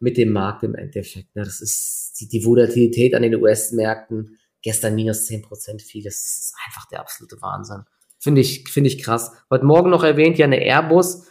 mit 0.00 0.18
dem 0.18 0.32
Markt 0.32 0.64
im 0.64 0.74
Endeffekt. 0.74 1.34
Ne, 1.34 1.44
das 1.44 1.62
ist 1.62 2.16
die, 2.20 2.28
die 2.28 2.44
Volatilität 2.44 3.14
an 3.14 3.22
den 3.22 3.34
US-Märkten. 3.36 4.38
Gestern 4.62 4.94
minus 4.94 5.24
zehn 5.24 5.40
Prozent 5.40 5.80
viel. 5.80 6.02
Das 6.02 6.16
ist 6.16 6.54
einfach 6.66 6.86
der 6.88 7.00
absolute 7.00 7.40
Wahnsinn. 7.40 7.84
Finde 8.20 8.42
ich, 8.42 8.68
finde 8.70 8.88
ich 8.88 9.02
krass. 9.02 9.32
Heute 9.50 9.64
Morgen 9.64 9.88
noch 9.88 10.04
erwähnt, 10.04 10.36
ja, 10.36 10.44
eine 10.44 10.62
Airbus, 10.62 11.26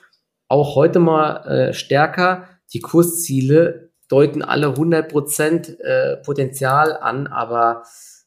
auch 0.47 0.75
heute 0.75 0.97
mal 0.97 1.45
äh, 1.45 1.73
stärker. 1.73 2.49
Die 2.73 2.79
Kursziele 2.79 3.91
deuten 4.09 4.41
alle 4.41 4.69
100% 4.69 5.79
äh, 5.79 6.17
Potenzial 6.17 6.97
an, 6.97 7.27
aber 7.27 7.83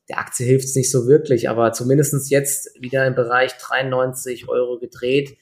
der 0.08 0.18
Aktie 0.18 0.46
hilft 0.46 0.66
es 0.66 0.76
nicht 0.76 0.92
so 0.92 1.08
wirklich. 1.08 1.48
Aber 1.48 1.72
zumindestens 1.72 2.30
jetzt 2.30 2.70
wieder 2.80 3.04
im 3.04 3.16
Bereich 3.16 3.52
93 3.58 4.48
Euro 4.48 4.78
gedreht. 4.78 5.36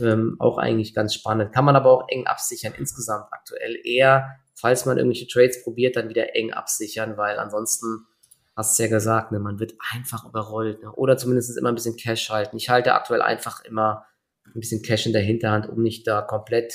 Ähm, 0.00 0.36
auch 0.38 0.56
eigentlich 0.56 0.94
ganz 0.94 1.14
spannend. 1.14 1.52
Kann 1.52 1.64
man 1.64 1.74
aber 1.74 1.90
auch 1.90 2.08
eng 2.08 2.28
absichern. 2.28 2.74
Insgesamt 2.78 3.26
aktuell 3.32 3.76
eher, 3.84 4.36
falls 4.54 4.86
man 4.86 4.98
irgendwelche 4.98 5.26
Trades 5.26 5.64
probiert, 5.64 5.96
dann 5.96 6.08
wieder 6.08 6.36
eng 6.36 6.52
absichern, 6.52 7.16
weil 7.16 7.40
ansonsten 7.40 8.06
hast 8.54 8.78
du 8.78 8.82
ja 8.82 8.88
gesagt, 8.88 9.32
ne, 9.32 9.38
man 9.38 9.58
wird 9.58 9.74
einfach 9.92 10.26
überrollt. 10.26 10.82
Ne? 10.82 10.92
Oder 10.92 11.16
zumindest 11.16 11.56
immer 11.56 11.70
ein 11.70 11.74
bisschen 11.74 11.96
Cash 11.96 12.30
halten. 12.30 12.56
Ich 12.56 12.68
halte 12.68 12.94
aktuell 12.94 13.22
einfach 13.22 13.64
immer 13.64 14.04
ein 14.46 14.60
bisschen 14.60 14.82
Cash 14.82 15.06
in 15.06 15.12
der 15.12 15.22
Hinterhand, 15.22 15.68
um 15.68 15.82
nicht 15.82 16.06
da 16.06 16.22
komplett 16.22 16.74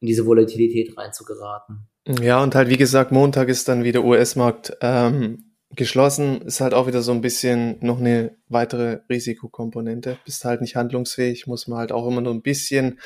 in 0.00 0.06
diese 0.06 0.26
Volatilität 0.26 0.96
reinzugeraten. 0.96 1.88
Ja, 2.08 2.42
und 2.42 2.54
halt, 2.54 2.68
wie 2.68 2.78
gesagt, 2.78 3.12
Montag 3.12 3.48
ist 3.48 3.68
dann 3.68 3.84
wieder 3.84 4.02
US-Markt 4.02 4.76
ähm, 4.80 5.52
geschlossen. 5.76 6.40
Ist 6.42 6.60
halt 6.60 6.72
auch 6.72 6.86
wieder 6.86 7.02
so 7.02 7.12
ein 7.12 7.20
bisschen 7.20 7.76
noch 7.80 8.00
eine 8.00 8.36
weitere 8.48 9.00
Risikokomponente. 9.10 10.18
Bist 10.24 10.44
halt 10.44 10.62
nicht 10.62 10.76
handlungsfähig, 10.76 11.46
muss 11.46 11.68
man 11.68 11.78
halt 11.78 11.92
auch 11.92 12.06
immer 12.06 12.22
nur 12.22 12.32
ein 12.32 12.42
bisschen 12.42 12.98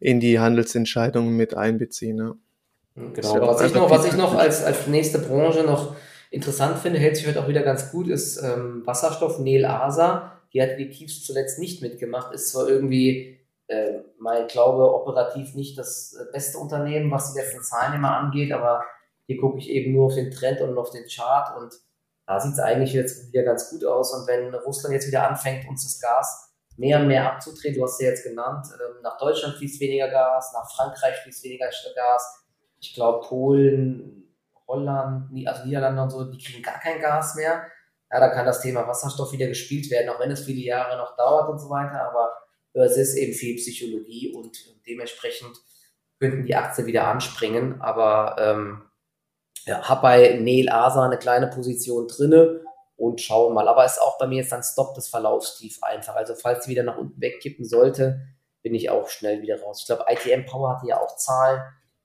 in 0.00 0.18
die 0.18 0.40
Handelsentscheidungen 0.40 1.36
mit 1.36 1.56
einbeziehen. 1.56 2.16
Ne? 2.16 2.34
Genau, 2.96 3.46
was 3.46 3.62
ich, 3.62 3.74
noch, 3.74 3.88
was 3.88 4.04
ich 4.04 4.14
noch 4.14 4.34
als, 4.34 4.64
als 4.64 4.88
nächste 4.88 5.20
Branche 5.20 5.62
noch 5.62 5.94
interessant 6.32 6.78
finde, 6.78 6.98
hält 6.98 7.16
sich 7.16 7.26
heute 7.26 7.42
auch 7.42 7.48
wieder 7.48 7.62
ganz 7.62 7.92
gut, 7.92 8.08
ist 8.08 8.42
ähm, 8.42 8.82
Wasserstoff 8.86 9.38
Nel 9.38 9.66
Asa. 9.66 10.40
Die 10.52 10.62
hat 10.62 10.78
die 10.78 10.90
Tiefs 10.90 11.24
zuletzt 11.24 11.58
nicht 11.58 11.82
mitgemacht, 11.82 12.32
ist 12.32 12.50
zwar 12.50 12.68
irgendwie, 12.68 13.38
äh, 13.68 14.00
mein 14.18 14.48
Glaube, 14.48 14.94
operativ 14.94 15.54
nicht 15.54 15.78
das 15.78 16.14
äh, 16.14 16.24
beste 16.32 16.58
Unternehmen, 16.58 17.10
was 17.10 17.32
die 17.32 17.38
letzten 17.38 17.62
Zahlen 17.62 17.94
immer 17.94 18.16
angeht, 18.16 18.52
aber 18.52 18.82
hier 19.26 19.38
gucke 19.38 19.58
ich 19.58 19.70
eben 19.70 19.92
nur 19.92 20.06
auf 20.06 20.14
den 20.14 20.30
Trend 20.30 20.60
und 20.60 20.76
auf 20.76 20.90
den 20.90 21.04
Chart 21.06 21.56
und 21.58 21.72
da 22.26 22.40
sieht 22.40 22.52
es 22.52 22.58
eigentlich 22.58 22.92
jetzt 22.92 23.32
wieder 23.32 23.42
ganz 23.42 23.70
gut 23.70 23.84
aus. 23.84 24.14
Und 24.14 24.26
wenn 24.26 24.54
Russland 24.54 24.94
jetzt 24.94 25.08
wieder 25.08 25.28
anfängt, 25.28 25.68
uns 25.68 25.84
das 25.84 26.00
Gas 26.00 26.54
mehr 26.76 27.00
und 27.00 27.08
mehr 27.08 27.30
abzudrehen, 27.30 27.74
du 27.74 27.82
hast 27.82 28.00
ja 28.00 28.08
jetzt 28.08 28.24
genannt, 28.24 28.66
ähm, 28.72 29.02
nach 29.02 29.18
Deutschland 29.18 29.56
fließt 29.56 29.80
weniger 29.80 30.08
Gas, 30.08 30.52
nach 30.54 30.70
Frankreich 30.74 31.16
fließt 31.16 31.44
weniger 31.44 31.68
Gas, 31.94 32.46
ich 32.80 32.94
glaube 32.94 33.26
Polen, 33.26 34.21
Holland, 34.72 35.30
also 35.46 35.64
Niederlande 35.64 36.02
und 36.02 36.10
so, 36.10 36.24
die 36.24 36.38
kriegen 36.38 36.62
gar 36.62 36.80
kein 36.80 37.00
Gas 37.00 37.34
mehr. 37.34 37.66
Ja, 38.10 38.20
da 38.20 38.28
kann 38.28 38.46
das 38.46 38.60
Thema 38.60 38.86
Wasserstoff 38.86 39.32
wieder 39.32 39.46
gespielt 39.46 39.90
werden, 39.90 40.08
auch 40.10 40.20
wenn 40.20 40.30
es 40.30 40.44
viele 40.44 40.60
Jahre 40.60 40.96
noch 40.96 41.16
dauert 41.16 41.48
und 41.48 41.58
so 41.58 41.70
weiter. 41.70 42.08
Aber 42.08 42.30
es 42.74 42.96
ist 42.96 43.14
eben 43.14 43.32
viel 43.32 43.56
Psychologie 43.56 44.34
und 44.34 44.58
dementsprechend 44.86 45.56
könnten 46.18 46.44
die 46.44 46.54
Aktien 46.54 46.86
wieder 46.86 47.06
anspringen. 47.06 47.80
Aber 47.80 48.36
ähm, 48.38 48.82
ja, 49.64 49.88
habe 49.88 50.02
bei 50.02 50.38
Neil 50.40 50.68
Asa 50.68 51.04
eine 51.04 51.18
kleine 51.18 51.48
Position 51.48 52.08
drinne 52.08 52.60
und 52.96 53.20
schaue 53.20 53.52
mal. 53.52 53.68
Aber 53.68 53.84
ist 53.84 54.00
auch 54.00 54.18
bei 54.18 54.26
mir 54.26 54.42
jetzt 54.42 54.52
ein 54.52 54.62
Stop 54.62 54.94
des 54.94 55.08
Verlaufstief 55.08 55.82
einfach. 55.82 56.14
Also 56.14 56.34
falls 56.34 56.64
sie 56.64 56.70
wieder 56.70 56.82
nach 56.82 56.98
unten 56.98 57.20
wegkippen 57.20 57.64
sollte, 57.64 58.20
bin 58.62 58.74
ich 58.74 58.90
auch 58.90 59.08
schnell 59.08 59.42
wieder 59.42 59.60
raus. 59.60 59.80
Ich 59.80 59.86
glaube, 59.86 60.04
ITM 60.08 60.46
Power 60.46 60.76
hatte 60.76 60.86
ja 60.86 61.00
auch 61.00 61.16
Zahlen, 61.16 61.62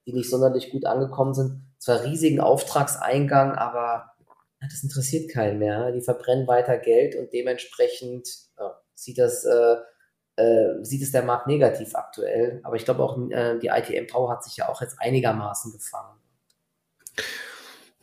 die 0.07 0.13
nicht 0.13 0.29
sonderlich 0.29 0.71
gut 0.71 0.85
angekommen 0.85 1.35
sind 1.35 1.67
zwar 1.79 2.03
riesigen 2.03 2.39
Auftragseingang, 2.39 3.53
aber 3.53 4.11
das 4.59 4.83
interessiert 4.83 5.31
keinen 5.31 5.59
mehr. 5.59 5.91
Die 5.91 6.01
verbrennen 6.01 6.47
weiter 6.47 6.77
Geld 6.77 7.15
und 7.15 7.31
dementsprechend 7.31 8.27
ja, 8.59 8.79
sieht 8.95 9.19
das 9.19 9.45
äh, 9.45 9.75
äh, 10.35 10.83
sieht 10.83 11.01
es 11.01 11.11
der 11.11 11.23
Markt 11.23 11.47
negativ 11.47 11.95
aktuell. 11.95 12.59
Aber 12.63 12.75
ich 12.75 12.85
glaube 12.85 13.03
auch, 13.03 13.17
äh, 13.29 13.57
die 13.59 13.67
ITM 13.67 14.07
Power 14.07 14.31
hat 14.31 14.43
sich 14.43 14.57
ja 14.57 14.69
auch 14.69 14.81
jetzt 14.81 14.99
einigermaßen 14.99 15.71
gefangen. 15.71 16.19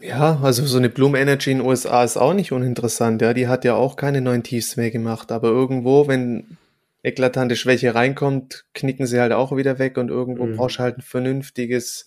Ja, 0.00 0.40
also 0.42 0.64
so 0.66 0.78
eine 0.78 0.90
Bloom 0.90 1.14
Energy 1.14 1.52
in 1.52 1.58
den 1.58 1.66
USA 1.66 2.02
ist 2.02 2.16
auch 2.16 2.34
nicht 2.34 2.52
uninteressant. 2.52 3.22
Ja, 3.22 3.32
die 3.32 3.48
hat 3.48 3.64
ja 3.64 3.74
auch 3.74 3.96
keine 3.96 4.20
neuen 4.20 4.42
Tiefs 4.42 4.76
mehr 4.76 4.90
gemacht. 4.90 5.30
Aber 5.30 5.48
irgendwo, 5.48 6.08
wenn 6.08 6.58
eklatante 7.04 7.54
Schwäche 7.54 7.94
reinkommt, 7.94 8.64
knicken 8.72 9.06
sie 9.06 9.20
halt 9.20 9.32
auch 9.32 9.56
wieder 9.56 9.78
weg 9.78 9.98
und 9.98 10.08
irgendwo 10.08 10.46
mhm. 10.46 10.56
brauchst 10.56 10.78
du 10.78 10.82
halt 10.82 10.98
ein 10.98 11.02
vernünftiges 11.02 12.06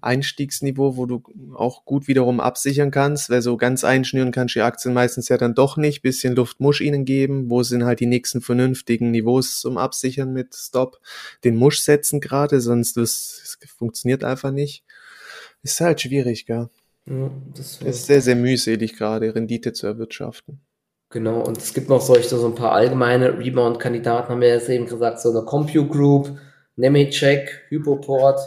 Einstiegsniveau, 0.00 0.96
wo 0.96 1.06
du 1.06 1.22
auch 1.54 1.84
gut 1.84 2.08
wiederum 2.08 2.40
absichern 2.40 2.90
kannst, 2.90 3.30
weil 3.30 3.40
so 3.40 3.56
ganz 3.56 3.84
einschnüren 3.84 4.32
kannst 4.32 4.56
du 4.56 4.58
die 4.58 4.64
Aktien 4.64 4.92
meistens 4.92 5.28
ja 5.28 5.38
dann 5.38 5.54
doch 5.54 5.76
nicht. 5.76 6.02
Bisschen 6.02 6.34
Luft 6.34 6.58
muss 6.58 6.80
ihnen 6.80 7.04
geben. 7.04 7.48
Wo 7.48 7.62
sind 7.62 7.84
halt 7.84 8.00
die 8.00 8.06
nächsten 8.06 8.40
vernünftigen 8.40 9.12
Niveaus 9.12 9.60
zum 9.60 9.78
Absichern 9.78 10.32
mit 10.32 10.56
Stop? 10.56 10.98
Den 11.44 11.54
Musch 11.54 11.78
setzen 11.78 12.20
gerade, 12.20 12.60
sonst 12.60 12.96
das, 12.96 13.56
das 13.60 13.70
funktioniert 13.70 14.24
einfach 14.24 14.50
nicht. 14.50 14.84
Ist 15.62 15.80
halt 15.80 16.00
schwierig, 16.00 16.46
gell? 16.46 16.68
Ja, 17.06 17.30
das 17.54 17.80
ist 17.80 18.06
sehr, 18.06 18.20
sehr 18.20 18.36
mühselig 18.36 18.96
gerade, 18.96 19.34
Rendite 19.34 19.72
zu 19.72 19.86
erwirtschaften. 19.86 20.60
Genau, 21.12 21.40
und 21.42 21.58
es 21.58 21.74
gibt 21.74 21.90
noch 21.90 22.00
solche, 22.00 22.28
so 22.28 22.46
ein 22.46 22.54
paar 22.54 22.72
allgemeine 22.72 23.38
Rebound-Kandidaten, 23.38 24.30
haben 24.30 24.40
wir 24.40 24.48
jetzt 24.48 24.70
eben 24.70 24.86
gesagt, 24.86 25.20
so 25.20 25.30
eine 25.30 25.42
Compute 25.42 25.86
Group, 25.86 26.38
Nemetschek, 26.76 27.66
Hypoport, 27.68 28.40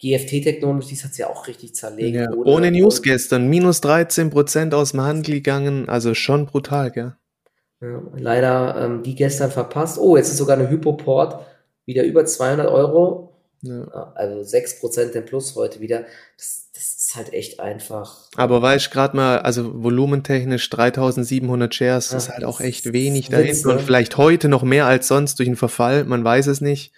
GFT 0.00 0.42
Technologies 0.42 1.02
hat 1.04 1.10
es 1.10 1.18
ja 1.18 1.28
auch 1.28 1.48
richtig 1.48 1.74
zerlegt. 1.74 2.14
Ja, 2.16 2.30
ohne 2.32 2.70
News 2.70 3.02
gestern, 3.02 3.48
minus 3.48 3.80
13 3.80 4.30
Prozent 4.30 4.72
aus 4.72 4.92
dem 4.92 5.00
Handel 5.00 5.34
gegangen, 5.34 5.88
also 5.88 6.14
schon 6.14 6.46
brutal, 6.46 6.92
gell? 6.92 7.14
Ja, 7.80 8.00
leider 8.16 8.84
ähm, 8.84 9.02
die 9.02 9.16
gestern 9.16 9.50
verpasst. 9.50 9.98
Oh, 9.98 10.16
jetzt 10.16 10.28
ist 10.28 10.38
sogar 10.38 10.56
eine 10.56 10.70
Hypoport 10.70 11.44
wieder 11.86 12.04
über 12.04 12.24
200 12.24 12.68
Euro. 12.68 13.32
Ja. 13.62 14.12
Also 14.14 14.44
6 14.44 14.80
Prozent 14.80 15.14
im 15.16 15.24
Plus 15.24 15.56
heute 15.56 15.80
wieder. 15.80 16.04
Das, 16.36 16.68
das 16.72 17.01
ist 17.12 17.16
halt 17.16 17.32
echt 17.34 17.60
einfach. 17.60 18.28
Aber 18.36 18.74
ich 18.74 18.90
gerade 18.90 19.16
mal, 19.16 19.38
also 19.40 19.82
volumentechnisch 19.82 20.68
3700 20.70 21.74
Shares 21.74 22.10
ja, 22.10 22.16
ist 22.16 22.30
halt 22.30 22.44
auch 22.44 22.60
echt 22.60 22.92
wenig 22.92 23.28
dahinter. 23.28 23.70
Und 23.70 23.82
vielleicht 23.82 24.16
heute 24.16 24.48
noch 24.48 24.62
mehr 24.62 24.86
als 24.86 25.08
sonst 25.08 25.38
durch 25.38 25.48
den 25.48 25.56
Verfall, 25.56 26.04
man 26.04 26.24
weiß 26.24 26.46
es 26.46 26.60
nicht. 26.60 26.92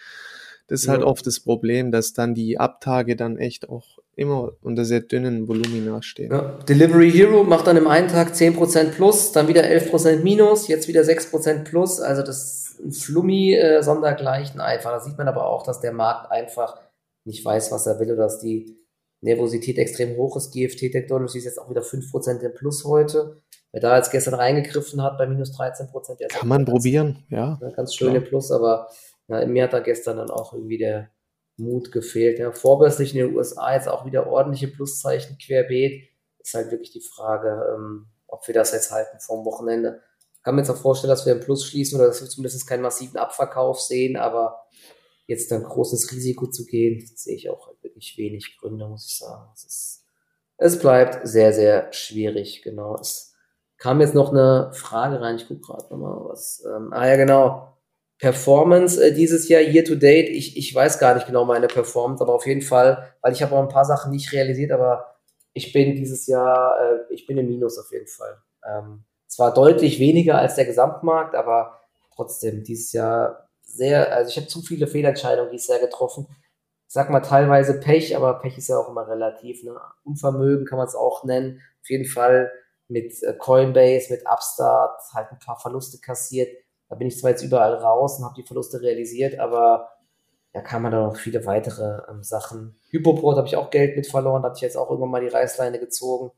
Das 0.69 0.83
ist 0.83 0.89
halt 0.89 1.03
oft 1.03 1.27
das 1.27 1.41
Problem, 1.41 1.93
dass 1.93 2.15
dann 2.15 2.35
die 2.35 2.59
Abtage 2.59 3.17
dann 3.17 3.37
echt 3.37 3.69
auch 3.69 3.99
immer 4.17 4.53
unter 4.63 4.85
sehr 4.85 5.01
dünnen 5.01 5.47
Volumina 5.49 6.01
stehen. 6.01 6.33
Ja. 6.33 6.59
Delivery 6.69 7.11
Hero 7.11 7.43
macht 7.43 7.67
dann 7.67 7.77
im 7.77 7.89
einen 7.89 8.09
Tag 8.09 8.33
10% 8.33 8.93
plus, 8.93 9.33
dann 9.33 9.49
wieder 9.49 9.65
11% 9.65 10.23
minus, 10.23 10.69
jetzt 10.69 10.89
wieder 10.89 11.03
6% 11.03 11.65
plus. 11.65 12.01
Also 12.01 12.23
das 12.23 12.39
ist 12.39 12.81
ein 12.81 12.93
Flummi 12.93 13.55
äh, 13.55 13.83
sondergleichen 13.83 14.61
einfach. 14.61 14.93
Da 14.93 15.01
sieht 15.01 15.19
man 15.19 15.29
aber 15.29 15.47
auch, 15.47 15.65
dass 15.65 15.81
der 15.81 15.93
Markt 15.93 16.31
einfach 16.31 16.81
nicht 17.27 17.45
weiß, 17.45 17.73
was 17.73 17.87
er 17.87 17.99
will 17.99 18.13
oder 18.13 18.23
dass 18.23 18.39
die 18.39 18.84
Nervosität 19.25 19.79
extrem 19.79 20.17
hoch 20.17 20.37
ist. 20.37 20.53
GFT 20.53 20.93
Technologies 20.93 21.37
ist 21.37 21.45
jetzt 21.45 21.59
auch 21.59 21.71
wieder 21.71 21.83
5% 21.83 22.41
im 22.41 22.55
Plus 22.55 22.85
heute. 22.85 23.43
Wer 23.73 23.81
da 23.81 23.97
jetzt 23.97 24.13
gestern 24.13 24.35
reingegriffen 24.35 25.03
hat 25.03 25.19
bei 25.19 25.27
minus 25.27 25.53
13 25.53 25.89
Prozent, 25.89 26.21
kann 26.29 26.47
man 26.47 26.65
probieren, 26.65 27.25
ja. 27.29 27.59
Ganz 27.75 27.95
schöne 27.95 28.21
ja. 28.21 28.21
Plus, 28.21 28.53
aber 28.53 28.89
ja, 29.27 29.45
mir 29.47 29.65
hat 29.65 29.73
da 29.73 29.81
gestern 29.81 30.19
dann 30.19 30.31
auch 30.31 30.53
irgendwie 30.53 30.79
der 30.79 31.11
Mut 31.57 31.91
gefehlt. 31.91 32.39
Ja, 32.39 32.53
vorbörslich 32.53 33.15
in 33.15 33.27
den 33.27 33.37
USA 33.37 33.75
jetzt 33.75 33.89
auch 33.89 34.05
wieder 34.07 34.27
ordentliche 34.29 34.69
Pluszeichen 34.69 35.39
querbeet. 35.39 36.09
Ist 36.39 36.55
halt 36.55 36.71
wirklich 36.71 36.93
die 36.93 37.01
Frage, 37.01 37.75
ähm, 37.75 38.07
ob 38.29 38.47
wir 38.47 38.55
das 38.55 38.73
jetzt 38.73 38.93
halten 38.93 39.19
vom 39.21 39.45
Wochenende. 39.45 40.03
Kann 40.43 40.55
mir 40.55 40.61
jetzt 40.61 40.71
auch 40.71 40.77
vorstellen, 40.77 41.11
dass 41.11 41.25
wir 41.25 41.33
im 41.33 41.41
Plus 41.41 41.65
schließen 41.65 41.99
oder 41.99 42.09
dass 42.09 42.21
wir 42.21 42.29
zumindest 42.29 42.67
keinen 42.69 42.83
massiven 42.83 43.17
Abverkauf 43.17 43.81
sehen, 43.81 44.17
aber 44.17 44.67
jetzt 45.27 45.51
dann 45.51 45.63
großes 45.63 46.13
Risiko 46.13 46.47
zu 46.47 46.67
gehen, 46.67 47.05
sehe 47.15 47.37
ich 47.37 47.51
auch 47.51 47.71
wirklich 47.83 48.17
wenig 48.19 48.57
Gründe, 48.59 48.87
muss 48.87 49.07
ich 49.07 49.19
sagen. 49.19 49.49
Es, 49.55 49.65
ist, 49.65 50.05
es 50.57 50.79
bleibt 50.79 51.27
sehr, 51.27 51.53
sehr 51.53 51.93
schwierig, 51.93 52.63
genau. 52.63 52.97
Es 52.97 53.35
kam 53.79 54.01
jetzt 54.01 54.15
noch 54.15 54.31
eine 54.31 54.71
Frage 54.73 55.21
rein. 55.21 55.37
Ich 55.37 55.49
gucke 55.49 55.61
gerade 55.61 55.85
nochmal 55.91 56.29
was. 56.29 56.65
Ähm, 56.67 56.93
ah 56.93 57.07
ja, 57.07 57.17
genau. 57.17 57.75
Performance 58.19 59.03
äh, 59.03 59.13
dieses 59.13 59.49
Jahr, 59.49 59.63
year 59.63 59.85
to 59.85 59.97
date. 59.97 60.29
Ich, 60.29 60.57
ich 60.57 60.75
weiß 60.75 60.99
gar 60.99 61.15
nicht 61.15 61.27
genau 61.27 61.45
meine 61.45 61.67
Performance, 61.67 62.23
aber 62.23 62.35
auf 62.35 62.47
jeden 62.47 62.63
Fall, 62.63 63.15
weil 63.21 63.33
ich 63.33 63.43
habe 63.43 63.55
auch 63.55 63.63
ein 63.63 63.69
paar 63.69 63.85
Sachen 63.85 64.13
nicht 64.13 64.33
realisiert, 64.33 64.73
aber 64.73 65.17
ich 65.53 65.73
bin 65.73 65.97
dieses 65.97 66.27
Jahr, 66.27 66.75
äh, 66.81 67.13
ich 67.13 67.27
bin 67.27 67.39
im 67.39 67.47
Minus 67.47 67.79
auf 67.79 67.91
jeden 67.93 68.07
Fall. 68.07 68.39
Ähm, 68.67 69.05
zwar 69.27 69.53
deutlich 69.53 69.99
weniger 69.99 70.39
als 70.39 70.55
der 70.55 70.65
Gesamtmarkt, 70.65 71.35
aber 71.35 71.81
trotzdem 72.15 72.63
dieses 72.63 72.93
Jahr 72.93 73.49
sehr, 73.75 74.13
also 74.13 74.31
ich 74.31 74.37
habe 74.37 74.47
zu 74.47 74.63
viele 74.63 74.87
Fehlentscheidungen 74.87 75.51
dieses 75.51 75.69
Jahr 75.69 75.81
getroffen. 75.81 76.27
Ich 76.87 76.95
sag 76.95 77.11
mal 77.11 77.21
teilweise 77.21 77.81
Pech, 77.81 78.17
aber 78.17 78.39
Pech 78.39 78.57
ist 78.59 78.69
ja 78.69 78.79
auch 78.79 78.89
immer 78.89 79.09
relativ. 79.09 79.65
Ne? 79.65 79.75
Unvermögen 80.05 80.67
kann 80.67 80.79
man 80.79 80.87
es 80.87 80.95
auch 80.95 81.25
nennen. 81.25 81.61
Auf 81.83 81.91
jeden 81.91 82.05
Fall 82.05 82.53
mit 82.89 83.23
äh, 83.23 83.35
Coinbase, 83.35 84.13
mit 84.13 84.27
Upstart 84.27 85.01
halt 85.13 85.33
ein 85.33 85.39
paar 85.39 85.59
Verluste 85.59 85.99
kassiert. 85.99 86.57
Da 86.89 86.97
bin 86.97 87.09
ich 87.09 87.19
zwar 87.19 87.31
jetzt 87.31 87.43
überall 87.43 87.75
raus 87.75 88.19
und 88.19 88.25
habe 88.25 88.35
die 88.37 88.47
Verluste 88.47 88.81
realisiert, 88.81 89.39
aber 89.39 89.91
da 90.53 90.61
kann 90.61 90.83
man 90.83 90.93
da 90.93 91.01
noch 91.01 91.17
viele 91.17 91.45
weitere 91.47 92.03
ähm, 92.09 92.23
Sachen. 92.23 92.77
Hypoport 92.91 93.37
habe 93.37 93.49
ich 93.49 93.57
auch 93.57 93.71
Geld 93.71 93.97
mit 93.97 94.07
verloren, 94.07 94.43
da 94.43 94.49
hatte 94.49 94.59
ich 94.59 94.63
jetzt 94.63 94.77
auch 94.77 94.89
irgendwann 94.89 95.11
mal 95.11 95.21
die 95.21 95.29
Reißleine 95.29 95.81
gezogen. 95.81 96.31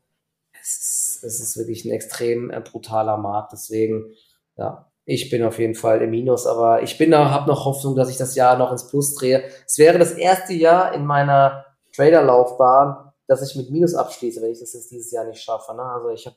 Es 0.59 0.77
ist, 0.77 1.23
es 1.23 1.39
ist 1.39 1.57
wirklich 1.57 1.85
ein 1.85 1.91
extrem 1.91 2.49
äh, 2.49 2.61
brutaler 2.61 3.17
Markt, 3.17 3.51
deswegen, 3.51 4.15
ja, 4.55 4.91
ich 5.09 5.29
bin 5.29 5.41
auf 5.45 5.57
jeden 5.57 5.73
Fall 5.73 6.01
im 6.01 6.09
Minus, 6.09 6.45
aber 6.45 6.83
ich 6.83 6.97
bin 6.97 7.11
da, 7.11 7.31
habe 7.31 7.49
noch 7.49 7.63
Hoffnung, 7.63 7.95
dass 7.95 8.09
ich 8.09 8.17
das 8.17 8.35
Jahr 8.35 8.57
noch 8.57 8.73
ins 8.73 8.89
Plus 8.89 9.15
drehe. 9.15 9.41
Es 9.65 9.77
wäre 9.77 9.97
das 9.97 10.11
erste 10.11 10.51
Jahr 10.51 10.93
in 10.93 11.05
meiner 11.05 11.65
Traderlaufbahn, 11.95 13.13
dass 13.25 13.41
ich 13.41 13.55
mit 13.55 13.71
Minus 13.71 13.95
abschließe, 13.95 14.41
wenn 14.41 14.51
ich 14.51 14.59
das 14.59 14.73
jetzt 14.73 14.91
dieses 14.91 15.09
Jahr 15.11 15.23
nicht 15.23 15.41
schaffe. 15.41 15.73
Ne? 15.73 15.81
Also 15.81 16.09
ich 16.09 16.25
habe 16.25 16.35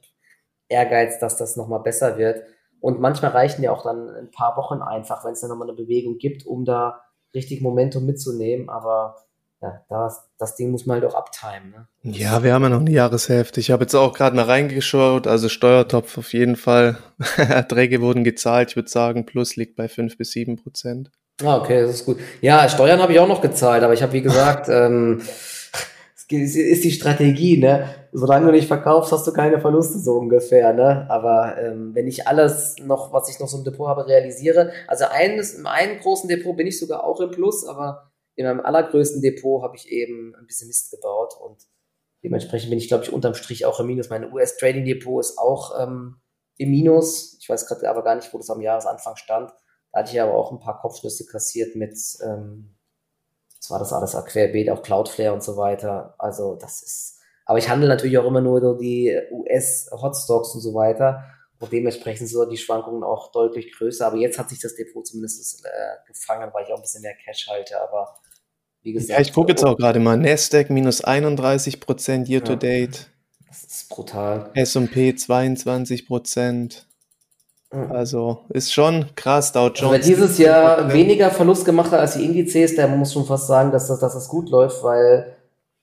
Ehrgeiz, 0.69 1.19
dass 1.19 1.37
das 1.37 1.57
nochmal 1.57 1.81
besser 1.81 2.17
wird. 2.17 2.45
Und 2.81 3.01
manchmal 3.01 3.33
reichen 3.33 3.65
ja 3.65 3.73
auch 3.73 3.83
dann 3.83 4.09
ein 4.09 4.31
paar 4.31 4.57
Wochen 4.57 4.83
einfach, 4.83 5.25
wenn 5.25 5.33
es 5.33 5.41
dann 5.41 5.51
nochmal 5.51 5.69
eine 5.69 5.77
Bewegung 5.77 6.19
gibt, 6.19 6.47
um 6.47 6.65
da 6.65 7.03
richtig 7.35 7.63
Momentum 7.63 8.07
mitzunehmen. 8.07 8.69
Aber 8.69 9.17
ja, 9.63 9.85
das, 9.91 10.29
das 10.39 10.57
Ding 10.57 10.71
muss 10.71 10.87
man 10.87 11.01
halt 11.01 11.13
auch 11.13 11.15
abtimen. 11.15 11.71
Ne? 11.71 11.87
Ja, 12.03 12.43
wir 12.43 12.55
haben 12.55 12.63
ja 12.63 12.71
noch 12.71 12.81
eine 12.81 12.91
Jahreshälfte. 12.91 13.61
Ich 13.61 13.71
habe 13.71 13.85
jetzt 13.85 13.95
auch 13.95 14.15
gerade 14.15 14.35
mal 14.35 14.47
reingeschaut, 14.47 15.27
also 15.27 15.49
Steuertopf 15.51 16.17
auf 16.17 16.33
jeden 16.33 16.57
Fall. 16.57 16.97
Erträge 17.37 18.01
wurden 18.01 18.25
gezahlt, 18.25 18.71
ich 18.71 18.77
würde 18.77 18.89
sagen, 18.89 19.27
plus 19.27 19.57
liegt 19.57 19.77
bei 19.77 19.89
fünf 19.89 20.17
bis 20.17 20.33
sieben 20.33 20.57
Prozent. 20.57 21.11
Ah, 21.43 21.59
okay, 21.59 21.83
das 21.83 21.91
ist 21.97 22.07
gut. 22.07 22.19
Ja, 22.41 22.69
Steuern 22.69 23.01
habe 23.01 23.13
ich 23.13 23.21
auch 23.21 23.29
noch 23.29 23.41
gezahlt, 23.41 23.83
aber 23.83 23.93
ich 23.93 24.03
habe, 24.03 24.13
wie 24.13 24.23
gesagt, 24.23 24.69
ähm, 24.71 25.21
ist 26.29 26.85
die 26.85 26.93
Strategie, 26.93 27.59
ne? 27.59 27.89
Solange 28.13 28.47
du 28.47 28.53
nicht 28.53 28.69
verkaufst, 28.69 29.13
hast 29.13 29.27
du 29.27 29.33
keine 29.33 29.61
Verluste 29.61 29.99
so 29.99 30.15
ungefähr, 30.15 30.73
ne? 30.73 31.07
Aber 31.09 31.57
ähm, 31.59 31.95
wenn 31.95 32.07
ich 32.07 32.27
alles 32.27 32.77
noch, 32.83 33.13
was 33.13 33.29
ich 33.29 33.41
noch 33.41 33.49
so 33.49 33.59
im 33.59 33.65
Depot 33.65 33.89
habe, 33.89 34.07
realisiere, 34.07 34.71
also 34.87 35.07
eines, 35.11 35.55
im 35.55 35.67
einen 35.67 35.99
großen 35.99 36.29
Depot 36.29 36.57
bin 36.57 36.67
ich 36.67 36.79
sogar 36.79 37.05
auch 37.05 37.21
im 37.21 37.31
Plus, 37.31 37.67
aber 37.67 38.10
in 38.41 38.47
meinem 38.47 38.61
allergrößten 38.61 39.21
Depot 39.21 39.63
habe 39.63 39.77
ich 39.77 39.89
eben 39.91 40.35
ein 40.35 40.47
bisschen 40.47 40.69
Mist 40.69 40.91
gebaut 40.91 41.35
und 41.39 41.59
dementsprechend 42.25 42.71
bin 42.71 42.79
ich, 42.79 42.89
glaube 42.89 43.05
ich, 43.05 43.13
unterm 43.13 43.35
Strich 43.35 43.67
auch 43.67 43.81
im 43.81 43.87
Minus. 43.87 44.09
Mein 44.09 44.33
US-Trading-Depot 44.33 45.21
ist 45.21 45.39
auch 45.39 45.79
ähm, 45.79 46.17
im 46.57 46.71
Minus. 46.71 47.37
Ich 47.39 47.49
weiß 47.51 47.67
gerade 47.67 47.89
aber 47.91 48.03
gar 48.03 48.15
nicht, 48.15 48.33
wo 48.33 48.39
das 48.39 48.49
am 48.49 48.63
Jahresanfang 48.63 49.17
stand. 49.17 49.51
Da 49.93 49.99
hatte 49.99 50.13
ich 50.13 50.21
aber 50.21 50.35
auch 50.35 50.53
ein 50.53 50.59
paar 50.59 50.81
Kopfnüsse 50.81 51.27
kassiert 51.27 51.77
mit 51.77 51.95
ähm, 52.25 52.77
das 53.61 53.71
war 53.71 53.79
das 53.79 53.93
alles 53.93 54.13
querbeet, 54.25 54.71
auch 54.71 54.83
Cloudflare 54.83 55.35
und 55.35 55.43
so 55.43 55.59
weiter. 55.59 56.15
Also 56.17 56.57
das 56.57 56.83
ist, 56.83 57.21
aber 57.45 57.59
ich 57.59 57.69
handle 57.69 57.89
natürlich 57.89 58.17
auch 58.17 58.25
immer 58.25 58.41
nur 58.41 58.79
die 58.79 59.21
US-Hotstocks 59.31 60.55
und 60.55 60.63
so 60.63 60.73
weiter. 60.73 61.25
Und 61.59 61.71
dementsprechend 61.71 62.27
sind 62.27 62.51
die 62.51 62.57
Schwankungen 62.57 63.05
auch 63.05 63.33
deutlich 63.33 63.77
größer. 63.77 64.07
Aber 64.07 64.17
jetzt 64.17 64.39
hat 64.39 64.49
sich 64.49 64.61
das 64.61 64.77
Depot 64.77 65.07
zumindest 65.07 65.63
äh, 65.67 66.07
gefangen, 66.07 66.51
weil 66.55 66.65
ich 66.65 66.73
auch 66.73 66.77
ein 66.77 66.83
bisschen 66.83 67.03
mehr 67.03 67.15
Cash 67.23 67.49
halte. 67.51 67.79
Aber 67.83 68.17
wie 68.83 68.93
gesagt. 68.93 69.19
Ja, 69.19 69.21
ich 69.21 69.33
gucke 69.33 69.51
jetzt 69.51 69.65
auch 69.65 69.77
gerade 69.77 70.01
mal. 70.01 70.17
Nasdaq 70.17 70.71
minus 70.71 71.03
31 71.03 71.81
Prozent 71.81 72.29
year 72.29 72.43
to 72.43 72.57
date. 72.57 73.11
Das 73.49 73.65
ist 73.65 73.89
brutal. 73.89 74.51
S&P 74.55 75.15
22 75.15 76.07
Prozent. 76.07 76.87
Also 77.71 78.45
ist 78.49 78.73
schon 78.73 79.07
krass, 79.15 79.53
Dow 79.53 79.69
Jones. 79.69 79.99
Also 79.99 80.09
dieses 80.09 80.39
Jahr 80.39 80.93
weniger 80.93 81.31
Verlust 81.31 81.65
gemacht 81.65 81.93
hat 81.93 82.01
als 82.01 82.15
die 82.15 82.25
Indizes, 82.25 82.75
der 82.75 82.89
muss 82.89 83.13
schon 83.13 83.25
fast 83.25 83.47
sagen, 83.47 83.71
dass 83.71 83.87
das, 83.87 84.01
dass 84.01 84.15
das 84.15 84.29
gut 84.29 84.51
läuft, 84.51 84.83
weil 84.83 85.37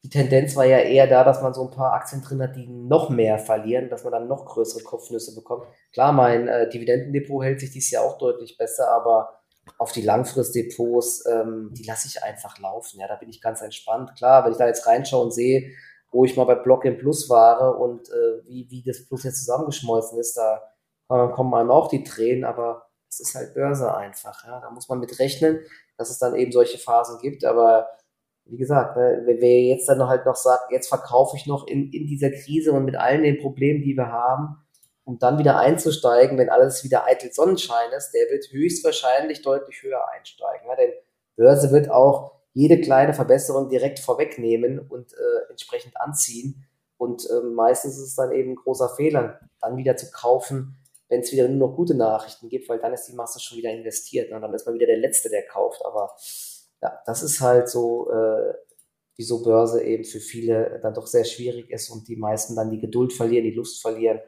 die 0.04 0.10
Tendenz 0.10 0.56
war 0.56 0.66
ja 0.66 0.80
eher 0.80 1.08
da, 1.08 1.24
dass 1.24 1.42
man 1.42 1.54
so 1.54 1.64
ein 1.64 1.72
paar 1.72 1.94
Aktien 1.94 2.22
drin 2.22 2.42
hat, 2.42 2.56
die 2.56 2.68
noch 2.68 3.10
mehr 3.10 3.40
verlieren, 3.40 3.90
dass 3.90 4.04
man 4.04 4.14
dann 4.14 4.28
noch 4.28 4.46
größere 4.46 4.84
Kopfnüsse 4.84 5.34
bekommt. 5.34 5.64
Klar, 5.94 6.12
mein 6.12 6.48
äh, 6.48 6.70
Dividendendepot 6.70 7.44
hält 7.44 7.60
sich 7.62 7.72
dieses 7.72 7.92
Jahr 7.92 8.04
auch 8.04 8.18
deutlich 8.18 8.58
besser, 8.58 8.90
aber 8.92 9.37
auf 9.78 9.92
die 9.92 10.02
Langfristdepots, 10.02 11.26
ähm, 11.26 11.72
die 11.74 11.84
lasse 11.84 12.08
ich 12.08 12.24
einfach 12.24 12.58
laufen. 12.60 13.00
Ja, 13.00 13.08
da 13.08 13.16
bin 13.16 13.30
ich 13.30 13.42
ganz 13.42 13.62
entspannt. 13.62 14.16
Klar, 14.16 14.46
wenn 14.46 14.52
ich 14.52 14.58
da 14.58 14.68
jetzt 14.68 14.86
reinschaue 14.88 15.24
und 15.24 15.34
sehe, 15.34 15.72
wo 16.12 16.26
ich 16.26 16.36
mal 16.36 16.46
bei 16.46 16.56
Block 16.56 16.86
im 16.86 16.98
Plus 16.98 17.30
war 17.30 17.80
und 17.80 18.10
äh, 18.10 18.46
wie, 18.46 18.68
wie 18.70 18.84
das 18.84 19.06
Plus 19.06 19.24
jetzt 19.24 19.40
zusammengeschmolzen 19.40 20.20
ist, 20.20 20.38
da 20.38 20.62
kommen 21.08 21.54
einem 21.54 21.72
auch 21.72 21.88
die 21.88 22.04
Tränen, 22.04 22.44
aber 22.44 22.88
es 23.10 23.20
ist 23.20 23.36
halt 23.36 23.54
Börse 23.54 23.96
einfach. 23.96 24.46
Ja? 24.46 24.60
Da 24.60 24.70
muss 24.72 24.90
man 24.90 25.00
mit 25.00 25.20
rechnen, 25.20 25.60
dass 25.98 26.10
es 26.10 26.20
dann 26.20 26.36
eben 26.36 26.52
solche 26.52 26.78
Phasen 26.78 27.20
gibt. 27.20 27.46
Aber 27.46 27.88
wie 28.46 28.58
gesagt, 28.58 28.98
ne, 28.98 29.24
wer 29.26 29.62
jetzt 29.62 29.88
dann 29.88 30.08
halt 30.08 30.26
noch 30.26 30.36
sagt, 30.36 30.72
jetzt 30.72 30.90
verkaufe 30.90 31.38
ich 31.38 31.48
noch 31.48 31.68
in, 31.68 31.92
in 31.92 32.08
dieser 32.08 32.32
Krise 32.32 32.72
und 32.72 32.86
mit 32.86 32.96
allen 32.96 33.24
den 33.24 33.40
Problemen, 33.40 33.82
die 33.82 33.96
wir 33.96 34.12
haben, 34.12 34.58
um 35.08 35.18
dann 35.20 35.40
wieder 35.40 35.58
einzusteigen, 35.58 36.38
wenn 36.38 36.50
alles 36.50 36.84
wieder 36.84 37.06
eitel 37.06 37.32
Sonnenschein 37.32 37.94
ist, 37.94 38.12
der 38.12 38.30
wird 38.30 38.52
höchstwahrscheinlich 38.52 39.42
deutlich 39.42 39.82
höher 39.82 40.04
einsteigen. 40.14 40.68
Ja? 40.68 40.76
Denn 40.76 40.92
Börse 41.38 41.72
wird 41.72 41.90
auch 41.90 42.34
jede 42.52 42.82
kleine 42.82 43.14
Verbesserung 43.14 43.70
direkt 43.70 44.00
vorwegnehmen 44.00 44.80
und 44.80 45.14
äh, 45.14 45.50
entsprechend 45.50 45.96
anziehen. 45.96 46.68
Und 46.98 47.26
äh, 47.30 47.40
meistens 47.40 47.98
ist 47.98 48.04
es 48.04 48.16
dann 48.16 48.34
eben 48.34 48.52
ein 48.52 48.56
großer 48.58 48.90
Fehler, 48.98 49.40
dann 49.62 49.78
wieder 49.78 49.96
zu 49.96 50.12
kaufen, 50.12 50.76
wenn 51.08 51.22
es 51.22 51.32
wieder 51.32 51.48
nur 51.48 51.70
noch 51.70 51.76
gute 51.78 51.96
Nachrichten 51.96 52.50
gibt, 52.50 52.68
weil 52.68 52.80
dann 52.80 52.94
ist 52.94 53.06
die 53.06 53.16
Masse 53.16 53.40
schon 53.40 53.58
wieder 53.58 53.72
investiert. 53.72 54.30
Ne? 54.30 54.42
Dann 54.42 54.54
ist 54.54 54.66
man 54.66 54.76
wieder 54.76 54.88
der 54.88 54.98
Letzte, 54.98 55.30
der 55.30 55.48
kauft. 55.48 55.86
Aber 55.86 56.18
ja, 56.82 57.02
das 57.06 57.24
ist 57.24 57.40
halt 57.40 57.70
so, 57.70 58.12
äh, 58.12 58.54
wie 59.16 59.24
so 59.24 59.42
Börse 59.42 59.82
eben 59.86 60.04
für 60.04 60.20
viele 60.20 60.82
dann 60.84 60.94
doch 60.94 61.08
sehr 61.08 61.24
schwierig 61.24 61.70
ist 61.72 61.90
und 61.90 62.10
die 62.10 62.18
meisten 62.18 62.58
dann 62.58 62.72
die 62.72 62.82
Geduld 62.82 63.14
verlieren, 63.14 63.46
die 63.46 63.56
Lust 63.56 63.82
verlieren 63.82 64.20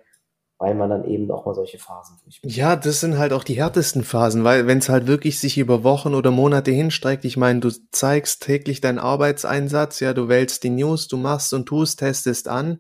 weil 0.59 0.75
man 0.75 0.89
dann 0.89 1.05
eben 1.05 1.31
auch 1.31 1.45
mal 1.45 1.55
solche 1.55 1.79
Phasen 1.79 2.17
durchmacht. 2.21 2.53
Ja, 2.53 2.75
das 2.75 2.99
sind 2.99 3.17
halt 3.17 3.31
auch 3.31 3.45
die 3.45 3.53
härtesten 3.53 4.03
Phasen, 4.03 4.43
weil 4.43 4.67
wenn 4.67 4.79
es 4.79 4.89
halt 4.89 5.07
wirklich 5.07 5.39
sich 5.39 5.57
über 5.57 5.85
Wochen 5.85 6.13
oder 6.13 6.31
Monate 6.31 6.71
hinstreckt, 6.71 7.23
ich 7.23 7.37
meine, 7.37 7.61
du 7.61 7.69
zeigst 7.91 8.43
täglich 8.43 8.81
deinen 8.81 8.99
Arbeitseinsatz, 8.99 10.01
ja, 10.01 10.13
du 10.13 10.27
wählst 10.27 10.63
die 10.65 10.69
News, 10.69 11.07
du 11.07 11.15
machst 11.15 11.53
und 11.53 11.65
tust, 11.65 11.99
testest 11.99 12.49
an 12.49 12.79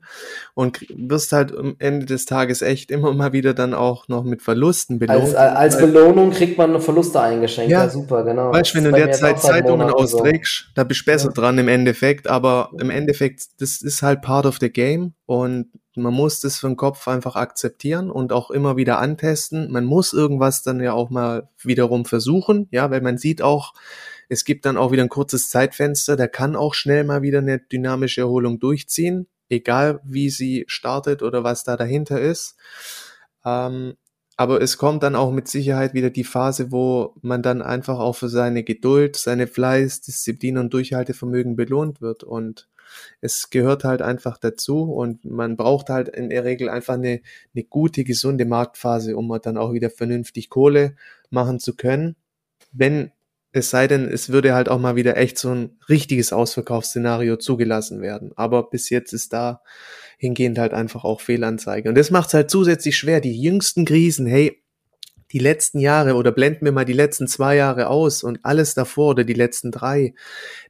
und 0.55 0.85
wirst 0.93 1.31
halt 1.31 1.55
am 1.57 1.77
Ende 1.79 2.05
des 2.05 2.25
Tages 2.25 2.61
echt 2.61 2.91
immer 2.91 3.13
mal 3.13 3.31
wieder 3.31 3.53
dann 3.53 3.73
auch 3.73 4.09
noch 4.09 4.25
mit 4.25 4.41
Verlusten 4.41 4.99
belohnt. 4.99 5.33
Als, 5.33 5.35
als 5.35 5.77
Belohnung 5.77 6.31
kriegt 6.31 6.57
man 6.57 6.81
Verluste 6.81 7.21
eingeschenkt, 7.21 7.71
ja, 7.71 7.85
ja 7.85 7.89
super, 7.89 8.25
genau. 8.25 8.51
Weißt 8.51 8.73
du, 8.73 8.79
wenn 8.79 8.83
du 8.83 8.91
derzeit 8.91 9.39
Zeitungen 9.39 9.89
austrägst, 9.89 10.65
so. 10.65 10.71
da 10.75 10.83
bist 10.83 11.01
du 11.01 11.05
besser 11.05 11.29
ja. 11.29 11.33
dran 11.33 11.57
im 11.57 11.69
Endeffekt, 11.69 12.27
aber 12.27 12.71
im 12.77 12.89
Endeffekt, 12.89 13.43
das 13.59 13.81
ist 13.81 14.01
halt 14.01 14.21
part 14.21 14.45
of 14.45 14.57
the 14.59 14.69
game 14.69 15.13
und 15.25 15.67
man 16.01 16.13
muss 16.13 16.39
das 16.39 16.59
für 16.59 16.67
den 16.67 16.77
Kopf 16.77 17.07
einfach 17.07 17.35
akzeptieren 17.35 18.09
und 18.11 18.31
auch 18.33 18.51
immer 18.51 18.77
wieder 18.77 18.99
antesten. 18.99 19.71
Man 19.71 19.85
muss 19.85 20.13
irgendwas 20.13 20.63
dann 20.63 20.79
ja 20.79 20.93
auch 20.93 21.09
mal 21.09 21.49
wiederum 21.61 22.05
versuchen, 22.05 22.67
ja, 22.71 22.89
weil 22.91 23.01
man 23.01 23.17
sieht 23.17 23.41
auch, 23.41 23.73
Es 24.29 24.45
gibt 24.45 24.65
dann 24.65 24.77
auch 24.77 24.91
wieder 24.91 25.03
ein 25.03 25.09
kurzes 25.09 25.49
Zeitfenster, 25.49 26.15
der 26.15 26.27
kann 26.27 26.55
auch 26.55 26.75
schnell 26.75 27.03
mal 27.03 27.21
wieder 27.23 27.39
eine 27.39 27.59
dynamische 27.59 28.21
Erholung 28.21 28.59
durchziehen, 28.59 29.27
egal 29.49 29.99
wie 30.03 30.29
sie 30.29 30.65
startet 30.67 31.23
oder 31.23 31.43
was 31.43 31.63
da 31.63 31.75
dahinter 31.77 32.21
ist. 32.21 32.55
Ähm, 33.43 33.95
aber 34.37 34.61
es 34.61 34.77
kommt 34.77 35.03
dann 35.03 35.15
auch 35.15 35.31
mit 35.31 35.47
Sicherheit 35.49 35.93
wieder 35.93 36.09
die 36.11 36.23
Phase, 36.23 36.71
wo 36.71 37.15
man 37.21 37.41
dann 37.41 37.61
einfach 37.61 37.99
auch 37.99 38.15
für 38.15 38.29
seine 38.29 38.63
Geduld, 38.63 39.17
seine 39.17 39.47
Fleiß, 39.47 40.01
Disziplin 40.01 40.57
und 40.57 40.73
Durchhaltevermögen 40.73 41.55
belohnt 41.57 41.99
wird. 41.99 42.23
Und 42.23 42.69
es 43.21 43.49
gehört 43.49 43.83
halt 43.83 44.01
einfach 44.01 44.37
dazu 44.37 44.83
und 44.83 45.25
man 45.25 45.57
braucht 45.57 45.89
halt 45.89 46.09
in 46.09 46.29
der 46.29 46.43
Regel 46.43 46.69
einfach 46.69 46.95
eine, 46.95 47.21
eine 47.53 47.63
gute, 47.63 48.03
gesunde 48.03 48.45
Marktphase, 48.45 49.15
um 49.17 49.37
dann 49.41 49.57
auch 49.57 49.73
wieder 49.73 49.89
vernünftig 49.89 50.49
Kohle 50.49 50.95
machen 51.29 51.59
zu 51.59 51.75
können. 51.75 52.15
Wenn 52.71 53.11
es 53.51 53.71
sei 53.71 53.87
denn, 53.87 54.07
es 54.07 54.29
würde 54.29 54.53
halt 54.53 54.69
auch 54.69 54.79
mal 54.79 54.95
wieder 54.95 55.17
echt 55.17 55.37
so 55.39 55.49
ein 55.49 55.77
richtiges 55.89 56.33
Ausverkaufsszenario 56.33 57.37
zugelassen 57.37 58.01
werden. 58.01 58.31
Aber 58.35 58.69
bis 58.69 58.89
jetzt 58.89 59.11
ist 59.11 59.33
da 59.33 59.61
hingehend 60.17 60.59
halt 60.59 60.73
einfach 60.73 61.03
auch 61.03 61.21
Fehlanzeige. 61.21 61.89
Und 61.89 61.95
das 61.95 62.11
macht 62.11 62.27
es 62.27 62.33
halt 62.35 62.51
zusätzlich 62.51 62.97
schwer. 62.97 63.21
Die 63.21 63.41
jüngsten 63.41 63.85
Krisen, 63.85 64.27
hey, 64.27 64.61
die 65.31 65.39
letzten 65.39 65.79
Jahre 65.79 66.15
oder 66.15 66.31
blenden 66.31 66.65
wir 66.65 66.71
mal 66.71 66.85
die 66.85 66.93
letzten 66.93 67.27
zwei 67.27 67.55
Jahre 67.55 67.87
aus 67.87 68.23
und 68.23 68.39
alles 68.43 68.73
davor 68.73 69.09
oder 69.11 69.23
die 69.23 69.33
letzten 69.33 69.71
drei. 69.71 70.13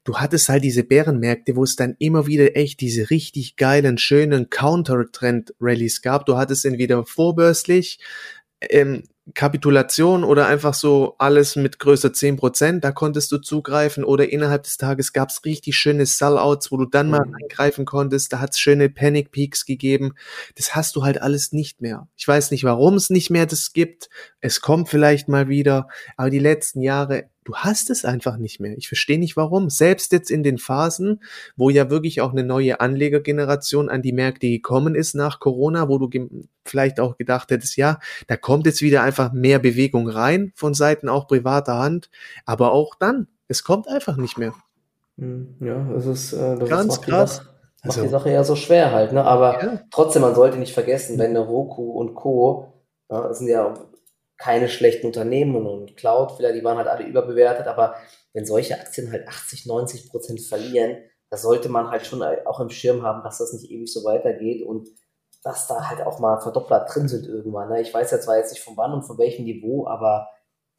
Du 0.04 0.18
hattest 0.18 0.50
halt 0.50 0.64
diese 0.64 0.84
Bärenmärkte, 0.84 1.56
wo 1.56 1.64
es 1.64 1.76
dann 1.76 1.96
immer 2.00 2.28
wieder 2.28 2.56
echt 2.56 2.82
diese 2.82 3.10
richtig 3.10 3.56
geilen, 3.56 3.98
schönen 3.98 4.50
Counter-Trend-Rallies 4.50 6.02
gab. 6.02 6.26
Du 6.26 6.38
hattest 6.38 6.66
entweder 6.66 7.06
vorbörslich, 7.06 8.00
ähm, 8.62 9.04
Kapitulation 9.34 10.24
oder 10.24 10.48
einfach 10.48 10.74
so 10.74 11.16
alles 11.18 11.56
mit 11.56 11.80
größer 11.80 12.10
10%, 12.10 12.80
da 12.80 12.92
konntest 12.92 13.32
du 13.32 13.38
zugreifen 13.38 14.04
oder 14.04 14.32
innerhalb 14.32 14.64
des 14.64 14.78
Tages 14.78 15.14
gab 15.14 15.30
es 15.30 15.46
richtig 15.46 15.76
schöne 15.76 16.06
Sellouts, 16.06 16.72
wo 16.72 16.78
du 16.78 16.86
dann 16.86 17.10
mal 17.10 17.26
mhm. 17.26 17.36
eingreifen 17.44 17.86
konntest, 17.86 18.34
da 18.34 18.40
hat 18.40 18.52
es 18.52 18.60
schöne 18.60 18.90
Panic 18.90 19.32
Peaks 19.32 19.66
gegeben. 19.66 20.14
Das 20.56 20.76
hast 20.76 20.96
du 20.96 21.04
halt 21.04 21.22
alles 21.22 21.52
nicht 21.52 21.82
mehr. 21.82 22.08
Ich 22.16 22.28
weiß 22.28 22.52
nicht, 22.52 22.64
warum 22.64 22.96
es 22.96 23.10
nicht 23.10 23.30
mehr 23.30 23.46
das 23.46 23.74
gibt. 23.74 24.10
Es 24.42 24.62
kommt 24.62 24.90
vielleicht 24.90 25.28
mal 25.28 25.50
wieder, 25.50 25.88
aber 26.18 26.30
die 26.30 26.40
letzten 26.40 26.82
Jahre 26.82 27.30
du 27.44 27.56
hast 27.56 27.90
es 27.90 28.06
einfach 28.06 28.38
nicht 28.38 28.60
mehr. 28.60 28.78
Ich 28.78 28.88
verstehe 28.88 29.20
nicht 29.20 29.38
warum. 29.38 29.70
Selbst 29.70 30.12
jetzt 30.12 30.30
in 30.30 30.44
den 30.44 30.58
Phasen, 30.58 31.22
wo 31.56 31.70
ja 31.70 31.90
wirklich 31.90 32.22
auch 32.22 32.32
eine 32.32 32.44
neue 32.44 32.80
Anlegergeneration 32.80 33.90
an 33.90 34.02
die 34.02 34.14
Märkte 34.14 34.48
gekommen 34.48 34.96
ist 34.96 35.16
nach 35.16 35.40
Corona, 35.40 35.90
wo 35.90 35.98
du 35.98 36.10
vielleicht 36.66 37.00
auch 37.00 37.18
gedacht 37.18 37.52
hättest, 37.52 37.78
ja, 37.78 38.00
da 38.28 38.38
kommt 38.38 38.66
jetzt 38.66 38.82
wieder 38.82 39.02
einfach 39.04 39.32
mehr 39.34 39.60
Bewegung 39.60 40.08
rein 40.08 40.52
von 40.56 40.74
Seiten 40.74 41.10
auch 41.10 41.28
privater 41.28 41.80
Hand. 41.80 42.10
Aber 42.46 42.72
auch 42.72 42.96
dann, 42.96 43.28
es 43.48 43.64
kommt 43.64 43.88
einfach 43.88 44.18
nicht 44.18 44.38
mehr. 44.38 44.54
Hm, 45.18 45.56
ja, 45.60 45.92
es 45.96 46.06
ist 46.06 46.34
äh, 46.34 46.58
das 46.58 46.70
ganz 46.70 46.94
ist, 46.96 47.02
krass. 47.02 47.38
Macht 47.40 47.50
also, 47.82 48.02
die 48.02 48.10
Sache 48.10 48.32
ja 48.32 48.44
so 48.44 48.56
schwer 48.56 48.92
halt, 48.92 49.14
ne? 49.14 49.24
Aber 49.24 49.64
ja. 49.64 49.82
trotzdem, 49.90 50.22
man 50.22 50.36
sollte 50.36 50.58
nicht 50.58 50.74
vergessen, 50.74 51.18
wenn 51.18 51.30
eine 51.30 51.40
Roku 51.40 51.92
und 51.92 52.14
Co. 52.14 52.74
Ja, 53.10 53.28
das 53.28 53.40
sind 53.40 53.48
ja 53.48 53.74
keine 54.40 54.70
schlechten 54.70 55.06
Unternehmen 55.06 55.68
und 55.68 55.98
Cloudflare, 55.98 56.54
die 56.54 56.64
waren 56.64 56.78
halt 56.78 56.88
alle 56.88 57.06
überbewertet, 57.06 57.68
aber 57.68 57.96
wenn 58.34 58.46
solche 58.46 58.80
Aktien 58.80 59.12
halt 59.12 59.28
80, 59.28 59.66
90 59.66 60.10
Prozent 60.10 60.42
verlieren, 60.42 60.98
da 61.30 61.38
sollte 61.38 61.70
man 61.70 61.92
halt 61.92 62.06
schon 62.06 62.24
auch 62.24 62.60
im 62.60 62.70
Schirm 62.70 63.04
haben, 63.04 63.22
dass 63.24 63.38
das 63.38 63.54
nicht 63.54 63.70
ewig 63.70 63.92
so 63.92 64.04
weitergeht 64.04 64.66
und 64.66 64.88
dass 65.44 65.68
da 65.68 65.90
halt 65.90 66.02
auch 66.02 66.20
mal 66.20 66.40
Verdoppler 66.40 66.86
drin 66.86 67.08
sind 67.08 67.28
irgendwann. 67.28 67.70
Ne? 67.70 67.82
Ich 67.82 67.94
weiß 67.94 68.12
ja 68.12 68.20
zwar 68.20 68.38
jetzt 68.38 68.52
nicht 68.52 68.64
von 68.64 68.76
wann 68.78 68.94
und 68.94 69.04
von 69.04 69.18
welchem 69.18 69.44
Niveau, 69.44 69.88
aber 69.88 70.30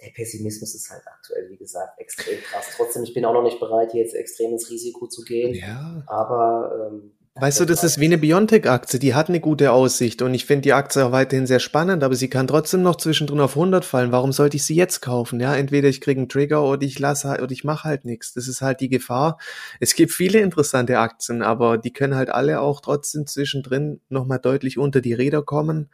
der 0.01 0.11
Pessimismus 0.11 0.75
ist 0.75 0.91
halt 0.91 1.03
aktuell, 1.07 1.51
wie 1.51 1.57
gesagt, 1.57 1.99
extrem 2.01 2.41
krass. 2.41 2.67
Trotzdem, 2.77 3.03
ich 3.05 3.15
bin 3.15 3.25
auch 3.25 3.35
noch 3.35 3.43
nicht 3.43 3.61
bereit, 3.61 3.93
jetzt 3.95 4.15
extrem 4.15 4.53
ins 4.53 4.71
Risiko 4.71 5.07
zu 5.07 5.23
gehen. 5.23 5.55
Ja. 5.55 6.03
Aber 6.07 6.91
ähm, 6.91 7.17
Weißt 7.41 7.59
du, 7.59 7.65
das 7.65 7.85
ist 7.85 7.99
wie 7.99 8.05
eine 8.05 8.19
Biontech-Aktie, 8.19 8.99
die 8.99 9.15
hat 9.15 9.31
eine 9.31 9.41
gute 9.41 9.73
Aussicht 9.73 10.21
und 10.21 10.35
ich 10.35 10.45
finde 10.45 10.61
die 10.61 10.75
Aktie 10.75 11.03
auch 11.03 11.13
weiterhin 11.13 11.47
sehr 11.47 11.59
spannend, 11.59 12.05
aber 12.05 12.15
sie 12.15 12.29
kann 12.29 12.47
trotzdem 12.47 12.83
noch 12.83 12.97
zwischendrin 12.97 13.41
auf 13.41 13.57
100 13.57 13.83
fallen. 13.83 14.13
Warum 14.13 14.31
sollte 14.33 14.59
ich 14.59 14.65
sie 14.65 14.75
jetzt 14.75 15.01
kaufen? 15.01 15.41
Ja, 15.41 15.57
entweder 15.57 15.89
ich 15.89 16.03
kriege 16.03 16.21
einen 16.21 16.29
Trigger 16.29 16.63
oder 16.63 16.83
ich 16.83 16.99
lasse 16.99 17.31
halt, 17.31 17.41
oder 17.41 17.53
ich 17.53 17.65
mache 17.65 17.89
halt 17.89 18.05
nichts. 18.05 18.35
Das 18.35 18.47
ist 18.47 18.61
halt 18.61 18.81
die 18.81 18.91
Gefahr. 18.91 19.39
Es 19.81 19.95
gibt 19.95 20.13
viele 20.13 20.41
interessante 20.41 20.99
Aktien, 20.99 21.41
aber 21.41 21.79
die 21.79 21.95
können 21.95 22.15
halt 22.15 22.29
alle 22.29 22.61
auch 22.61 22.83
trotzdem 22.83 23.27
zwischendrin 23.27 24.03
nochmal 24.11 24.39
deutlich 24.39 24.77
unter 24.77 25.01
die 25.01 25.15
Räder 25.15 25.43
kommen. 25.43 25.89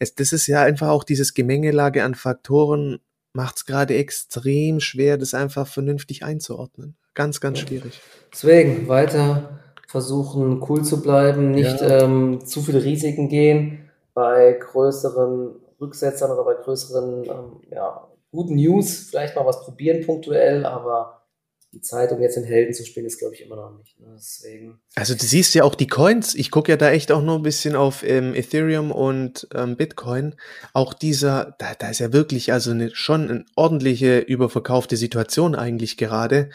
Es, 0.00 0.16
das 0.16 0.32
ist 0.32 0.48
ja 0.48 0.62
einfach 0.62 0.88
auch 0.88 1.04
dieses 1.04 1.32
Gemengelage 1.32 2.02
an 2.02 2.16
Faktoren, 2.16 2.98
macht 3.34 3.58
es 3.58 3.66
gerade 3.66 3.94
extrem 3.94 4.80
schwer, 4.80 5.16
das 5.16 5.32
einfach 5.32 5.68
vernünftig 5.68 6.24
einzuordnen. 6.24 6.96
Ganz, 7.14 7.40
ganz 7.40 7.60
schwierig. 7.60 8.00
Deswegen 8.32 8.88
weiter 8.88 9.60
versuchen, 9.92 10.64
cool 10.70 10.82
zu 10.82 11.02
bleiben, 11.02 11.50
nicht 11.50 11.82
ja. 11.82 12.04
ähm, 12.04 12.46
zu 12.46 12.62
viele 12.62 12.82
Risiken 12.82 13.28
gehen 13.28 13.90
bei 14.14 14.52
größeren 14.54 15.50
Rücksetzern 15.78 16.30
oder 16.30 16.44
bei 16.44 16.54
größeren, 16.54 17.24
ähm, 17.24 17.60
ja, 17.70 18.08
guten 18.30 18.54
News, 18.54 19.08
vielleicht 19.10 19.36
mal 19.36 19.44
was 19.44 19.62
probieren 19.62 20.06
punktuell, 20.06 20.64
aber 20.64 21.26
die 21.74 21.82
Zeit, 21.82 22.10
um 22.10 22.22
jetzt 22.22 22.38
in 22.38 22.44
Helden 22.44 22.72
zu 22.72 22.86
spielen, 22.86 23.04
ist, 23.04 23.18
glaube 23.18 23.34
ich, 23.34 23.42
immer 23.42 23.56
noch 23.56 23.76
nicht. 23.76 24.00
Ne? 24.00 24.14
Deswegen. 24.16 24.80
Also 24.94 25.14
du 25.14 25.24
siehst 25.24 25.54
ja 25.54 25.64
auch 25.64 25.74
die 25.74 25.86
Coins. 25.86 26.34
Ich 26.34 26.50
gucke 26.50 26.72
ja 26.72 26.78
da 26.78 26.90
echt 26.90 27.12
auch 27.12 27.22
nur 27.22 27.36
ein 27.36 27.42
bisschen 27.42 27.76
auf 27.76 28.02
ähm, 28.02 28.34
Ethereum 28.34 28.92
und 28.92 29.46
ähm, 29.54 29.76
Bitcoin. 29.76 30.36
Auch 30.72 30.94
dieser, 30.94 31.54
da, 31.58 31.74
da 31.74 31.90
ist 31.90 32.00
ja 32.00 32.14
wirklich 32.14 32.52
also 32.52 32.70
eine, 32.70 32.94
schon 32.94 33.28
eine 33.28 33.44
ordentliche 33.56 34.20
überverkaufte 34.20 34.96
Situation 34.96 35.54
eigentlich 35.54 35.98
gerade. 35.98 36.48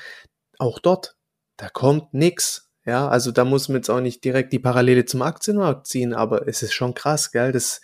Auch 0.57 0.79
dort, 0.79 1.17
da 1.57 1.69
kommt 1.69 2.15
nix. 2.15 2.66
Ja, 2.88 3.09
also 3.09 3.31
da 3.31 3.43
muss 3.43 3.67
man 3.67 3.75
jetzt 3.75 3.89
auch 3.89 3.99
nicht 3.99 4.23
direkt 4.23 4.53
die 4.53 4.59
Parallele 4.59 5.03
zum 5.03 5.21
Aktienmarkt 5.21 5.88
ziehen, 5.88 6.13
aber 6.13 6.47
es 6.47 6.63
ist 6.63 6.73
schon 6.73 6.93
krass, 6.93 7.33
gell? 7.33 7.51
Das 7.51 7.81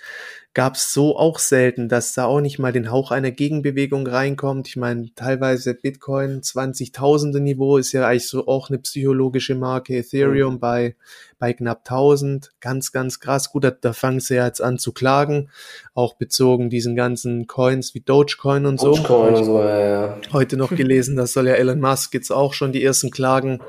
gab's 0.53 0.93
so 0.93 1.17
auch 1.17 1.39
selten, 1.39 1.89
dass 1.89 2.13
da 2.13 2.23
auch 2.23 2.39
nicht 2.39 2.57
mal 2.57 2.71
den 2.71 2.89
Hauch 2.89 3.11
einer 3.11 3.31
Gegenbewegung 3.31 4.07
reinkommt. 4.07 4.69
Ich 4.69 4.77
meine, 4.77 5.13
teilweise 5.13 5.73
Bitcoin 5.73 6.39
20.000er 6.39 7.41
Niveau 7.41 7.75
ist 7.75 7.91
ja 7.91 8.07
eigentlich 8.07 8.29
so 8.29 8.47
auch 8.47 8.69
eine 8.69 8.79
psychologische 8.79 9.55
Marke. 9.55 9.97
Ethereum 9.97 10.53
mhm. 10.53 10.59
bei, 10.59 10.95
bei 11.37 11.51
knapp 11.51 11.79
1000. 11.79 12.51
Ganz, 12.61 12.93
ganz 12.93 13.19
krass. 13.19 13.51
Gut, 13.51 13.65
da, 13.65 13.71
da 13.71 13.91
fangen 13.91 14.21
sie 14.21 14.35
ja 14.35 14.45
jetzt 14.45 14.61
an 14.61 14.77
zu 14.77 14.93
klagen. 14.93 15.49
Auch 15.93 16.13
bezogen 16.13 16.69
diesen 16.69 16.95
ganzen 16.95 17.45
Coins 17.47 17.93
wie 17.93 17.99
Dogecoin 17.99 18.65
und 18.67 18.81
Dogecoin 18.81 19.01
so. 19.01 19.03
Dogecoin 19.03 19.35
und 19.35 19.45
so, 19.45 19.59
ja, 19.59 19.79
ja. 19.79 20.17
Heute 20.31 20.55
noch 20.55 20.73
gelesen, 20.73 21.17
das 21.17 21.33
soll 21.33 21.47
ja 21.47 21.55
Elon 21.55 21.81
Musk 21.81 22.13
jetzt 22.13 22.31
auch 22.31 22.53
schon 22.53 22.71
die 22.71 22.85
ersten 22.85 23.11
Klagen 23.11 23.59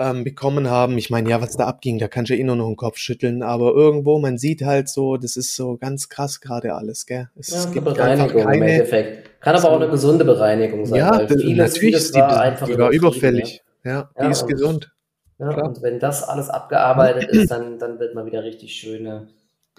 ähm, 0.00 0.24
bekommen 0.24 0.70
haben. 0.70 0.96
Ich 0.98 1.10
meine, 1.10 1.28
ja, 1.28 1.40
was 1.40 1.56
da 1.56 1.66
abging, 1.66 1.98
da 1.98 2.08
kannst 2.08 2.30
du 2.30 2.36
eh 2.36 2.42
nur 2.42 2.56
noch 2.56 2.66
den 2.66 2.76
Kopf 2.76 2.96
schütteln, 2.96 3.42
aber 3.42 3.72
irgendwo, 3.72 4.18
man 4.18 4.38
sieht 4.38 4.62
halt 4.62 4.88
so, 4.88 5.16
das 5.16 5.36
ist 5.36 5.54
so 5.54 5.76
ganz 5.76 6.08
krass 6.08 6.40
gerade 6.40 6.74
alles, 6.74 7.06
gell? 7.06 7.28
Es 7.36 7.50
ja, 7.50 7.70
gibt 7.70 7.84
Bereinigung 7.84 8.42
keine, 8.42 8.56
im 8.56 8.62
Endeffekt. 8.62 9.40
Kann 9.40 9.56
aber 9.56 9.70
auch 9.70 9.80
eine 9.80 9.90
gesunde 9.90 10.24
Bereinigung 10.24 10.86
sein. 10.86 10.98
Ja, 10.98 11.24
das, 11.24 11.40
vieles, 11.40 11.74
natürlich 11.74 11.94
ist 11.94 12.14
die, 12.14 12.20
war 12.20 12.40
einfach 12.40 12.66
die 12.66 12.78
war 12.78 12.90
überfällig. 12.90 13.62
Ja, 13.84 13.90
ja, 13.90 14.10
ja 14.18 14.24
die 14.24 14.32
ist 14.32 14.42
und, 14.42 14.48
gesund. 14.48 14.92
Ja, 15.38 15.62
und 15.62 15.82
wenn 15.82 15.98
das 15.98 16.22
alles 16.22 16.50
abgearbeitet 16.50 17.30
ist, 17.30 17.50
dann, 17.50 17.78
dann 17.78 17.98
wird 17.98 18.14
man 18.14 18.26
wieder 18.26 18.42
richtig 18.42 18.74
schöne 18.74 19.28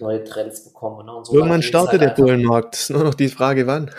neue 0.00 0.24
Trends 0.24 0.64
bekommen. 0.64 1.06
Ne? 1.06 1.12
So 1.22 1.34
Irgendwann 1.34 1.62
startet 1.62 2.00
halt 2.00 2.18
der 2.18 2.22
Bullenmarkt. 2.22 2.74
ist 2.74 2.90
nur 2.90 3.04
noch 3.04 3.14
die 3.14 3.28
Frage, 3.28 3.66
wann. 3.66 3.90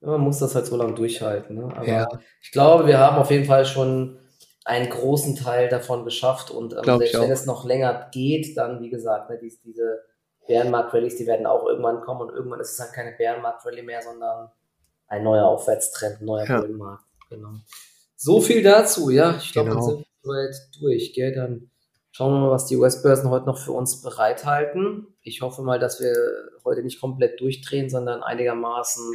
Ja, 0.00 0.08
man 0.08 0.20
muss 0.20 0.38
das 0.38 0.54
halt 0.54 0.66
so 0.66 0.76
lange 0.76 0.94
durchhalten. 0.94 1.56
Ne? 1.56 1.64
Aber 1.74 1.86
ja. 1.86 2.06
ich 2.40 2.52
glaube, 2.52 2.86
wir 2.86 2.98
haben 2.98 3.16
auf 3.16 3.30
jeden 3.30 3.46
Fall 3.46 3.64
schon 3.64 4.18
einen 4.68 4.90
großen 4.90 5.34
Teil 5.34 5.68
davon 5.68 6.04
geschafft. 6.04 6.50
Und 6.50 6.74
ähm, 6.74 6.84
selbst 6.84 7.18
wenn 7.18 7.30
es 7.30 7.46
noch 7.46 7.64
länger 7.64 8.10
geht, 8.12 8.56
dann, 8.58 8.82
wie 8.82 8.90
gesagt, 8.90 9.30
ne, 9.30 9.38
dies, 9.40 9.62
diese 9.62 10.02
Bärenmarkt-Rallies, 10.46 11.16
die 11.16 11.26
werden 11.26 11.46
auch 11.46 11.66
irgendwann 11.66 12.02
kommen 12.02 12.28
und 12.28 12.34
irgendwann 12.34 12.60
ist 12.60 12.72
es 12.72 12.76
dann 12.76 12.92
keine 12.92 13.12
Bärenmarkt-Rallye 13.12 13.82
mehr, 13.82 14.02
sondern 14.02 14.50
ein 15.06 15.24
neuer 15.24 15.46
Aufwärtstrend, 15.46 16.20
ein 16.20 16.26
neuer 16.26 16.46
ja. 16.46 16.60
Bullenmarkt. 16.60 17.04
Genau. 17.30 17.48
So 18.14 18.42
viel 18.42 18.62
dazu, 18.62 19.08
ja. 19.08 19.36
Ich 19.38 19.52
glaube, 19.52 19.70
genau. 19.70 19.80
sind 19.80 19.98
wir 20.00 20.06
soweit 20.22 20.56
durch. 20.78 21.14
Gell? 21.14 21.34
Dann 21.34 21.70
schauen 22.10 22.34
wir 22.34 22.40
mal, 22.40 22.50
was 22.50 22.66
die 22.66 22.76
US-Börsen 22.76 23.30
heute 23.30 23.46
noch 23.46 23.58
für 23.58 23.72
uns 23.72 24.02
bereithalten. 24.02 25.06
Ich 25.22 25.40
hoffe 25.40 25.62
mal, 25.62 25.78
dass 25.78 25.98
wir 25.98 26.14
heute 26.64 26.82
nicht 26.82 27.00
komplett 27.00 27.40
durchdrehen, 27.40 27.88
sondern 27.88 28.22
einigermaßen 28.22 29.14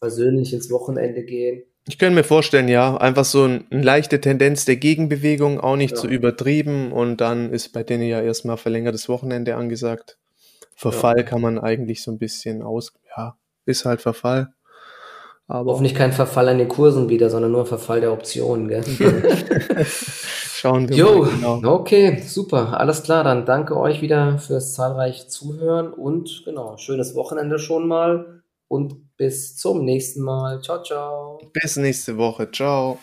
persönlich 0.00 0.54
ins 0.54 0.70
Wochenende 0.70 1.22
gehen. 1.22 1.64
Ich 1.88 1.98
könnte 1.98 2.16
mir 2.16 2.24
vorstellen, 2.24 2.68
ja, 2.68 2.96
einfach 2.96 3.24
so 3.24 3.44
ein, 3.44 3.64
eine 3.70 3.82
leichte 3.82 4.20
Tendenz 4.20 4.64
der 4.64 4.76
Gegenbewegung, 4.76 5.60
auch 5.60 5.76
nicht 5.76 5.92
ja. 5.92 5.96
zu 5.96 6.08
übertrieben 6.08 6.90
und 6.90 7.20
dann 7.20 7.52
ist 7.52 7.72
bei 7.72 7.84
denen 7.84 8.08
ja 8.08 8.20
erstmal 8.20 8.56
verlängertes 8.56 9.08
Wochenende 9.08 9.54
angesagt. 9.54 10.18
Verfall 10.74 11.18
ja. 11.18 11.22
kann 11.22 11.40
man 11.40 11.58
eigentlich 11.58 12.02
so 12.02 12.10
ein 12.10 12.18
bisschen 12.18 12.62
aus, 12.62 12.92
ja, 13.16 13.36
ist 13.64 13.84
halt 13.84 14.00
Verfall. 14.00 14.52
Aber 15.48 15.72
Hoffentlich 15.72 15.94
kein 15.94 16.12
Verfall 16.12 16.48
an 16.48 16.58
den 16.58 16.68
Kursen 16.68 17.08
wieder, 17.08 17.30
sondern 17.30 17.52
nur 17.52 17.66
Verfall 17.66 18.00
der 18.00 18.12
Optionen, 18.12 18.66
gell? 18.66 18.82
Schauen 19.86 20.88
wir 20.88 20.96
jo, 20.96 21.22
mal. 21.22 21.58
Genau. 21.60 21.74
Okay, 21.74 22.20
super. 22.26 22.80
Alles 22.80 23.04
klar. 23.04 23.22
Dann 23.22 23.46
danke 23.46 23.76
euch 23.76 24.02
wieder 24.02 24.38
fürs 24.38 24.74
zahlreiche 24.74 25.28
Zuhören 25.28 25.92
und 25.92 26.42
genau, 26.44 26.76
schönes 26.78 27.14
Wochenende 27.14 27.60
schon 27.60 27.86
mal. 27.86 28.35
Und 28.68 29.16
bis 29.16 29.56
zum 29.56 29.84
nächsten 29.84 30.22
Mal. 30.22 30.60
Ciao, 30.62 30.82
ciao. 30.82 31.38
Bis 31.52 31.76
nächste 31.76 32.16
Woche. 32.16 32.50
Ciao. 32.50 32.98